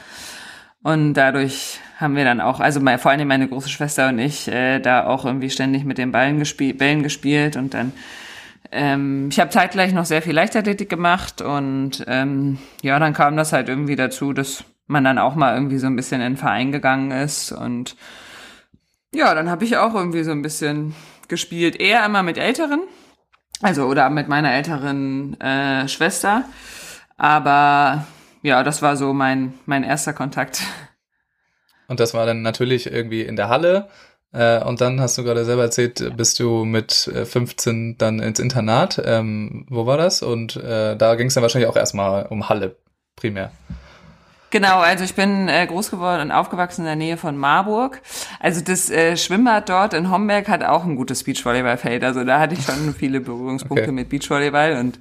Und 0.84 1.14
dadurch 1.14 1.80
haben 1.98 2.14
wir 2.14 2.24
dann 2.24 2.40
auch, 2.40 2.60
also 2.60 2.78
mein, 2.78 3.00
vor 3.00 3.10
allem 3.10 3.26
meine 3.26 3.48
große 3.48 3.70
Schwester 3.70 4.08
und 4.08 4.20
ich, 4.20 4.46
äh, 4.46 4.78
da 4.78 5.04
auch 5.04 5.24
irgendwie 5.24 5.50
ständig 5.50 5.84
mit 5.84 5.98
den 5.98 6.12
Ballen 6.12 6.38
gespielt, 6.38 6.78
Bällen 6.78 7.02
gespielt 7.02 7.56
und 7.56 7.74
dann 7.74 7.92
ähm, 8.70 9.30
ich 9.30 9.40
habe 9.40 9.50
zeitgleich 9.50 9.92
noch 9.92 10.04
sehr 10.04 10.22
viel 10.22 10.34
Leichtathletik 10.34 10.88
gemacht 10.88 11.42
und 11.42 12.04
ähm, 12.06 12.58
ja, 12.82 13.00
dann 13.00 13.14
kam 13.14 13.36
das 13.36 13.52
halt 13.52 13.68
irgendwie 13.68 13.96
dazu, 13.96 14.32
dass 14.32 14.62
man 14.86 15.02
dann 15.02 15.18
auch 15.18 15.34
mal 15.34 15.54
irgendwie 15.54 15.78
so 15.78 15.88
ein 15.88 15.96
bisschen 15.96 16.20
in 16.20 16.34
den 16.34 16.36
Verein 16.36 16.70
gegangen 16.70 17.10
ist 17.10 17.50
und 17.50 17.96
ja, 19.12 19.34
dann 19.34 19.50
habe 19.50 19.64
ich 19.64 19.76
auch 19.76 19.94
irgendwie 19.94 20.22
so 20.22 20.30
ein 20.30 20.42
bisschen 20.42 20.94
gespielt. 21.32 21.80
Eher 21.80 22.04
immer 22.04 22.22
mit 22.22 22.36
Älteren, 22.36 22.82
also 23.62 23.86
oder 23.86 24.10
mit 24.10 24.28
meiner 24.28 24.52
älteren 24.52 25.40
äh, 25.40 25.88
Schwester. 25.88 26.44
Aber 27.16 28.06
ja, 28.42 28.62
das 28.62 28.82
war 28.82 28.98
so 28.98 29.14
mein, 29.14 29.54
mein 29.64 29.82
erster 29.82 30.12
Kontakt. 30.12 30.62
Und 31.88 32.00
das 32.00 32.12
war 32.12 32.26
dann 32.26 32.42
natürlich 32.42 32.92
irgendwie 32.92 33.22
in 33.22 33.36
der 33.36 33.48
Halle. 33.48 33.88
Äh, 34.32 34.62
und 34.62 34.82
dann 34.82 35.00
hast 35.00 35.16
du 35.16 35.24
gerade 35.24 35.46
selber 35.46 35.62
erzählt, 35.62 36.16
bist 36.18 36.38
du 36.38 36.66
mit 36.66 36.92
15 36.92 37.92
äh, 37.92 37.96
dann 37.96 38.20
ins 38.20 38.38
Internat. 38.38 39.00
Ähm, 39.02 39.64
wo 39.70 39.86
war 39.86 39.96
das? 39.96 40.22
Und 40.22 40.56
äh, 40.56 40.96
da 40.96 41.14
ging 41.14 41.28
es 41.28 41.34
dann 41.34 41.42
wahrscheinlich 41.42 41.70
auch 41.70 41.76
erstmal 41.76 42.26
um 42.26 42.50
Halle 42.50 42.76
primär. 43.16 43.52
Genau, 44.52 44.80
also 44.80 45.02
ich 45.02 45.14
bin 45.14 45.48
äh, 45.48 45.66
groß 45.66 45.90
geworden 45.90 46.20
und 46.20 46.30
aufgewachsen 46.30 46.82
in 46.82 46.86
der 46.86 46.96
Nähe 46.96 47.16
von 47.16 47.38
Marburg. 47.38 48.02
Also 48.38 48.60
das 48.60 48.90
äh, 48.90 49.16
Schwimmbad 49.16 49.70
dort 49.70 49.94
in 49.94 50.10
Homberg 50.10 50.46
hat 50.46 50.62
auch 50.62 50.84
ein 50.84 50.94
gutes 50.94 51.24
Beachvolleyballfeld. 51.24 52.04
Also 52.04 52.22
da 52.22 52.38
hatte 52.38 52.54
ich 52.54 52.62
schon 52.62 52.94
viele 52.98 53.22
Berührungspunkte 53.22 53.84
okay. 53.84 53.92
mit 53.92 54.10
Beachvolleyball 54.10 54.76
und 54.76 54.98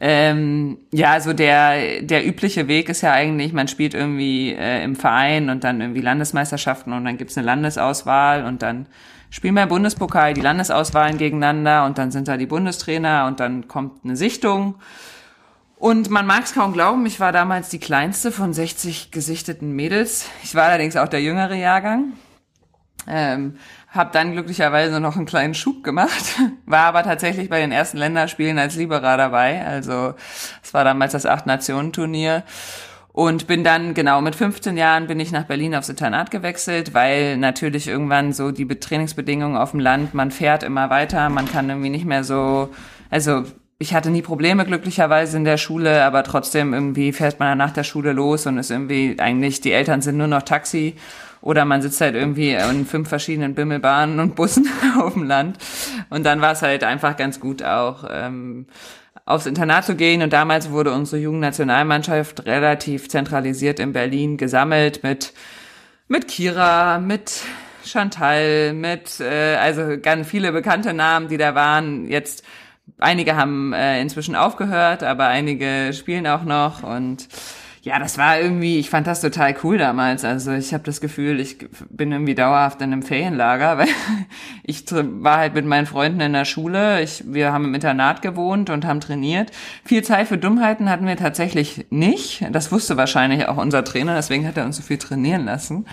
ähm, 0.00 0.78
ja, 0.92 1.12
also 1.12 1.32
der 1.32 2.02
der 2.02 2.26
übliche 2.26 2.66
Weg 2.66 2.88
ist 2.88 3.02
ja 3.02 3.12
eigentlich, 3.12 3.52
man 3.52 3.68
spielt 3.68 3.94
irgendwie 3.94 4.54
äh, 4.54 4.82
im 4.82 4.96
Verein 4.96 5.50
und 5.50 5.62
dann 5.62 5.80
irgendwie 5.80 6.00
Landesmeisterschaften 6.00 6.92
und 6.92 7.04
dann 7.04 7.16
gibt's 7.16 7.38
eine 7.38 7.46
Landesauswahl 7.46 8.44
und 8.44 8.60
dann 8.60 8.86
spielen 9.28 9.54
wir 9.54 9.62
im 9.62 9.68
Bundespokal 9.68 10.34
die 10.34 10.40
Landesauswahlen 10.40 11.16
gegeneinander 11.16 11.84
und 11.84 11.96
dann 11.96 12.10
sind 12.10 12.26
da 12.26 12.36
die 12.36 12.46
Bundestrainer 12.46 13.26
und 13.28 13.38
dann 13.38 13.68
kommt 13.68 14.04
eine 14.04 14.16
Sichtung 14.16 14.74
und 15.80 16.10
man 16.10 16.26
mag 16.26 16.44
es 16.44 16.52
kaum 16.52 16.74
glauben, 16.74 17.06
ich 17.06 17.20
war 17.20 17.32
damals 17.32 17.70
die 17.70 17.80
kleinste 17.80 18.32
von 18.32 18.52
60 18.52 19.10
gesichteten 19.10 19.72
Mädels. 19.72 20.26
Ich 20.42 20.54
war 20.54 20.64
allerdings 20.64 20.94
auch 20.94 21.08
der 21.08 21.22
jüngere 21.22 21.54
Jahrgang. 21.54 22.12
Ähm, 23.08 23.56
hab 23.88 24.12
dann 24.12 24.32
glücklicherweise 24.32 25.00
noch 25.00 25.16
einen 25.16 25.24
kleinen 25.24 25.54
Schub 25.54 25.82
gemacht, 25.82 26.38
war 26.66 26.80
aber 26.80 27.02
tatsächlich 27.02 27.48
bei 27.48 27.60
den 27.60 27.72
ersten 27.72 27.96
Länderspielen 27.96 28.58
als 28.58 28.76
Liberer 28.76 29.16
dabei. 29.16 29.64
Also 29.64 30.12
es 30.62 30.74
war 30.74 30.84
damals 30.84 31.12
das 31.12 31.24
Acht-Nationen-Turnier. 31.24 32.44
Und 33.12 33.46
bin 33.46 33.64
dann, 33.64 33.94
genau, 33.94 34.20
mit 34.20 34.36
15 34.36 34.76
Jahren 34.76 35.06
bin 35.06 35.18
ich 35.18 35.32
nach 35.32 35.44
Berlin 35.44 35.74
aufs 35.74 35.88
Internat 35.88 36.30
gewechselt, 36.30 36.92
weil 36.92 37.38
natürlich 37.38 37.88
irgendwann 37.88 38.34
so 38.34 38.50
die 38.50 38.68
Trainingsbedingungen 38.68 39.56
auf 39.56 39.70
dem 39.70 39.80
Land, 39.80 40.12
man 40.12 40.30
fährt 40.30 40.62
immer 40.62 40.90
weiter, 40.90 41.30
man 41.30 41.50
kann 41.50 41.70
irgendwie 41.70 41.88
nicht 41.88 42.04
mehr 42.04 42.22
so, 42.22 42.68
also 43.08 43.44
ich 43.82 43.94
hatte 43.94 44.10
nie 44.10 44.20
Probleme 44.20 44.66
glücklicherweise 44.66 45.38
in 45.38 45.44
der 45.44 45.56
Schule, 45.56 46.04
aber 46.04 46.22
trotzdem 46.22 46.74
irgendwie 46.74 47.14
fährt 47.14 47.40
man 47.40 47.48
dann 47.48 47.58
nach 47.58 47.72
der 47.72 47.82
Schule 47.82 48.12
los 48.12 48.44
und 48.46 48.58
ist 48.58 48.70
irgendwie 48.70 49.16
eigentlich, 49.18 49.62
die 49.62 49.72
Eltern 49.72 50.02
sind 50.02 50.18
nur 50.18 50.26
noch 50.26 50.42
Taxi 50.42 50.96
oder 51.40 51.64
man 51.64 51.80
sitzt 51.80 51.98
halt 52.02 52.14
irgendwie 52.14 52.50
in 52.50 52.84
fünf 52.84 53.08
verschiedenen 53.08 53.54
Bimmelbahnen 53.54 54.20
und 54.20 54.36
Bussen 54.36 54.68
auf 55.00 55.14
dem 55.14 55.22
Land. 55.22 55.56
Und 56.10 56.26
dann 56.26 56.42
war 56.42 56.52
es 56.52 56.60
halt 56.60 56.84
einfach 56.84 57.16
ganz 57.16 57.40
gut 57.40 57.62
auch, 57.62 58.04
ähm, 58.10 58.66
aufs 59.24 59.46
Internat 59.46 59.86
zu 59.86 59.96
gehen. 59.96 60.20
Und 60.20 60.34
damals 60.34 60.70
wurde 60.70 60.92
unsere 60.92 61.22
Jugendnationalmannschaft 61.22 62.44
relativ 62.44 63.08
zentralisiert 63.08 63.80
in 63.80 63.94
Berlin 63.94 64.36
gesammelt 64.36 65.02
mit, 65.02 65.32
mit 66.06 66.28
Kira, 66.28 66.98
mit 66.98 67.32
Chantal, 67.82 68.74
mit, 68.74 69.20
äh, 69.20 69.56
also 69.56 69.96
ganz 70.02 70.28
viele 70.28 70.52
bekannte 70.52 70.92
Namen, 70.92 71.28
die 71.28 71.38
da 71.38 71.54
waren. 71.54 72.06
Jetzt 72.10 72.44
einige 72.98 73.36
haben 73.36 73.72
äh, 73.72 74.00
inzwischen 74.00 74.34
aufgehört, 74.34 75.02
aber 75.02 75.26
einige 75.26 75.92
spielen 75.92 76.26
auch 76.26 76.44
noch 76.44 76.82
und 76.82 77.28
ja, 77.82 77.98
das 77.98 78.18
war 78.18 78.38
irgendwie, 78.38 78.78
ich 78.78 78.90
fand 78.90 79.06
das 79.06 79.22
total 79.22 79.56
cool 79.64 79.78
damals. 79.78 80.22
Also 80.24 80.52
ich 80.52 80.74
habe 80.74 80.84
das 80.84 81.00
Gefühl, 81.00 81.40
ich 81.40 81.56
bin 81.88 82.12
irgendwie 82.12 82.34
dauerhaft 82.34 82.82
in 82.82 82.92
einem 82.92 83.02
Ferienlager, 83.02 83.78
weil 83.78 83.88
ich 84.62 84.84
war 84.90 85.38
halt 85.38 85.54
mit 85.54 85.64
meinen 85.64 85.86
Freunden 85.86 86.20
in 86.20 86.34
der 86.34 86.44
Schule. 86.44 87.02
Ich, 87.02 87.24
wir 87.26 87.52
haben 87.52 87.64
im 87.64 87.74
Internat 87.74 88.20
gewohnt 88.20 88.68
und 88.68 88.84
haben 88.84 89.00
trainiert. 89.00 89.50
Viel 89.84 90.02
Zeit 90.02 90.28
für 90.28 90.36
Dummheiten 90.36 90.90
hatten 90.90 91.06
wir 91.06 91.16
tatsächlich 91.16 91.86
nicht. 91.88 92.44
Das 92.52 92.70
wusste 92.70 92.98
wahrscheinlich 92.98 93.48
auch 93.48 93.56
unser 93.56 93.82
Trainer, 93.82 94.14
deswegen 94.14 94.46
hat 94.46 94.58
er 94.58 94.66
uns 94.66 94.76
so 94.76 94.82
viel 94.82 94.98
trainieren 94.98 95.46
lassen. 95.46 95.86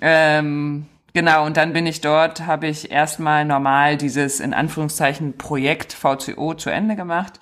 Ähm, 0.00 0.86
Genau, 1.14 1.44
und 1.44 1.56
dann 1.56 1.72
bin 1.72 1.86
ich 1.86 2.00
dort, 2.00 2.46
habe 2.46 2.68
ich 2.68 2.90
erstmal 2.90 3.44
normal 3.44 3.96
dieses 3.96 4.40
in 4.40 4.54
Anführungszeichen 4.54 5.36
Projekt 5.36 5.92
VCO 5.92 6.54
zu 6.54 6.70
Ende 6.70 6.96
gemacht 6.96 7.38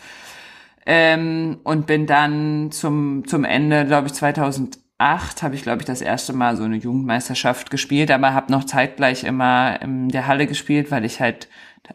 ähm, 0.86 1.58
und 1.62 1.86
bin 1.86 2.06
dann 2.06 2.72
zum, 2.72 3.26
zum 3.28 3.44
Ende, 3.44 3.86
glaube 3.86 4.08
ich, 4.08 4.14
2008 4.14 5.42
habe 5.42 5.54
ich, 5.54 5.62
glaube 5.62 5.82
ich, 5.82 5.86
das 5.86 6.00
erste 6.00 6.32
Mal 6.32 6.56
so 6.56 6.64
eine 6.64 6.76
Jugendmeisterschaft 6.76 7.70
gespielt, 7.70 8.10
aber 8.10 8.34
habe 8.34 8.50
noch 8.50 8.64
zeitgleich 8.64 9.22
immer 9.22 9.80
in 9.80 10.08
der 10.08 10.26
Halle 10.26 10.48
gespielt, 10.48 10.90
weil 10.90 11.04
ich 11.04 11.20
halt 11.20 11.48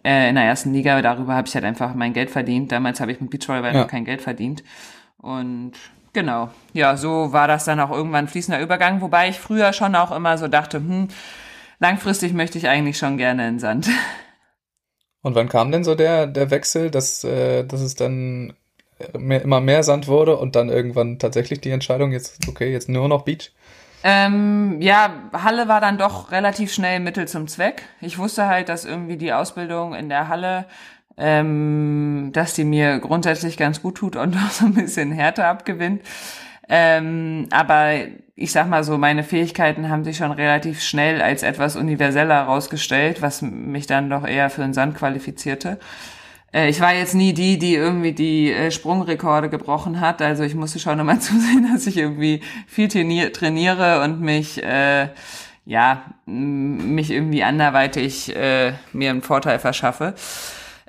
äh, 0.03 0.30
in 0.30 0.36
der 0.36 0.45
ersten 0.45 0.73
Liga, 0.73 1.01
darüber 1.01 1.36
habe 1.36 1.47
ich 1.47 1.55
halt 1.55 1.65
einfach 1.65 1.93
mein 1.93 2.13
Geld 2.13 2.30
verdient. 2.30 2.71
Damals 2.71 3.01
habe 3.01 3.11
ich 3.11 3.19
mit 3.19 3.32
Beachvolleyball 3.32 3.73
ja. 3.73 3.82
noch 3.82 3.89
kein 3.89 4.05
Geld 4.05 4.21
verdient. 4.21 4.63
Und 5.17 5.73
genau, 6.13 6.49
ja, 6.71 6.95
so 6.95 7.34
war 7.34 7.47
das 7.47 7.65
dann 7.65 7.80
auch 7.80 7.91
irgendwann 7.91 8.28
fließender 8.28 8.61
Übergang, 8.61 9.01
wobei 9.01 9.30
ich 9.30 9.39
früher 9.39 9.73
schon 9.73 9.95
auch 9.95 10.11
immer 10.11 10.38
so 10.38 10.47
dachte, 10.47 10.78
hm, 10.78 11.09
langfristig 11.80 12.34
möchte 12.34 12.57
ich 12.57 12.67
eigentlich 12.67 12.97
schon 12.97 13.17
gerne 13.17 13.47
in 13.47 13.59
Sand. 13.59 13.89
Und 15.21 15.36
wann 15.36 15.49
kam 15.49 15.71
denn 15.71 15.84
so 15.84 15.95
der, 15.95 16.28
der 16.28 16.51
Wechsel, 16.51 16.91
dass, 16.91 17.23
äh, 17.23 17.63
dass 17.63 17.82
es 17.82 17.95
dann 17.95 18.53
mehr, 19.17 19.41
immer 19.41 19.59
mehr 19.59 19.84
Sand 19.84 20.07
wurde 20.07 20.38
und 20.38 20.55
dann 20.55 20.69
irgendwann 20.69 21.19
tatsächlich 21.19 21.61
die 21.61 21.71
Entscheidung, 21.71 22.11
jetzt, 22.11 22.47
okay, 22.47 22.71
jetzt 22.71 22.89
nur 22.89 23.07
noch 23.07 23.23
Beach? 23.23 23.51
Ähm, 24.03 24.82
ja, 24.82 25.09
Halle 25.34 25.67
war 25.67 25.82
dann 25.82 25.97
doch 25.97 26.32
relativ 26.32 26.71
schnell 26.71 26.99
Mittel 26.99 27.28
zum 27.28 27.47
Zweck. 27.47 27.82
Ich 28.01 28.19
wusste 28.19 28.45
halt, 28.45 28.69
dass 28.69 28.86
irgendwie 28.86 29.17
die 29.17 29.34
Ausbildung 29.34 29.95
in 29.95 30.09
der 30.09 30.28
Halle, 30.28 30.65
ähm, 31.17 32.30
dass 32.32 32.53
die 32.53 32.65
mir 32.65 32.99
grundsätzlich 32.99 33.57
ganz 33.57 33.82
gut 33.82 33.95
tut 33.95 34.15
und 34.15 34.36
auch 34.45 34.51
so 34.51 34.65
ein 34.65 34.76
bisschen 34.76 35.11
Härte 35.11 35.45
abgewinnt. 35.45 36.03
Ähm, 36.68 37.47
aber 37.51 37.93
ich 38.36 38.51
sag 38.51 38.68
mal 38.68 38.84
so, 38.84 38.97
meine 38.97 39.24
Fähigkeiten 39.24 39.89
haben 39.89 40.03
sich 40.03 40.18
schon 40.18 40.32
relativ 40.32 40.82
schnell 40.82 41.22
als 41.22 41.43
etwas 41.43 41.76
universeller 41.76 42.36
herausgestellt, 42.36 43.22
was 43.22 43.41
mich 43.41 43.88
dann 43.88 44.09
doch 44.09 44.28
eher 44.28 44.49
für 44.49 44.61
den 44.61 44.74
Sand 44.74 44.97
qualifizierte. 44.97 45.80
Äh, 46.55 46.70
ich 46.70 46.82
war 46.82 46.93
jetzt 46.93 47.13
nie 47.13 47.34
die, 47.34 47.57
die 47.57 47.76
irgendwie 47.76 48.13
die 48.13 48.51
äh, 48.51 48.72
Sprungrekorde 48.72 49.49
gebrochen 49.49 49.99
hat. 49.99 50.22
Also 50.22 50.43
ich 50.43 50.55
musste 50.55 50.80
schon 50.80 50.99
immer 50.99 51.20
zusehen, 51.22 51.70
dass 51.72 51.88
ich 51.88 51.97
irgendwie 51.97 52.41
viel 52.68 52.88
trainiere 52.88 54.01
und 54.03 54.22
mich 54.22 54.63
äh, 54.63 55.09
ja 55.66 56.03
mich 56.26 57.11
irgendwie 57.11 57.43
anderweitig 57.43 58.36
äh, 58.36 58.74
mir 58.93 59.09
einen 59.11 59.22
Vorteil 59.22 59.59
verschaffe. 59.59 60.16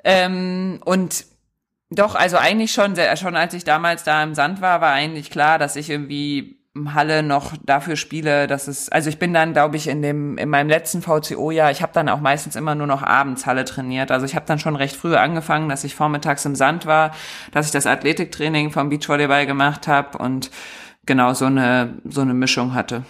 Ähm, 0.03 0.79
und 0.85 1.25
doch, 1.89 2.15
also 2.15 2.37
eigentlich 2.37 2.71
schon, 2.71 2.95
schon 3.15 3.35
als 3.35 3.53
ich 3.53 3.63
damals 3.63 4.03
da 4.03 4.21
im 4.23 4.35
Sand 4.35 4.61
war, 4.61 4.81
war 4.81 4.91
eigentlich 4.91 5.29
klar, 5.31 5.57
dass 5.57 5.75
ich 5.75 5.89
irgendwie 5.89 6.57
Halle 6.93 7.23
noch 7.23 7.53
dafür 7.63 7.95
spiele, 7.95 8.45
dass 8.47 8.67
es, 8.67 8.89
also 8.89 9.09
ich 9.09 9.17
bin 9.17 9.33
dann, 9.33 9.53
glaube 9.53 9.77
ich, 9.77 9.87
in 9.87 10.01
dem, 10.01 10.37
in 10.37 10.49
meinem 10.49 10.69
letzten 10.69 11.01
VCO-Jahr, 11.01 11.71
ich 11.71 11.81
habe 11.81 11.93
dann 11.93 12.09
auch 12.09 12.19
meistens 12.19 12.55
immer 12.55 12.75
nur 12.75 12.87
noch 12.87 13.01
abends 13.01 13.45
Halle 13.45 13.65
trainiert. 13.65 14.11
Also 14.11 14.25
ich 14.25 14.35
habe 14.35 14.45
dann 14.45 14.59
schon 14.59 14.75
recht 14.75 14.95
früh 14.95 15.15
angefangen, 15.15 15.69
dass 15.69 15.83
ich 15.83 15.95
vormittags 15.95 16.45
im 16.45 16.55
Sand 16.55 16.85
war, 16.85 17.11
dass 17.51 17.65
ich 17.65 17.71
das 17.71 17.87
Athletiktraining 17.87 18.71
vom 18.71 18.89
Beachvolleyball 18.89 19.45
gemacht 19.45 19.87
habe 19.87 20.17
und 20.17 20.51
genau 21.05 21.33
so 21.33 21.45
eine, 21.45 21.97
so 22.05 22.21
eine 22.21 22.33
Mischung 22.33 22.73
hatte. 22.73 23.03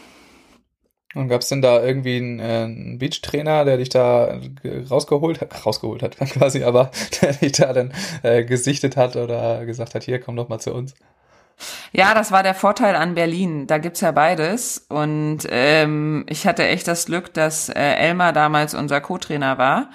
Und 1.15 1.29
gab 1.29 1.41
es 1.41 1.49
denn 1.49 1.61
da 1.61 1.81
irgendwie 1.81 2.17
einen, 2.17 2.39
äh, 2.39 2.43
einen 2.43 2.97
Beach-Trainer, 2.99 3.65
der 3.65 3.77
dich 3.77 3.89
da 3.89 4.39
rausgeholt 4.89 5.41
hat, 5.41 5.65
rausgeholt 5.65 6.03
hat 6.03 6.17
quasi, 6.19 6.63
aber 6.63 6.91
der 7.21 7.33
dich 7.33 7.53
da 7.53 7.73
dann 7.73 7.93
äh, 8.23 8.43
gesichtet 8.43 8.97
hat 8.97 9.15
oder 9.15 9.65
gesagt 9.65 9.95
hat, 9.95 10.03
hier, 10.03 10.19
komm 10.19 10.35
doch 10.35 10.49
mal 10.49 10.59
zu 10.59 10.73
uns? 10.73 10.93
Ja, 11.91 12.13
das 12.13 12.31
war 12.31 12.43
der 12.43 12.53
Vorteil 12.53 12.95
an 12.95 13.15
Berlin. 13.15 13.65
Da 13.67 13.77
gibt's 13.79 14.01
ja 14.01 14.11
beides. 14.11 14.85
Und 14.89 15.39
ähm, 15.49 16.25
ich 16.29 16.45
hatte 16.45 16.67
echt 16.67 16.87
das 16.87 17.07
Glück, 17.07 17.33
dass 17.33 17.69
äh, 17.69 17.73
Elmar 17.79 18.33
damals 18.33 18.75
unser 18.75 19.01
Co-Trainer 19.01 19.57
war 19.57 19.89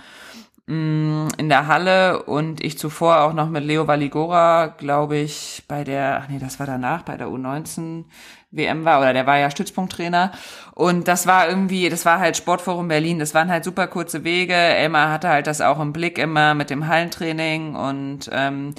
mm, 0.67 1.29
in 1.39 1.49
der 1.49 1.67
Halle 1.67 2.23
und 2.25 2.63
ich 2.63 2.79
zuvor 2.79 3.23
auch 3.23 3.33
noch 3.33 3.49
mit 3.49 3.65
Leo 3.65 3.87
Valigora, 3.87 4.67
glaube 4.67 5.17
ich, 5.19 5.65
bei 5.69 5.85
der, 5.85 6.21
ach 6.23 6.29
nee, 6.29 6.39
das 6.39 6.59
war 6.59 6.67
danach, 6.67 7.03
bei 7.03 7.17
der 7.17 7.29
U19 7.29 8.05
WM 8.53 8.85
war, 8.85 9.01
oder 9.01 9.13
der 9.13 9.27
war 9.27 9.39
ja 9.39 9.51
Stützpunkttrainer. 9.51 10.33
Und 10.75 11.09
das 11.09 11.27
war 11.27 11.49
irgendwie, 11.49 11.89
das 11.89 12.05
war 12.05 12.19
halt 12.19 12.37
Sportforum 12.37 12.89
Berlin, 12.89 13.19
das 13.19 13.35
waren 13.35 13.51
halt 13.51 13.65
super 13.65 13.87
kurze 13.87 14.25
Wege. 14.25 14.55
Elmar 14.55 15.11
hatte 15.11 15.29
halt 15.29 15.47
das 15.47 15.61
auch 15.61 15.81
im 15.81 15.93
Blick 15.93 16.19
immer 16.19 16.55
mit 16.55 16.71
dem 16.71 16.87
Hallentraining 16.87 17.75
und 17.75 18.31
ähm, 18.31 18.75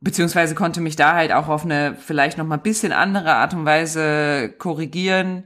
beziehungsweise 0.00 0.54
konnte 0.54 0.80
mich 0.80 0.96
da 0.96 1.14
halt 1.14 1.32
auch 1.32 1.48
auf 1.48 1.64
eine 1.64 1.94
vielleicht 1.94 2.38
noch 2.38 2.46
mal 2.46 2.56
bisschen 2.56 2.92
andere 2.92 3.34
Art 3.34 3.54
und 3.54 3.64
Weise 3.64 4.52
korrigieren. 4.58 5.44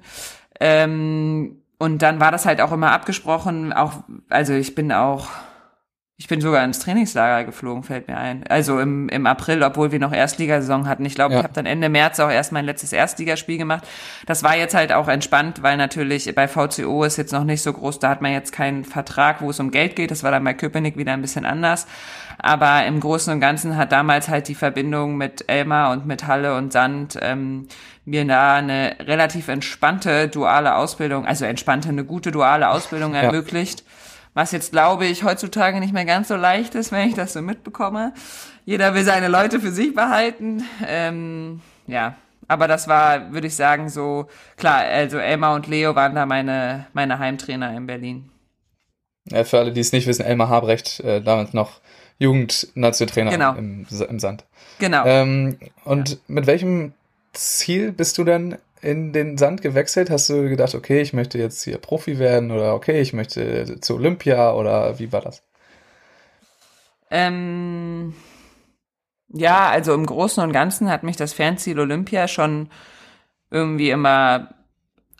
Ähm, 0.60 1.62
und 1.78 2.00
dann 2.00 2.20
war 2.20 2.32
das 2.32 2.46
halt 2.46 2.60
auch 2.60 2.72
immer 2.72 2.92
abgesprochen, 2.92 3.72
auch, 3.72 3.92
also 4.30 4.54
ich 4.54 4.74
bin 4.74 4.92
auch 4.92 5.28
ich 6.18 6.28
bin 6.28 6.40
sogar 6.40 6.64
ins 6.64 6.78
Trainingslager 6.78 7.44
geflogen, 7.44 7.82
fällt 7.82 8.08
mir 8.08 8.16
ein. 8.16 8.42
Also 8.48 8.80
im, 8.80 9.10
im 9.10 9.26
April, 9.26 9.62
obwohl 9.62 9.92
wir 9.92 9.98
noch 9.98 10.14
Erstligasaison 10.14 10.88
hatten. 10.88 11.04
Ich 11.04 11.14
glaube, 11.14 11.34
ja. 11.34 11.40
ich 11.40 11.44
habe 11.44 11.52
dann 11.52 11.66
Ende 11.66 11.90
März 11.90 12.18
auch 12.20 12.30
erst 12.30 12.52
mein 12.52 12.64
letztes 12.64 12.94
Erstligaspiel 12.94 13.58
gemacht. 13.58 13.86
Das 14.24 14.42
war 14.42 14.56
jetzt 14.56 14.74
halt 14.74 14.92
auch 14.92 15.08
entspannt, 15.08 15.62
weil 15.62 15.76
natürlich 15.76 16.34
bei 16.34 16.48
VCO 16.48 17.04
ist 17.04 17.18
jetzt 17.18 17.32
noch 17.32 17.44
nicht 17.44 17.60
so 17.60 17.70
groß, 17.70 17.98
da 17.98 18.08
hat 18.08 18.22
man 18.22 18.32
jetzt 18.32 18.52
keinen 18.52 18.84
Vertrag, 18.84 19.42
wo 19.42 19.50
es 19.50 19.60
um 19.60 19.70
Geld 19.70 19.94
geht. 19.94 20.10
Das 20.10 20.22
war 20.22 20.30
dann 20.30 20.42
bei 20.42 20.54
Köpenick 20.54 20.96
wieder 20.96 21.12
ein 21.12 21.20
bisschen 21.20 21.44
anders. 21.44 21.86
Aber 22.38 22.86
im 22.86 22.98
Großen 22.98 23.30
und 23.34 23.40
Ganzen 23.40 23.76
hat 23.76 23.92
damals 23.92 24.30
halt 24.30 24.48
die 24.48 24.54
Verbindung 24.54 25.18
mit 25.18 25.44
Elmar 25.48 25.92
und 25.92 26.06
mit 26.06 26.26
Halle 26.26 26.56
und 26.56 26.72
Sand 26.72 27.18
ähm, 27.20 27.68
mir 28.06 28.24
da 28.24 28.54
eine 28.54 28.96
relativ 29.00 29.48
entspannte 29.48 30.28
duale 30.28 30.76
Ausbildung, 30.76 31.26
also 31.26 31.44
entspannte, 31.44 31.90
eine 31.90 32.04
gute 32.04 32.30
duale 32.30 32.70
Ausbildung 32.70 33.14
ja. 33.14 33.22
Was 34.36 34.52
jetzt, 34.52 34.70
glaube 34.70 35.06
ich, 35.06 35.24
heutzutage 35.24 35.80
nicht 35.80 35.94
mehr 35.94 36.04
ganz 36.04 36.28
so 36.28 36.36
leicht 36.36 36.74
ist, 36.74 36.92
wenn 36.92 37.08
ich 37.08 37.14
das 37.14 37.32
so 37.32 37.40
mitbekomme. 37.40 38.12
Jeder 38.66 38.92
will 38.92 39.02
seine 39.02 39.28
Leute 39.28 39.60
für 39.60 39.72
sich 39.72 39.94
behalten. 39.94 40.62
Ähm, 40.86 41.62
ja, 41.86 42.16
aber 42.46 42.68
das 42.68 42.86
war, 42.86 43.32
würde 43.32 43.46
ich 43.46 43.56
sagen, 43.56 43.88
so, 43.88 44.28
klar, 44.58 44.80
also 44.80 45.16
Elmar 45.16 45.54
und 45.54 45.68
Leo 45.68 45.94
waren 45.94 46.14
da 46.14 46.26
meine, 46.26 46.86
meine 46.92 47.18
Heimtrainer 47.18 47.74
in 47.74 47.86
Berlin. 47.86 48.28
Ja, 49.24 49.42
für 49.42 49.58
alle, 49.58 49.72
die 49.72 49.80
es 49.80 49.92
nicht 49.92 50.06
wissen, 50.06 50.26
Elmar 50.26 50.50
Habrecht, 50.50 51.00
äh, 51.00 51.22
damals 51.22 51.54
noch 51.54 51.80
Jugendnationaltrainer 52.18 53.30
genau. 53.30 53.54
im, 53.54 53.86
im 53.88 54.18
Sand. 54.18 54.44
Genau. 54.78 55.06
Ähm, 55.06 55.58
und 55.84 56.10
ja. 56.10 56.16
mit 56.28 56.46
welchem 56.46 56.92
Ziel 57.32 57.90
bist 57.90 58.18
du 58.18 58.24
denn 58.24 58.58
in 58.82 59.12
den 59.12 59.38
Sand 59.38 59.62
gewechselt? 59.62 60.10
Hast 60.10 60.28
du 60.28 60.48
gedacht, 60.48 60.74
okay, 60.74 61.00
ich 61.00 61.12
möchte 61.12 61.38
jetzt 61.38 61.62
hier 61.62 61.78
Profi 61.78 62.18
werden 62.18 62.50
oder 62.50 62.74
okay, 62.74 63.00
ich 63.00 63.12
möchte 63.12 63.80
zu 63.80 63.96
Olympia 63.96 64.52
oder 64.52 64.98
wie 64.98 65.12
war 65.12 65.20
das? 65.20 65.42
Ähm, 67.10 68.14
ja, 69.28 69.68
also 69.68 69.94
im 69.94 70.06
Großen 70.06 70.42
und 70.42 70.52
Ganzen 70.52 70.90
hat 70.90 71.02
mich 71.02 71.16
das 71.16 71.32
Fernziel 71.32 71.78
Olympia 71.78 72.28
schon 72.28 72.68
irgendwie 73.50 73.90
immer 73.90 74.50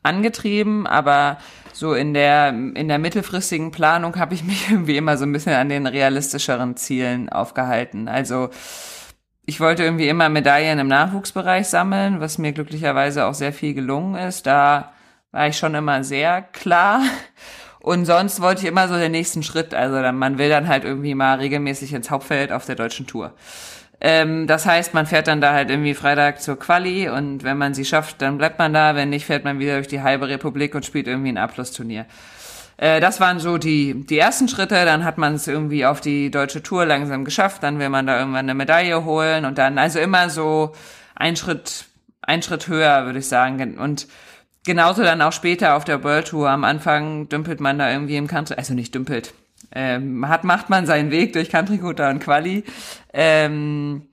angetrieben, 0.02 0.86
aber 0.86 1.38
so 1.72 1.92
in 1.94 2.14
der 2.14 2.48
in 2.48 2.88
der 2.88 2.98
mittelfristigen 2.98 3.70
Planung 3.70 4.16
habe 4.16 4.34
ich 4.34 4.44
mich 4.44 4.70
irgendwie 4.70 4.96
immer 4.96 5.16
so 5.16 5.24
ein 5.24 5.32
bisschen 5.32 5.52
an 5.52 5.68
den 5.68 5.86
realistischeren 5.86 6.76
Zielen 6.76 7.28
aufgehalten. 7.28 8.08
Also 8.08 8.50
ich 9.46 9.60
wollte 9.60 9.84
irgendwie 9.84 10.08
immer 10.08 10.28
Medaillen 10.28 10.80
im 10.80 10.88
Nachwuchsbereich 10.88 11.68
sammeln, 11.68 12.20
was 12.20 12.36
mir 12.36 12.52
glücklicherweise 12.52 13.26
auch 13.26 13.34
sehr 13.34 13.52
viel 13.52 13.74
gelungen 13.74 14.16
ist. 14.16 14.46
Da 14.46 14.92
war 15.30 15.46
ich 15.46 15.56
schon 15.56 15.74
immer 15.76 16.02
sehr 16.02 16.42
klar. 16.42 17.02
Und 17.78 18.04
sonst 18.04 18.40
wollte 18.42 18.62
ich 18.62 18.66
immer 18.66 18.88
so 18.88 18.96
den 18.96 19.12
nächsten 19.12 19.44
Schritt. 19.44 19.72
Also 19.72 20.02
dann, 20.02 20.18
man 20.18 20.38
will 20.38 20.48
dann 20.48 20.66
halt 20.66 20.82
irgendwie 20.82 21.14
mal 21.14 21.38
regelmäßig 21.38 21.92
ins 21.92 22.10
Hauptfeld 22.10 22.50
auf 22.50 22.66
der 22.66 22.74
deutschen 22.74 23.06
Tour. 23.06 23.32
Ähm, 24.00 24.48
das 24.48 24.66
heißt, 24.66 24.92
man 24.94 25.06
fährt 25.06 25.28
dann 25.28 25.40
da 25.40 25.52
halt 25.52 25.70
irgendwie 25.70 25.94
Freitag 25.94 26.42
zur 26.42 26.58
Quali 26.58 27.08
und 27.08 27.44
wenn 27.44 27.56
man 27.56 27.72
sie 27.72 27.84
schafft, 27.84 28.20
dann 28.22 28.38
bleibt 28.38 28.58
man 28.58 28.74
da. 28.74 28.96
Wenn 28.96 29.10
nicht, 29.10 29.26
fährt 29.26 29.44
man 29.44 29.60
wieder 29.60 29.74
durch 29.76 29.86
die 29.86 30.02
halbe 30.02 30.28
Republik 30.28 30.74
und 30.74 30.84
spielt 30.84 31.06
irgendwie 31.06 31.30
ein 31.30 31.38
Abschlussturnier. 31.38 32.06
Äh, 32.76 33.00
das 33.00 33.20
waren 33.20 33.38
so 33.38 33.58
die, 33.58 34.06
die 34.06 34.18
ersten 34.18 34.48
Schritte. 34.48 34.84
Dann 34.84 35.04
hat 35.04 35.18
man 35.18 35.34
es 35.34 35.46
irgendwie 35.46 35.86
auf 35.86 36.00
die 36.00 36.30
deutsche 36.30 36.62
Tour 36.62 36.86
langsam 36.86 37.24
geschafft. 37.24 37.62
Dann 37.62 37.78
will 37.78 37.88
man 37.88 38.06
da 38.06 38.18
irgendwann 38.18 38.46
eine 38.46 38.54
Medaille 38.54 39.04
holen 39.04 39.44
und 39.44 39.58
dann 39.58 39.78
also 39.78 39.98
immer 39.98 40.30
so 40.30 40.72
ein 41.14 41.36
Schritt, 41.36 41.86
ein 42.22 42.42
Schritt 42.42 42.68
höher, 42.68 43.06
würde 43.06 43.20
ich 43.20 43.28
sagen. 43.28 43.78
Und 43.78 44.06
genauso 44.64 45.02
dann 45.02 45.22
auch 45.22 45.32
später 45.32 45.76
auf 45.76 45.84
der 45.84 46.04
World 46.04 46.28
Tour. 46.28 46.50
Am 46.50 46.64
Anfang 46.64 47.28
dümpelt 47.28 47.60
man 47.60 47.78
da 47.78 47.90
irgendwie 47.90 48.16
im 48.16 48.26
Country, 48.26 48.56
also 48.56 48.74
nicht 48.74 48.94
dümpelt. 48.94 49.32
Ähm, 49.72 50.28
hat, 50.28 50.44
macht 50.44 50.70
man 50.70 50.86
seinen 50.86 51.10
Weg 51.10 51.32
durch 51.32 51.50
Country 51.50 51.78
Cutter 51.78 52.10
und 52.10 52.20
Quali. 52.20 52.64
Ähm, 53.12 54.08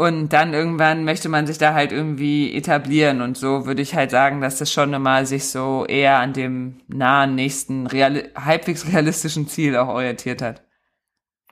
und 0.00 0.30
dann 0.30 0.54
irgendwann 0.54 1.04
möchte 1.04 1.28
man 1.28 1.46
sich 1.46 1.58
da 1.58 1.74
halt 1.74 1.92
irgendwie 1.92 2.56
etablieren. 2.56 3.20
Und 3.20 3.36
so 3.36 3.66
würde 3.66 3.82
ich 3.82 3.94
halt 3.94 4.10
sagen, 4.10 4.40
dass 4.40 4.56
das 4.56 4.72
schon 4.72 4.94
immer 4.94 5.26
sich 5.26 5.50
so 5.50 5.84
eher 5.84 6.16
an 6.20 6.32
dem 6.32 6.80
nahen, 6.88 7.34
nächsten, 7.34 7.86
reali 7.86 8.30
halbwegs 8.34 8.90
realistischen 8.90 9.46
Ziel 9.46 9.76
auch 9.76 9.88
orientiert 9.88 10.40
hat. 10.40 10.62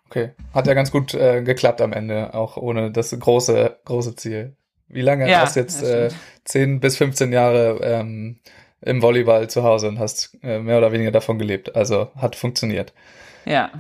Okay. 0.07 0.31
Hat 0.55 0.67
ja 0.67 0.73
ganz 0.73 0.91
gut 0.91 1.13
äh, 1.13 1.43
geklappt 1.43 1.83
am 1.83 1.93
Ende, 1.93 2.33
auch 2.33 2.57
ohne 2.57 2.91
das 2.91 3.11
große, 3.11 3.81
große 3.85 4.17
Ziel. 4.17 4.57
Wie 4.89 5.03
lange 5.03 5.29
ja, 5.29 5.41
hast 5.41 5.57
du 5.57 5.61
jetzt 5.61 5.83
äh, 5.83 6.09
10 6.45 6.81
bis 6.81 6.97
15 6.97 7.31
Jahre 7.31 7.81
ähm, 7.83 8.39
im 8.81 9.03
Volleyball 9.03 9.51
zu 9.51 9.63
Hause 9.63 9.89
und 9.89 9.99
hast 9.99 10.39
äh, 10.43 10.59
mehr 10.59 10.79
oder 10.79 10.93
weniger 10.93 11.11
davon 11.11 11.39
gelebt. 11.39 11.77
Also 11.77 12.09
hat 12.17 12.35
funktioniert. 12.35 12.95
Ja. 13.45 13.71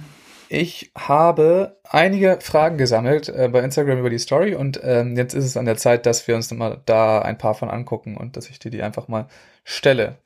Ich 0.50 0.90
habe 0.96 1.78
einige 1.84 2.38
Fragen 2.40 2.78
gesammelt 2.78 3.28
äh, 3.28 3.48
bei 3.52 3.60
Instagram 3.60 3.98
über 3.98 4.10
die 4.10 4.18
Story 4.18 4.54
und 4.54 4.80
ähm, 4.82 5.16
jetzt 5.16 5.34
ist 5.34 5.44
es 5.44 5.56
an 5.56 5.66
der 5.66 5.76
Zeit, 5.76 6.06
dass 6.06 6.26
wir 6.26 6.36
uns 6.36 6.50
mal 6.52 6.80
da 6.86 7.20
ein 7.20 7.36
paar 7.36 7.54
von 7.54 7.68
angucken 7.68 8.16
und 8.16 8.36
dass 8.36 8.48
ich 8.48 8.58
dir 8.58 8.70
die 8.70 8.82
einfach 8.82 9.08
mal 9.08 9.28
stelle. 9.64 10.16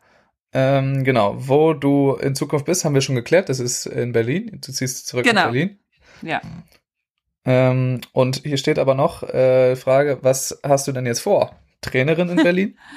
Ähm, 0.52 1.02
genau, 1.02 1.34
wo 1.38 1.72
du 1.72 2.14
in 2.14 2.34
Zukunft 2.34 2.66
bist, 2.66 2.84
haben 2.84 2.94
wir 2.94 3.00
schon 3.00 3.14
geklärt. 3.16 3.48
Das 3.48 3.58
ist 3.58 3.86
in 3.86 4.12
Berlin. 4.12 4.60
Du 4.64 4.70
ziehst 4.70 5.06
zurück 5.08 5.24
Genau. 5.24 5.40
nach 5.46 5.50
Berlin. 5.50 5.78
Ja. 6.20 6.40
Ähm, 7.44 8.00
und 8.12 8.42
hier 8.44 8.58
steht 8.58 8.78
aber 8.78 8.94
noch 8.94 9.22
äh, 9.24 9.74
Frage, 9.74 10.18
was 10.22 10.60
hast 10.62 10.86
du 10.86 10.92
denn 10.92 11.06
jetzt 11.06 11.20
vor? 11.20 11.56
Trainerin 11.80 12.28
in 12.28 12.36
Berlin? 12.42 12.78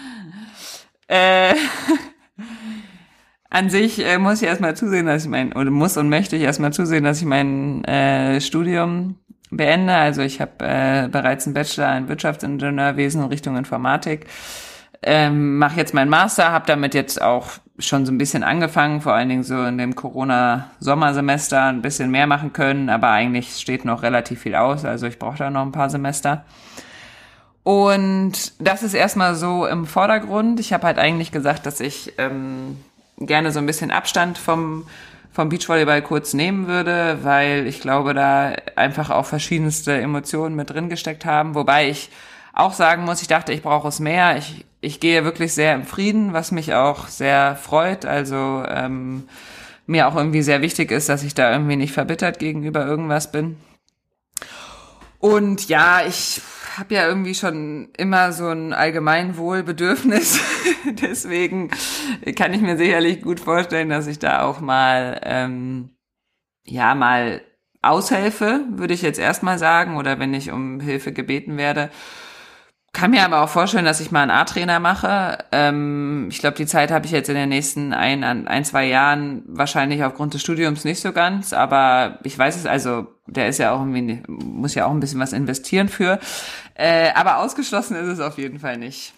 Äh, 1.07 1.53
an 3.49 3.69
sich 3.69 4.05
äh, 4.05 4.17
muss 4.17 4.41
ich 4.41 4.47
erstmal 4.47 4.75
zusehen, 4.75 5.05
dass 5.05 5.23
ich 5.23 5.29
mein, 5.29 5.53
oder 5.53 5.71
muss 5.71 5.97
und 5.97 6.09
möchte 6.09 6.35
ich 6.35 6.43
erstmal 6.43 6.73
zusehen, 6.73 7.03
dass 7.03 7.19
ich 7.19 7.25
mein 7.25 7.83
äh, 7.85 8.41
Studium 8.41 9.15
beende. 9.51 9.93
Also 9.93 10.21
ich 10.21 10.41
habe 10.41 10.51
äh, 10.59 11.07
bereits 11.09 11.45
einen 11.45 11.53
Bachelor 11.53 11.97
in 11.97 12.09
Wirtschaftsingenieurwesen 12.09 13.21
in 13.21 13.29
Richtung 13.29 13.57
Informatik. 13.57 14.25
Ähm, 15.01 15.57
Mache 15.57 15.77
jetzt 15.77 15.93
meinen 15.93 16.09
Master, 16.09 16.51
habe 16.51 16.65
damit 16.65 16.93
jetzt 16.93 17.21
auch 17.21 17.49
schon 17.77 18.05
so 18.05 18.11
ein 18.11 18.17
bisschen 18.17 18.43
angefangen, 18.43 19.01
vor 19.01 19.13
allen 19.13 19.29
Dingen 19.29 19.43
so 19.43 19.63
in 19.65 19.77
dem 19.77 19.95
Corona-Sommersemester 19.95 21.65
ein 21.65 21.81
bisschen 21.81 22.09
mehr 22.09 22.25
machen 22.25 22.53
können, 22.53 22.89
aber 22.89 23.09
eigentlich 23.09 23.57
steht 23.57 23.85
noch 23.85 24.01
relativ 24.01 24.41
viel 24.41 24.55
aus, 24.55 24.85
also 24.85 25.05
ich 25.05 25.19
brauche 25.19 25.37
da 25.37 25.49
noch 25.49 25.61
ein 25.61 25.73
paar 25.73 25.89
Semester. 25.89 26.45
Und 27.63 28.53
das 28.59 28.83
ist 28.83 28.93
erstmal 28.93 29.35
so 29.35 29.65
im 29.65 29.85
Vordergrund. 29.85 30.59
Ich 30.59 30.71
habe 30.71 30.85
halt 30.85 30.99
eigentlich 30.99 31.31
gesagt, 31.31 31.65
dass 31.65 31.79
ich 31.79 32.13
ähm, 32.19 32.77
gerne 33.17 33.51
so 33.51 33.59
ein 33.59 33.65
bisschen 33.65 33.91
Abstand 33.91 34.37
vom, 34.37 34.87
vom 35.31 35.49
Beachvolleyball 35.49 36.01
kurz 36.01 36.33
nehmen 36.33 36.67
würde, 36.67 37.19
weil 37.23 37.67
ich 37.67 37.81
glaube, 37.81 38.13
da 38.13 38.53
einfach 38.75 39.09
auch 39.09 39.25
verschiedenste 39.25 39.93
Emotionen 39.93 40.55
mit 40.55 40.69
drin 40.69 40.89
gesteckt 40.89 41.25
haben. 41.25 41.55
Wobei 41.55 41.89
ich 41.89 42.09
auch 42.53 42.73
sagen 42.73 43.03
muss, 43.03 43.21
ich 43.21 43.27
dachte, 43.27 43.51
ich 43.53 43.61
brauche 43.61 43.87
es 43.87 43.99
mehr. 43.99 44.37
Ich, 44.37 44.65
ich 44.81 44.99
gehe 44.99 45.23
wirklich 45.25 45.53
sehr 45.53 45.75
im 45.75 45.83
Frieden, 45.83 46.33
was 46.33 46.51
mich 46.51 46.73
auch 46.73 47.07
sehr 47.07 47.55
freut. 47.55 48.05
Also 48.05 48.63
ähm, 48.67 49.27
mir 49.87 50.07
auch 50.07 50.15
irgendwie 50.15 50.41
sehr 50.41 50.61
wichtig 50.61 50.91
ist, 50.91 51.09
dass 51.09 51.23
ich 51.23 51.35
da 51.35 51.51
irgendwie 51.51 51.75
nicht 51.75 51.93
verbittert 51.93 52.39
gegenüber 52.39 52.85
irgendwas 52.85 53.31
bin. 53.31 53.57
Und 55.19 55.67
ja, 55.69 56.01
ich 56.07 56.41
habe 56.77 56.95
ja 56.95 57.07
irgendwie 57.07 57.35
schon 57.35 57.89
immer 57.97 58.31
so 58.31 58.49
ein 58.49 58.73
Allgemeinwohlbedürfnis. 58.73 60.39
Deswegen 61.01 61.71
kann 62.35 62.53
ich 62.53 62.61
mir 62.61 62.77
sicherlich 62.77 63.21
gut 63.21 63.39
vorstellen, 63.39 63.89
dass 63.89 64.07
ich 64.07 64.19
da 64.19 64.43
auch 64.43 64.59
mal, 64.59 65.19
ähm, 65.23 65.89
ja, 66.63 66.95
mal 66.95 67.41
aushelfe, 67.81 68.61
würde 68.71 68.93
ich 68.93 69.01
jetzt 69.01 69.19
erstmal 69.19 69.59
sagen, 69.59 69.97
oder 69.97 70.19
wenn 70.19 70.33
ich 70.33 70.51
um 70.51 70.79
Hilfe 70.79 71.13
gebeten 71.13 71.57
werde. 71.57 71.91
Kann 72.93 73.11
mir 73.11 73.25
aber 73.25 73.41
auch 73.41 73.49
vorstellen, 73.49 73.85
dass 73.85 73.99
ich 73.99 74.11
mal 74.11 74.21
einen 74.21 74.31
A-Trainer 74.31 74.79
mache. 74.79 75.39
Ähm, 75.51 76.27
ich 76.31 76.39
glaube, 76.39 76.55
die 76.55 76.65
Zeit 76.65 76.91
habe 76.91 77.05
ich 77.05 77.11
jetzt 77.11 77.29
in 77.29 77.35
den 77.35 77.49
nächsten 77.49 77.93
ein, 77.93 78.23
ein, 78.23 78.65
zwei 78.65 78.85
Jahren 78.85 79.43
wahrscheinlich 79.47 80.03
aufgrund 80.03 80.33
des 80.33 80.41
Studiums 80.41 80.85
nicht 80.85 81.01
so 81.01 81.11
ganz, 81.11 81.51
aber 81.51 82.19
ich 82.23 82.37
weiß 82.37 82.55
es, 82.55 82.65
also 82.65 83.14
der 83.27 83.49
ist 83.49 83.57
ja 83.57 83.73
auch 83.73 83.79
irgendwie, 83.79 84.21
muss 84.27 84.75
ja 84.75 84.85
auch 84.85 84.91
ein 84.91 84.99
bisschen 84.99 85.19
was 85.19 85.33
investieren 85.33 85.89
für. 85.89 86.19
Äh, 86.75 87.11
aber 87.15 87.39
ausgeschlossen 87.39 87.95
ist 87.95 88.07
es 88.07 88.19
auf 88.19 88.37
jeden 88.37 88.59
Fall 88.59 88.77
nicht. 88.77 89.13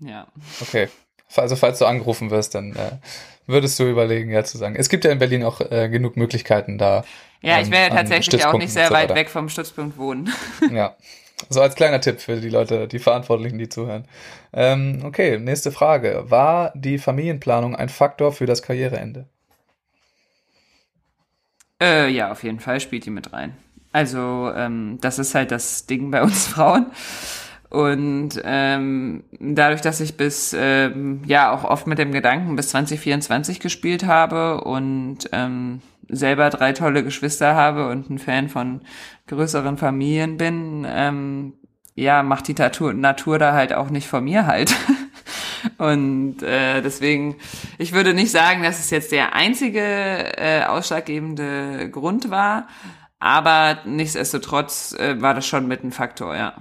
Ja. 0.00 0.26
Okay. 0.60 0.88
Also 1.36 1.56
falls 1.56 1.78
du 1.78 1.86
angerufen 1.86 2.30
wirst, 2.30 2.54
dann 2.54 2.74
äh, 2.74 2.98
würdest 3.46 3.78
du 3.78 3.84
überlegen, 3.84 4.30
ja 4.30 4.44
zu 4.44 4.58
sagen. 4.58 4.76
Es 4.76 4.88
gibt 4.88 5.04
ja 5.04 5.10
in 5.10 5.18
Berlin 5.18 5.42
auch 5.42 5.60
äh, 5.60 5.88
genug 5.88 6.16
Möglichkeiten 6.16 6.78
da. 6.78 7.04
Ja, 7.40 7.60
ich 7.60 7.66
ähm, 7.66 7.72
werde 7.72 7.90
an 7.92 7.96
tatsächlich 7.98 8.44
auch 8.44 8.54
nicht 8.54 8.72
sehr 8.72 8.88
so 8.88 8.94
weit 8.94 9.14
weg 9.14 9.28
vom 9.28 9.48
Stützpunkt 9.48 9.98
wohnen. 9.98 10.32
Ja. 10.72 10.96
So 11.50 11.60
als 11.60 11.76
kleiner 11.76 12.00
Tipp 12.00 12.20
für 12.20 12.40
die 12.40 12.48
Leute, 12.48 12.88
die 12.88 12.98
Verantwortlichen, 12.98 13.58
die 13.58 13.68
zuhören. 13.68 14.06
Ähm, 14.52 15.02
okay, 15.04 15.38
nächste 15.38 15.70
Frage. 15.70 16.24
War 16.26 16.72
die 16.74 16.98
Familienplanung 16.98 17.76
ein 17.76 17.88
Faktor 17.88 18.32
für 18.32 18.46
das 18.46 18.60
Karriereende? 18.60 19.28
Äh, 21.80 22.10
ja, 22.10 22.30
auf 22.30 22.42
jeden 22.42 22.60
Fall 22.60 22.80
spielt 22.80 23.06
die 23.06 23.10
mit 23.10 23.32
rein. 23.32 23.56
Also, 23.92 24.52
ähm, 24.54 24.98
das 25.00 25.18
ist 25.18 25.34
halt 25.34 25.50
das 25.50 25.86
Ding 25.86 26.10
bei 26.10 26.22
uns 26.22 26.46
Frauen. 26.48 26.86
Und 27.70 28.40
ähm, 28.44 29.24
dadurch, 29.38 29.82
dass 29.82 30.00
ich 30.00 30.16
bis, 30.16 30.56
ähm, 30.58 31.22
ja, 31.26 31.52
auch 31.52 31.64
oft 31.64 31.86
mit 31.86 31.98
dem 31.98 32.12
Gedanken 32.12 32.56
bis 32.56 32.70
2024 32.70 33.60
gespielt 33.60 34.06
habe 34.06 34.62
und 34.62 35.28
ähm, 35.32 35.82
selber 36.08 36.48
drei 36.48 36.72
tolle 36.72 37.04
Geschwister 37.04 37.54
habe 37.54 37.88
und 37.90 38.08
ein 38.08 38.18
Fan 38.18 38.48
von 38.48 38.80
größeren 39.26 39.76
Familien 39.76 40.38
bin, 40.38 40.86
ähm, 40.88 41.52
ja, 41.94 42.22
macht 42.22 42.48
die 42.48 42.54
Natur, 42.54 42.94
Natur 42.94 43.38
da 43.38 43.52
halt 43.52 43.74
auch 43.74 43.90
nicht 43.90 44.08
von 44.08 44.24
mir 44.24 44.46
halt. 44.46 44.74
Und 45.78 46.42
äh, 46.42 46.82
deswegen, 46.82 47.36
ich 47.78 47.92
würde 47.92 48.14
nicht 48.14 48.30
sagen, 48.30 48.62
dass 48.62 48.78
es 48.78 48.90
jetzt 48.90 49.12
der 49.12 49.34
einzige 49.34 49.80
äh, 49.80 50.64
ausschlaggebende 50.64 51.90
Grund 51.90 52.30
war, 52.30 52.68
aber 53.18 53.78
nichtsdestotrotz 53.84 54.92
äh, 54.94 55.20
war 55.20 55.34
das 55.34 55.46
schon 55.46 55.66
mit 55.68 55.84
ein 55.84 55.92
Faktor, 55.92 56.36
ja. 56.36 56.54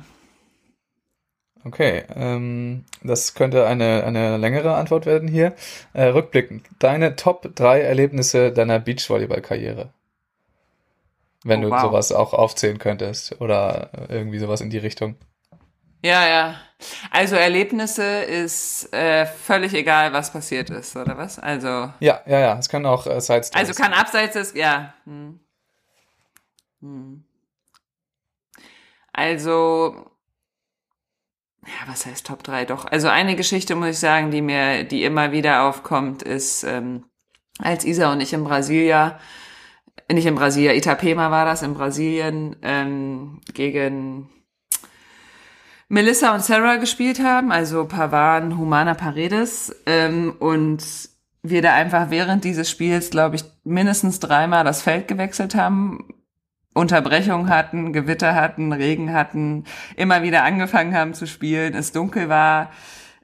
Okay, 1.64 2.04
ähm, 2.16 2.86
das 3.04 3.34
könnte 3.36 3.68
eine, 3.68 4.04
eine 4.06 4.38
längere 4.38 4.76
Antwort 4.76 5.06
werden 5.06 5.28
hier. 5.28 5.54
Äh, 5.93 6.06
rückblickend, 6.06 6.66
deine 6.80 7.16
Top 7.16 7.54
3 7.56 7.82
Erlebnisse 7.82 8.52
deiner 8.54 8.80
Beachvolleyball-Karriere. 8.80 9.93
Wenn 11.43 11.62
Oh, 11.64 11.70
du 11.70 11.72
wow. 11.72 11.82
sowas 11.82 12.12
auch 12.12 12.34
aufzählen 12.36 12.78
könntest 12.78 13.41
oder 13.41 13.89
irgendwie 14.08 14.38
sowas 14.38 14.62
in 14.62 14.70
die 14.70 14.78
Richtung. 14.78 15.16
Ja, 16.04 16.28
ja. 16.28 16.56
Also 17.09 17.36
Erlebnisse 17.36 18.03
ist 18.03 18.93
äh, 18.93 19.25
völlig 19.25 19.73
egal, 19.73 20.13
was 20.13 20.32
passiert 20.32 20.69
ist, 20.69 20.95
oder 20.95 21.17
was? 21.17 21.39
Also, 21.39 21.67
Ja, 21.99 22.21
ja, 22.25 22.39
ja, 22.39 22.57
es 22.57 22.69
können 22.69 22.86
auch 22.86 23.07
äh, 23.07 23.19
Side 23.19 23.47
also 23.53 23.73
kann 23.73 23.93
abseits 23.93 24.34
des, 24.34 24.53
ja. 24.53 24.93
Hm. 25.05 25.39
Hm. 26.82 27.23
Also, 29.11 30.11
ja, 31.65 31.91
was 31.91 32.05
heißt 32.05 32.28
Top 32.28 32.43
3? 32.43 32.65
Doch. 32.65 32.86
Also 32.86 33.07
eine 33.07 33.36
Geschichte 33.36 33.75
muss 33.75 33.89
ich 33.89 33.99
sagen, 33.99 34.30
die 34.30 34.41
mir, 34.41 34.84
die 34.84 35.03
immer 35.03 35.32
wieder 35.32 35.63
aufkommt, 35.63 36.21
ist, 36.21 36.63
ähm, 36.63 37.05
als 37.59 37.86
Isa 37.86 38.11
und 38.11 38.21
ich 38.21 38.34
in 38.34 38.43
Brasilia, 38.43 39.19
nicht 40.11 40.28
in 40.28 40.36
Brasilia, 40.36 40.73
Itapema 40.73 41.32
war 41.32 41.45
das, 41.45 41.63
in 41.63 41.73
Brasilien, 41.73 42.55
ähm, 42.61 43.41
gegen 43.53 44.30
Melissa 45.90 46.34
und 46.34 46.44
Sarah 46.44 46.76
gespielt 46.76 47.22
haben, 47.24 47.52
also 47.52 47.86
Pavan, 47.86 48.58
Humana 48.58 48.94
Paredes, 48.94 49.74
ähm, 49.86 50.36
und 50.40 50.84
wir 51.44 51.62
da 51.62 51.74
einfach 51.74 52.10
während 52.10 52.44
dieses 52.44 52.70
Spiels, 52.70 53.10
glaube 53.10 53.38
ich, 53.38 53.46
mindestens 53.64 54.20
dreimal 54.20 54.64
das 54.64 54.82
Feld 54.82 55.08
gewechselt 55.08 55.56
haben, 55.56 56.14
Unterbrechung 56.74 57.50
hatten, 57.50 57.94
Gewitter 57.94 58.36
hatten, 58.36 58.72
Regen 58.72 59.14
hatten, 59.14 59.64
immer 59.96 60.22
wieder 60.24 60.44
angefangen 60.44 60.94
haben 60.94 61.14
zu 61.14 61.26
spielen, 61.26 61.74
es 61.74 61.92
dunkel 61.92 62.30
war 62.30 62.72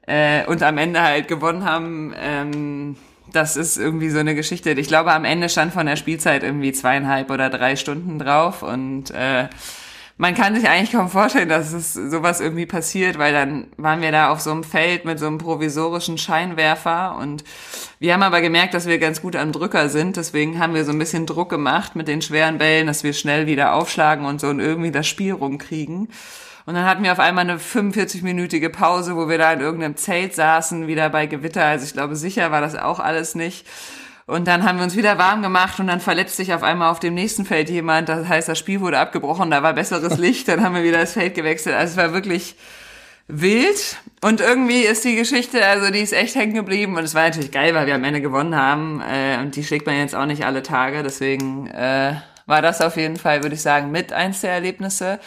äh, 0.06 0.44
und 0.46 0.62
am 0.62 0.78
Ende 0.78 1.02
halt 1.02 1.28
gewonnen 1.28 1.64
haben. 1.64 2.14
Ähm, 2.18 2.96
das 3.32 3.56
ist 3.56 3.76
irgendwie 3.76 4.10
so 4.10 4.18
eine 4.18 4.34
Geschichte. 4.34 4.70
Ich 4.72 4.88
glaube, 4.88 5.12
am 5.12 5.24
Ende 5.24 5.48
stand 5.48 5.72
von 5.72 5.86
der 5.86 5.96
Spielzeit 5.96 6.42
irgendwie 6.42 6.72
zweieinhalb 6.72 7.30
oder 7.30 7.50
drei 7.50 7.76
Stunden 7.76 8.18
drauf 8.18 8.62
und 8.62 9.10
äh, 9.10 9.48
man 10.16 10.34
kann 10.34 10.54
sich 10.54 10.68
eigentlich 10.68 10.92
kaum 10.92 11.08
vorstellen, 11.08 11.48
dass 11.48 11.72
es 11.72 11.94
sowas 11.94 12.40
irgendwie 12.40 12.66
passiert, 12.66 13.18
weil 13.18 13.32
dann 13.32 13.66
waren 13.76 14.00
wir 14.00 14.12
da 14.12 14.30
auf 14.30 14.40
so 14.40 14.52
einem 14.52 14.62
Feld 14.62 15.04
mit 15.04 15.18
so 15.18 15.26
einem 15.26 15.38
provisorischen 15.38 16.18
Scheinwerfer 16.18 17.16
und 17.16 17.42
wir 17.98 18.12
haben 18.12 18.22
aber 18.22 18.40
gemerkt, 18.40 18.74
dass 18.74 18.86
wir 18.86 18.98
ganz 18.98 19.22
gut 19.22 19.34
am 19.34 19.50
Drücker 19.50 19.88
sind, 19.88 20.16
deswegen 20.16 20.60
haben 20.60 20.74
wir 20.74 20.84
so 20.84 20.92
ein 20.92 20.98
bisschen 21.00 21.26
Druck 21.26 21.50
gemacht 21.50 21.96
mit 21.96 22.06
den 22.06 22.22
schweren 22.22 22.58
Bällen, 22.58 22.86
dass 22.86 23.02
wir 23.02 23.12
schnell 23.12 23.46
wieder 23.46 23.74
aufschlagen 23.74 24.24
und 24.24 24.40
so 24.40 24.48
und 24.48 24.60
irgendwie 24.60 24.92
das 24.92 25.08
Spiel 25.08 25.32
rumkriegen. 25.32 26.08
Und 26.66 26.74
dann 26.74 26.86
hatten 26.86 27.02
wir 27.02 27.12
auf 27.12 27.18
einmal 27.18 27.48
eine 27.48 27.58
45-minütige 27.58 28.70
Pause, 28.70 29.16
wo 29.16 29.28
wir 29.28 29.36
da 29.36 29.52
in 29.52 29.60
irgendeinem 29.60 29.96
Zelt 29.96 30.34
saßen, 30.34 30.86
wieder 30.86 31.10
bei 31.10 31.26
Gewitter. 31.26 31.62
Also 31.62 31.84
ich 31.84 31.92
glaube, 31.92 32.16
sicher 32.16 32.50
war 32.50 32.62
das 32.62 32.74
auch 32.74 33.00
alles 33.00 33.34
nicht. 33.34 33.66
Und 34.26 34.48
dann 34.48 34.64
haben 34.64 34.78
wir 34.78 34.84
uns 34.84 34.96
wieder 34.96 35.18
warm 35.18 35.42
gemacht 35.42 35.78
und 35.80 35.86
dann 35.86 36.00
verletzt 36.00 36.36
sich 36.36 36.54
auf 36.54 36.62
einmal 36.62 36.90
auf 36.90 36.98
dem 36.98 37.14
nächsten 37.14 37.44
Feld 37.44 37.68
jemand. 37.68 38.08
Das 38.08 38.26
heißt, 38.26 38.48
das 38.48 38.58
Spiel 38.58 38.80
wurde 38.80 38.98
abgebrochen, 38.98 39.50
da 39.50 39.62
war 39.62 39.74
besseres 39.74 40.16
Licht, 40.18 40.48
dann 40.48 40.62
haben 40.62 40.74
wir 40.74 40.82
wieder 40.82 40.98
das 40.98 41.12
Feld 41.12 41.34
gewechselt. 41.34 41.76
Also 41.76 41.92
es 41.92 41.96
war 41.96 42.14
wirklich 42.14 42.56
wild. 43.28 43.98
Und 44.22 44.40
irgendwie 44.40 44.82
ist 44.82 45.04
die 45.04 45.16
Geschichte, 45.16 45.66
also 45.66 45.90
die 45.90 46.00
ist 46.00 46.12
echt 46.12 46.34
hängen 46.34 46.54
geblieben. 46.54 46.96
Und 46.96 47.04
es 47.04 47.14
war 47.14 47.24
natürlich 47.24 47.52
geil, 47.52 47.74
weil 47.74 47.86
wir 47.86 47.94
am 47.94 48.04
Ende 48.04 48.20
gewonnen 48.20 48.56
haben. 48.56 49.02
Äh, 49.02 49.38
und 49.40 49.56
die 49.56 49.64
schlägt 49.64 49.86
man 49.86 49.98
jetzt 49.98 50.14
auch 50.14 50.26
nicht 50.26 50.46
alle 50.46 50.62
Tage. 50.62 51.02
Deswegen 51.02 51.66
äh, 51.66 52.14
war 52.46 52.62
das 52.62 52.80
auf 52.80 52.96
jeden 52.96 53.16
Fall, 53.16 53.42
würde 53.42 53.54
ich 53.54 53.62
sagen, 53.62 53.90
mit 53.90 54.12
eins 54.12 54.40
der 54.40 54.52
Erlebnisse. 54.52 55.20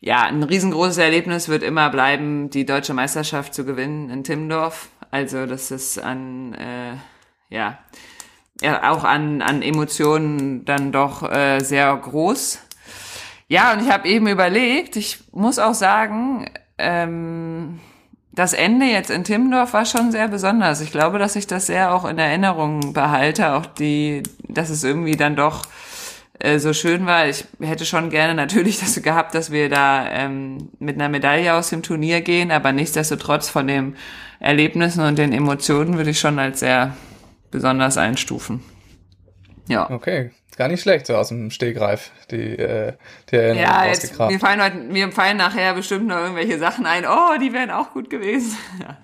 Ja, 0.00 0.22
ein 0.22 0.42
riesengroßes 0.42 0.98
Erlebnis 0.98 1.48
wird 1.48 1.62
immer 1.62 1.88
bleiben, 1.90 2.50
die 2.50 2.66
deutsche 2.66 2.94
Meisterschaft 2.94 3.54
zu 3.54 3.64
gewinnen 3.64 4.10
in 4.10 4.24
Timmendorf. 4.24 4.88
Also 5.12 5.46
das 5.46 5.70
ist 5.70 6.02
an, 6.02 6.54
äh, 6.54 6.96
ja, 7.52 7.78
ja, 8.60 8.90
auch 8.90 9.04
an, 9.04 9.42
an 9.42 9.62
Emotionen 9.62 10.64
dann 10.64 10.92
doch 10.92 11.28
äh, 11.30 11.60
sehr 11.60 11.94
groß. 11.96 12.60
Ja, 13.48 13.72
und 13.72 13.82
ich 13.82 13.90
habe 13.90 14.08
eben 14.08 14.28
überlegt, 14.28 14.96
ich 14.96 15.18
muss 15.32 15.58
auch 15.58 15.74
sagen, 15.74 16.46
ähm, 16.78 17.80
das 18.32 18.54
Ende 18.54 18.86
jetzt 18.86 19.10
in 19.10 19.24
Timmendorf 19.24 19.74
war 19.74 19.84
schon 19.84 20.10
sehr 20.10 20.28
besonders. 20.28 20.80
Ich 20.80 20.90
glaube, 20.90 21.18
dass 21.18 21.36
ich 21.36 21.46
das 21.46 21.66
sehr 21.66 21.92
auch 21.92 22.06
in 22.06 22.18
Erinnerung 22.18 22.94
behalte, 22.94 23.52
auch 23.52 23.66
die, 23.66 24.22
dass 24.48 24.70
es 24.70 24.84
irgendwie 24.84 25.16
dann 25.16 25.36
doch 25.36 25.64
äh, 26.38 26.58
so 26.58 26.72
schön 26.72 27.04
war. 27.04 27.28
Ich 27.28 27.44
hätte 27.60 27.84
schon 27.84 28.08
gerne 28.08 28.34
natürlich 28.34 28.78
das 28.80 29.02
gehabt, 29.02 29.34
dass 29.34 29.50
wir 29.50 29.68
da 29.68 30.08
ähm, 30.08 30.70
mit 30.78 30.94
einer 30.94 31.10
Medaille 31.10 31.52
aus 31.52 31.68
dem 31.68 31.82
Turnier 31.82 32.22
gehen, 32.22 32.50
aber 32.50 32.72
nichtsdestotrotz 32.72 33.50
von 33.50 33.66
den 33.66 33.96
Erlebnissen 34.40 35.04
und 35.04 35.18
den 35.18 35.32
Emotionen 35.32 35.96
würde 35.96 36.10
ich 36.10 36.20
schon 36.20 36.38
als 36.38 36.60
sehr 36.60 36.96
besonders 37.52 37.96
einstufen. 37.96 38.64
Ja. 39.68 39.88
Okay, 39.90 40.32
gar 40.56 40.66
nicht 40.66 40.80
schlecht, 40.82 41.06
so 41.06 41.14
aus 41.16 41.28
dem 41.28 41.52
Stegreif, 41.52 42.10
die, 42.32 42.58
äh, 42.58 42.94
die 43.30 43.36
Erinnerung 43.36 43.62
Ja, 43.62 43.86
jetzt, 43.86 44.18
mir 44.18 44.40
fallen 44.40 44.60
heute, 44.60 44.76
mir 44.78 45.12
fallen 45.12 45.36
nachher 45.36 45.74
bestimmt 45.74 46.08
noch 46.08 46.16
irgendwelche 46.18 46.58
Sachen 46.58 46.84
ein. 46.84 47.04
Oh, 47.06 47.38
die 47.40 47.52
wären 47.52 47.70
auch 47.70 47.92
gut 47.92 48.10
gewesen. 48.10 48.56
Ja. 48.80 48.98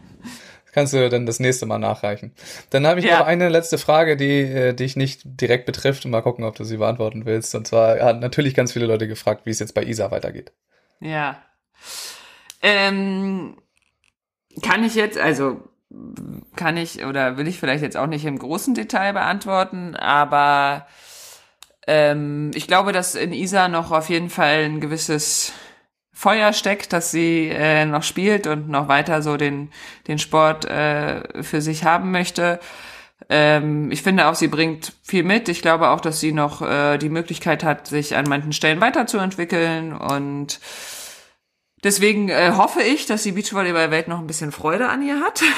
Kannst 0.73 0.93
du 0.93 1.09
dann 1.09 1.25
das 1.27 1.41
nächste 1.41 1.65
Mal 1.67 1.79
nachreichen. 1.79 2.33
Dann 2.71 2.87
habe 2.87 3.01
ich 3.01 3.07
Ja. 3.07 3.21
noch 3.21 3.27
eine 3.27 3.49
letzte 3.49 3.79
Frage, 3.79 4.17
die 4.17 4.43
äh, 4.43 4.75
dich 4.75 4.97
nicht 4.97 5.23
direkt 5.25 5.65
betrifft. 5.67 6.05
Mal 6.05 6.21
gucken, 6.21 6.45
ob 6.45 6.55
du 6.57 6.63
sie 6.63 6.77
beantworten 6.77 7.25
willst. 7.25 7.55
Und 7.55 7.67
zwar 7.67 7.99
hat 8.01 8.21
natürlich 8.21 8.55
ganz 8.55 8.73
viele 8.75 8.87
Leute 8.87 9.09
gefragt, 9.09 9.41
wie 9.45 9.51
es 9.51 9.59
jetzt 9.59 9.75
bei 9.75 9.83
Isa 9.83 10.11
weitergeht. 10.11 10.53
Ja. 11.01 11.43
Ähm, 12.63 13.57
kann 14.63 14.85
ich 14.85 14.95
jetzt, 14.95 15.19
also 15.19 15.63
kann 16.57 16.77
ich 16.77 17.05
oder 17.05 17.37
will 17.37 17.49
ich 17.49 17.59
vielleicht 17.59 17.83
jetzt 17.83 17.97
auch 17.97 18.07
nicht 18.07 18.25
im 18.25 18.39
großen 18.39 18.75
Detail 18.75 19.15
beantworten, 19.15 19.97
aber 19.97 20.87
ähm, 21.87 22.51
ich 22.55 22.67
glaube, 22.67 22.93
dass 22.93 23.15
in 23.15 23.33
Isa 23.33 23.69
noch 23.69 23.91
auf 23.91 24.11
jeden 24.11 24.29
Fall 24.29 24.65
ein 24.65 24.81
gewisses 24.81 25.53
Feuer 26.13 26.53
steckt, 26.53 26.93
dass 26.93 27.11
sie 27.11 27.49
äh, 27.49 27.87
noch 27.87 28.03
spielt 28.03 28.47
und 28.47 28.69
noch 28.69 28.89
weiter 28.89 29.23
so 29.23 29.37
den, 29.37 29.71
den 30.09 30.19
Sport 30.19 30.65
äh, 30.67 31.43
für 31.43 31.63
sich 31.63 31.85
haben 31.85 32.11
möchte. 32.11 32.61
Ähm, 33.31 33.91
ich 33.91 34.03
finde 34.03 34.27
auch, 34.27 34.35
sie 34.35 34.49
bringt 34.49 34.95
viel 35.03 35.23
mit. 35.23 35.49
Ich 35.49 35.63
glaube 35.63 35.91
auch, 35.91 36.01
dass 36.01 36.21
sie 36.21 36.33
noch 36.33 36.61
äh, 36.61 36.99
die 36.99 37.09
Möglichkeit 37.09 37.65
hat, 37.65 37.87
sich 37.87 38.17
an 38.17 38.29
manchen 38.29 38.53
Stellen 38.53 38.81
weiterzuentwickeln 38.81 39.93
und 39.93 40.61
Deswegen 41.85 42.29
äh, 42.29 42.53
hoffe 42.57 42.83
ich, 42.83 43.07
dass 43.07 43.23
die 43.23 43.33
Beachvolleyball-Welt 43.33 44.09
noch 44.09 44.19
ein 44.19 44.27
bisschen 44.27 44.53
Freude 44.53 44.89
an 44.89 45.03
ihr 45.03 45.21
hat. 45.21 45.43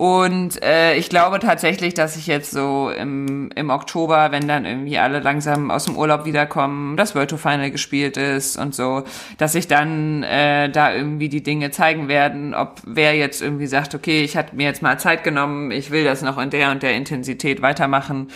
Und 0.00 0.62
äh, 0.62 0.94
ich 0.94 1.10
glaube 1.10 1.40
tatsächlich, 1.40 1.92
dass 1.92 2.16
ich 2.16 2.26
jetzt 2.26 2.52
so 2.52 2.88
im, 2.88 3.50
im 3.54 3.68
Oktober, 3.68 4.32
wenn 4.32 4.48
dann 4.48 4.64
irgendwie 4.64 4.96
alle 4.96 5.20
langsam 5.20 5.70
aus 5.70 5.84
dem 5.84 5.94
Urlaub 5.98 6.24
wiederkommen, 6.24 6.96
das 6.96 7.14
World 7.14 7.28
Tour 7.28 7.38
Final 7.38 7.70
gespielt 7.70 8.16
ist 8.16 8.56
und 8.56 8.74
so, 8.74 9.04
dass 9.36 9.52
sich 9.52 9.68
dann 9.68 10.22
äh, 10.22 10.70
da 10.70 10.94
irgendwie 10.94 11.28
die 11.28 11.42
Dinge 11.42 11.70
zeigen 11.70 12.08
werden, 12.08 12.54
ob 12.54 12.80
wer 12.86 13.14
jetzt 13.14 13.42
irgendwie 13.42 13.66
sagt, 13.66 13.94
okay, 13.94 14.24
ich 14.24 14.38
hatte 14.38 14.56
mir 14.56 14.64
jetzt 14.64 14.80
mal 14.80 14.98
Zeit 14.98 15.22
genommen, 15.22 15.70
ich 15.70 15.90
will 15.90 16.04
das 16.04 16.22
noch 16.22 16.38
in 16.38 16.48
der 16.48 16.70
und 16.70 16.82
der 16.82 16.94
Intensität 16.94 17.60
weitermachen. 17.60 18.30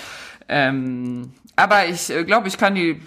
Ähm, 0.51 1.33
aber 1.57 1.87
ich 1.87 2.11
äh, 2.11 2.25
glaube, 2.25 2.49
ich 2.49 2.59
kann 2.59 2.75
die 2.75 3.01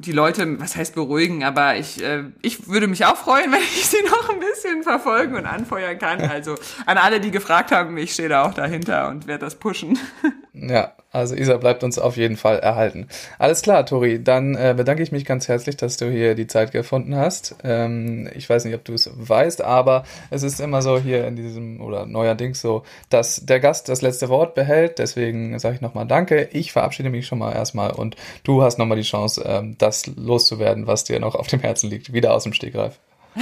die 0.00 0.12
Leute, 0.12 0.60
was 0.60 0.76
heißt 0.76 0.94
beruhigen, 0.94 1.42
aber 1.42 1.76
ich, 1.76 2.02
äh, 2.02 2.24
ich 2.40 2.68
würde 2.68 2.86
mich 2.86 3.04
auch 3.04 3.16
freuen, 3.16 3.50
wenn 3.52 3.60
ich 3.60 3.86
sie 3.86 4.02
noch 4.04 4.30
ein 4.30 4.38
bisschen 4.38 4.82
verfolgen 4.82 5.34
und 5.34 5.44
anfeuern 5.44 5.98
kann. 5.98 6.20
Also 6.22 6.54
an 6.86 6.98
alle, 6.98 7.20
die 7.20 7.32
gefragt 7.32 7.72
haben, 7.72 7.96
ich 7.98 8.12
stehe 8.12 8.28
da 8.28 8.44
auch 8.44 8.54
dahinter 8.54 9.08
und 9.08 9.26
werde 9.26 9.44
das 9.44 9.56
pushen. 9.56 9.98
Ja, 10.60 10.92
also 11.10 11.34
Isa 11.34 11.56
bleibt 11.56 11.82
uns 11.84 11.98
auf 11.98 12.16
jeden 12.16 12.36
Fall 12.36 12.58
erhalten. 12.58 13.08
Alles 13.38 13.62
klar, 13.62 13.86
Tori, 13.86 14.22
dann 14.22 14.54
äh, 14.54 14.74
bedanke 14.76 15.02
ich 15.02 15.10
mich 15.10 15.24
ganz 15.24 15.48
herzlich, 15.48 15.76
dass 15.76 15.96
du 15.96 16.10
hier 16.10 16.34
die 16.34 16.46
Zeit 16.46 16.70
gefunden 16.70 17.16
hast. 17.16 17.56
Ähm, 17.64 18.28
ich 18.34 18.48
weiß 18.48 18.64
nicht, 18.64 18.74
ob 18.74 18.84
du 18.84 18.92
es 18.92 19.10
weißt, 19.14 19.62
aber 19.62 20.04
es 20.30 20.42
ist 20.42 20.60
immer 20.60 20.82
so 20.82 20.98
hier 20.98 21.26
in 21.26 21.36
diesem, 21.36 21.80
oder 21.80 22.04
neuerdings 22.04 22.60
so, 22.60 22.82
dass 23.08 23.46
der 23.46 23.60
Gast 23.60 23.88
das 23.88 24.02
letzte 24.02 24.28
Wort 24.28 24.54
behält. 24.54 24.98
Deswegen 24.98 25.58
sage 25.58 25.76
ich 25.76 25.80
nochmal 25.80 26.06
Danke. 26.06 26.48
Ich 26.52 26.72
verabschiede 26.72 27.10
mich 27.10 27.26
schon 27.26 27.38
mal 27.38 27.52
erstmal 27.52 27.92
und 27.92 28.16
du 28.44 28.62
hast 28.62 28.78
nochmal 28.78 28.98
die 28.98 29.02
Chance, 29.02 29.42
ähm, 29.46 29.76
das 29.78 30.06
loszuwerden, 30.06 30.86
was 30.86 31.04
dir 31.04 31.20
noch 31.20 31.34
auf 31.34 31.46
dem 31.46 31.60
Herzen 31.60 31.88
liegt. 31.88 32.12
Wieder 32.12 32.34
aus 32.34 32.44
dem 32.44 32.52
Stegreif. 32.52 32.98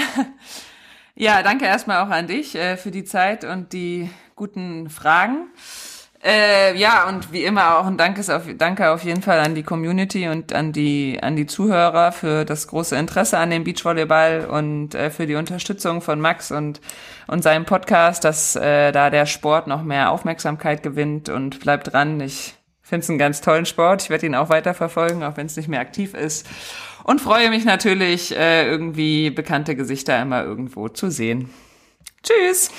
Ja, 1.18 1.42
danke 1.42 1.64
erstmal 1.64 2.04
auch 2.04 2.10
an 2.10 2.26
dich 2.26 2.54
äh, 2.56 2.76
für 2.76 2.90
die 2.90 3.04
Zeit 3.04 3.42
und 3.42 3.72
die 3.72 4.10
guten 4.34 4.90
Fragen. 4.90 5.48
Äh, 6.26 6.76
ja, 6.76 7.08
und 7.08 7.32
wie 7.32 7.44
immer 7.44 7.78
auch 7.78 7.86
ein 7.86 7.96
Danke 7.96 8.20
auf, 8.34 8.42
Danke 8.58 8.90
auf 8.90 9.04
jeden 9.04 9.22
Fall 9.22 9.38
an 9.38 9.54
die 9.54 9.62
Community 9.62 10.26
und 10.26 10.52
an 10.52 10.72
die, 10.72 11.20
an 11.22 11.36
die 11.36 11.46
Zuhörer 11.46 12.10
für 12.10 12.44
das 12.44 12.66
große 12.66 12.96
Interesse 12.96 13.38
an 13.38 13.50
dem 13.50 13.62
Beachvolleyball 13.62 14.46
und 14.46 14.96
äh, 14.96 15.10
für 15.10 15.28
die 15.28 15.36
Unterstützung 15.36 16.02
von 16.02 16.20
Max 16.20 16.50
und, 16.50 16.80
und 17.28 17.44
seinem 17.44 17.64
Podcast, 17.64 18.24
dass 18.24 18.56
äh, 18.56 18.90
da 18.90 19.10
der 19.10 19.26
Sport 19.26 19.68
noch 19.68 19.84
mehr 19.84 20.10
Aufmerksamkeit 20.10 20.82
gewinnt 20.82 21.28
und 21.28 21.60
bleibt 21.60 21.92
dran. 21.92 22.20
Ich 22.20 22.54
finde 22.82 23.04
es 23.04 23.08
einen 23.08 23.20
ganz 23.20 23.40
tollen 23.40 23.64
Sport. 23.64 24.02
Ich 24.02 24.10
werde 24.10 24.26
ihn 24.26 24.34
auch 24.34 24.48
weiterverfolgen, 24.48 25.22
auch 25.22 25.36
wenn 25.36 25.46
es 25.46 25.56
nicht 25.56 25.68
mehr 25.68 25.80
aktiv 25.80 26.12
ist. 26.12 26.44
Und 27.04 27.20
freue 27.20 27.50
mich 27.50 27.64
natürlich, 27.64 28.36
äh, 28.36 28.68
irgendwie 28.68 29.30
bekannte 29.30 29.76
Gesichter 29.76 30.20
immer 30.20 30.42
irgendwo 30.42 30.88
zu 30.88 31.08
sehen. 31.08 31.50
Tschüss! 32.24 32.72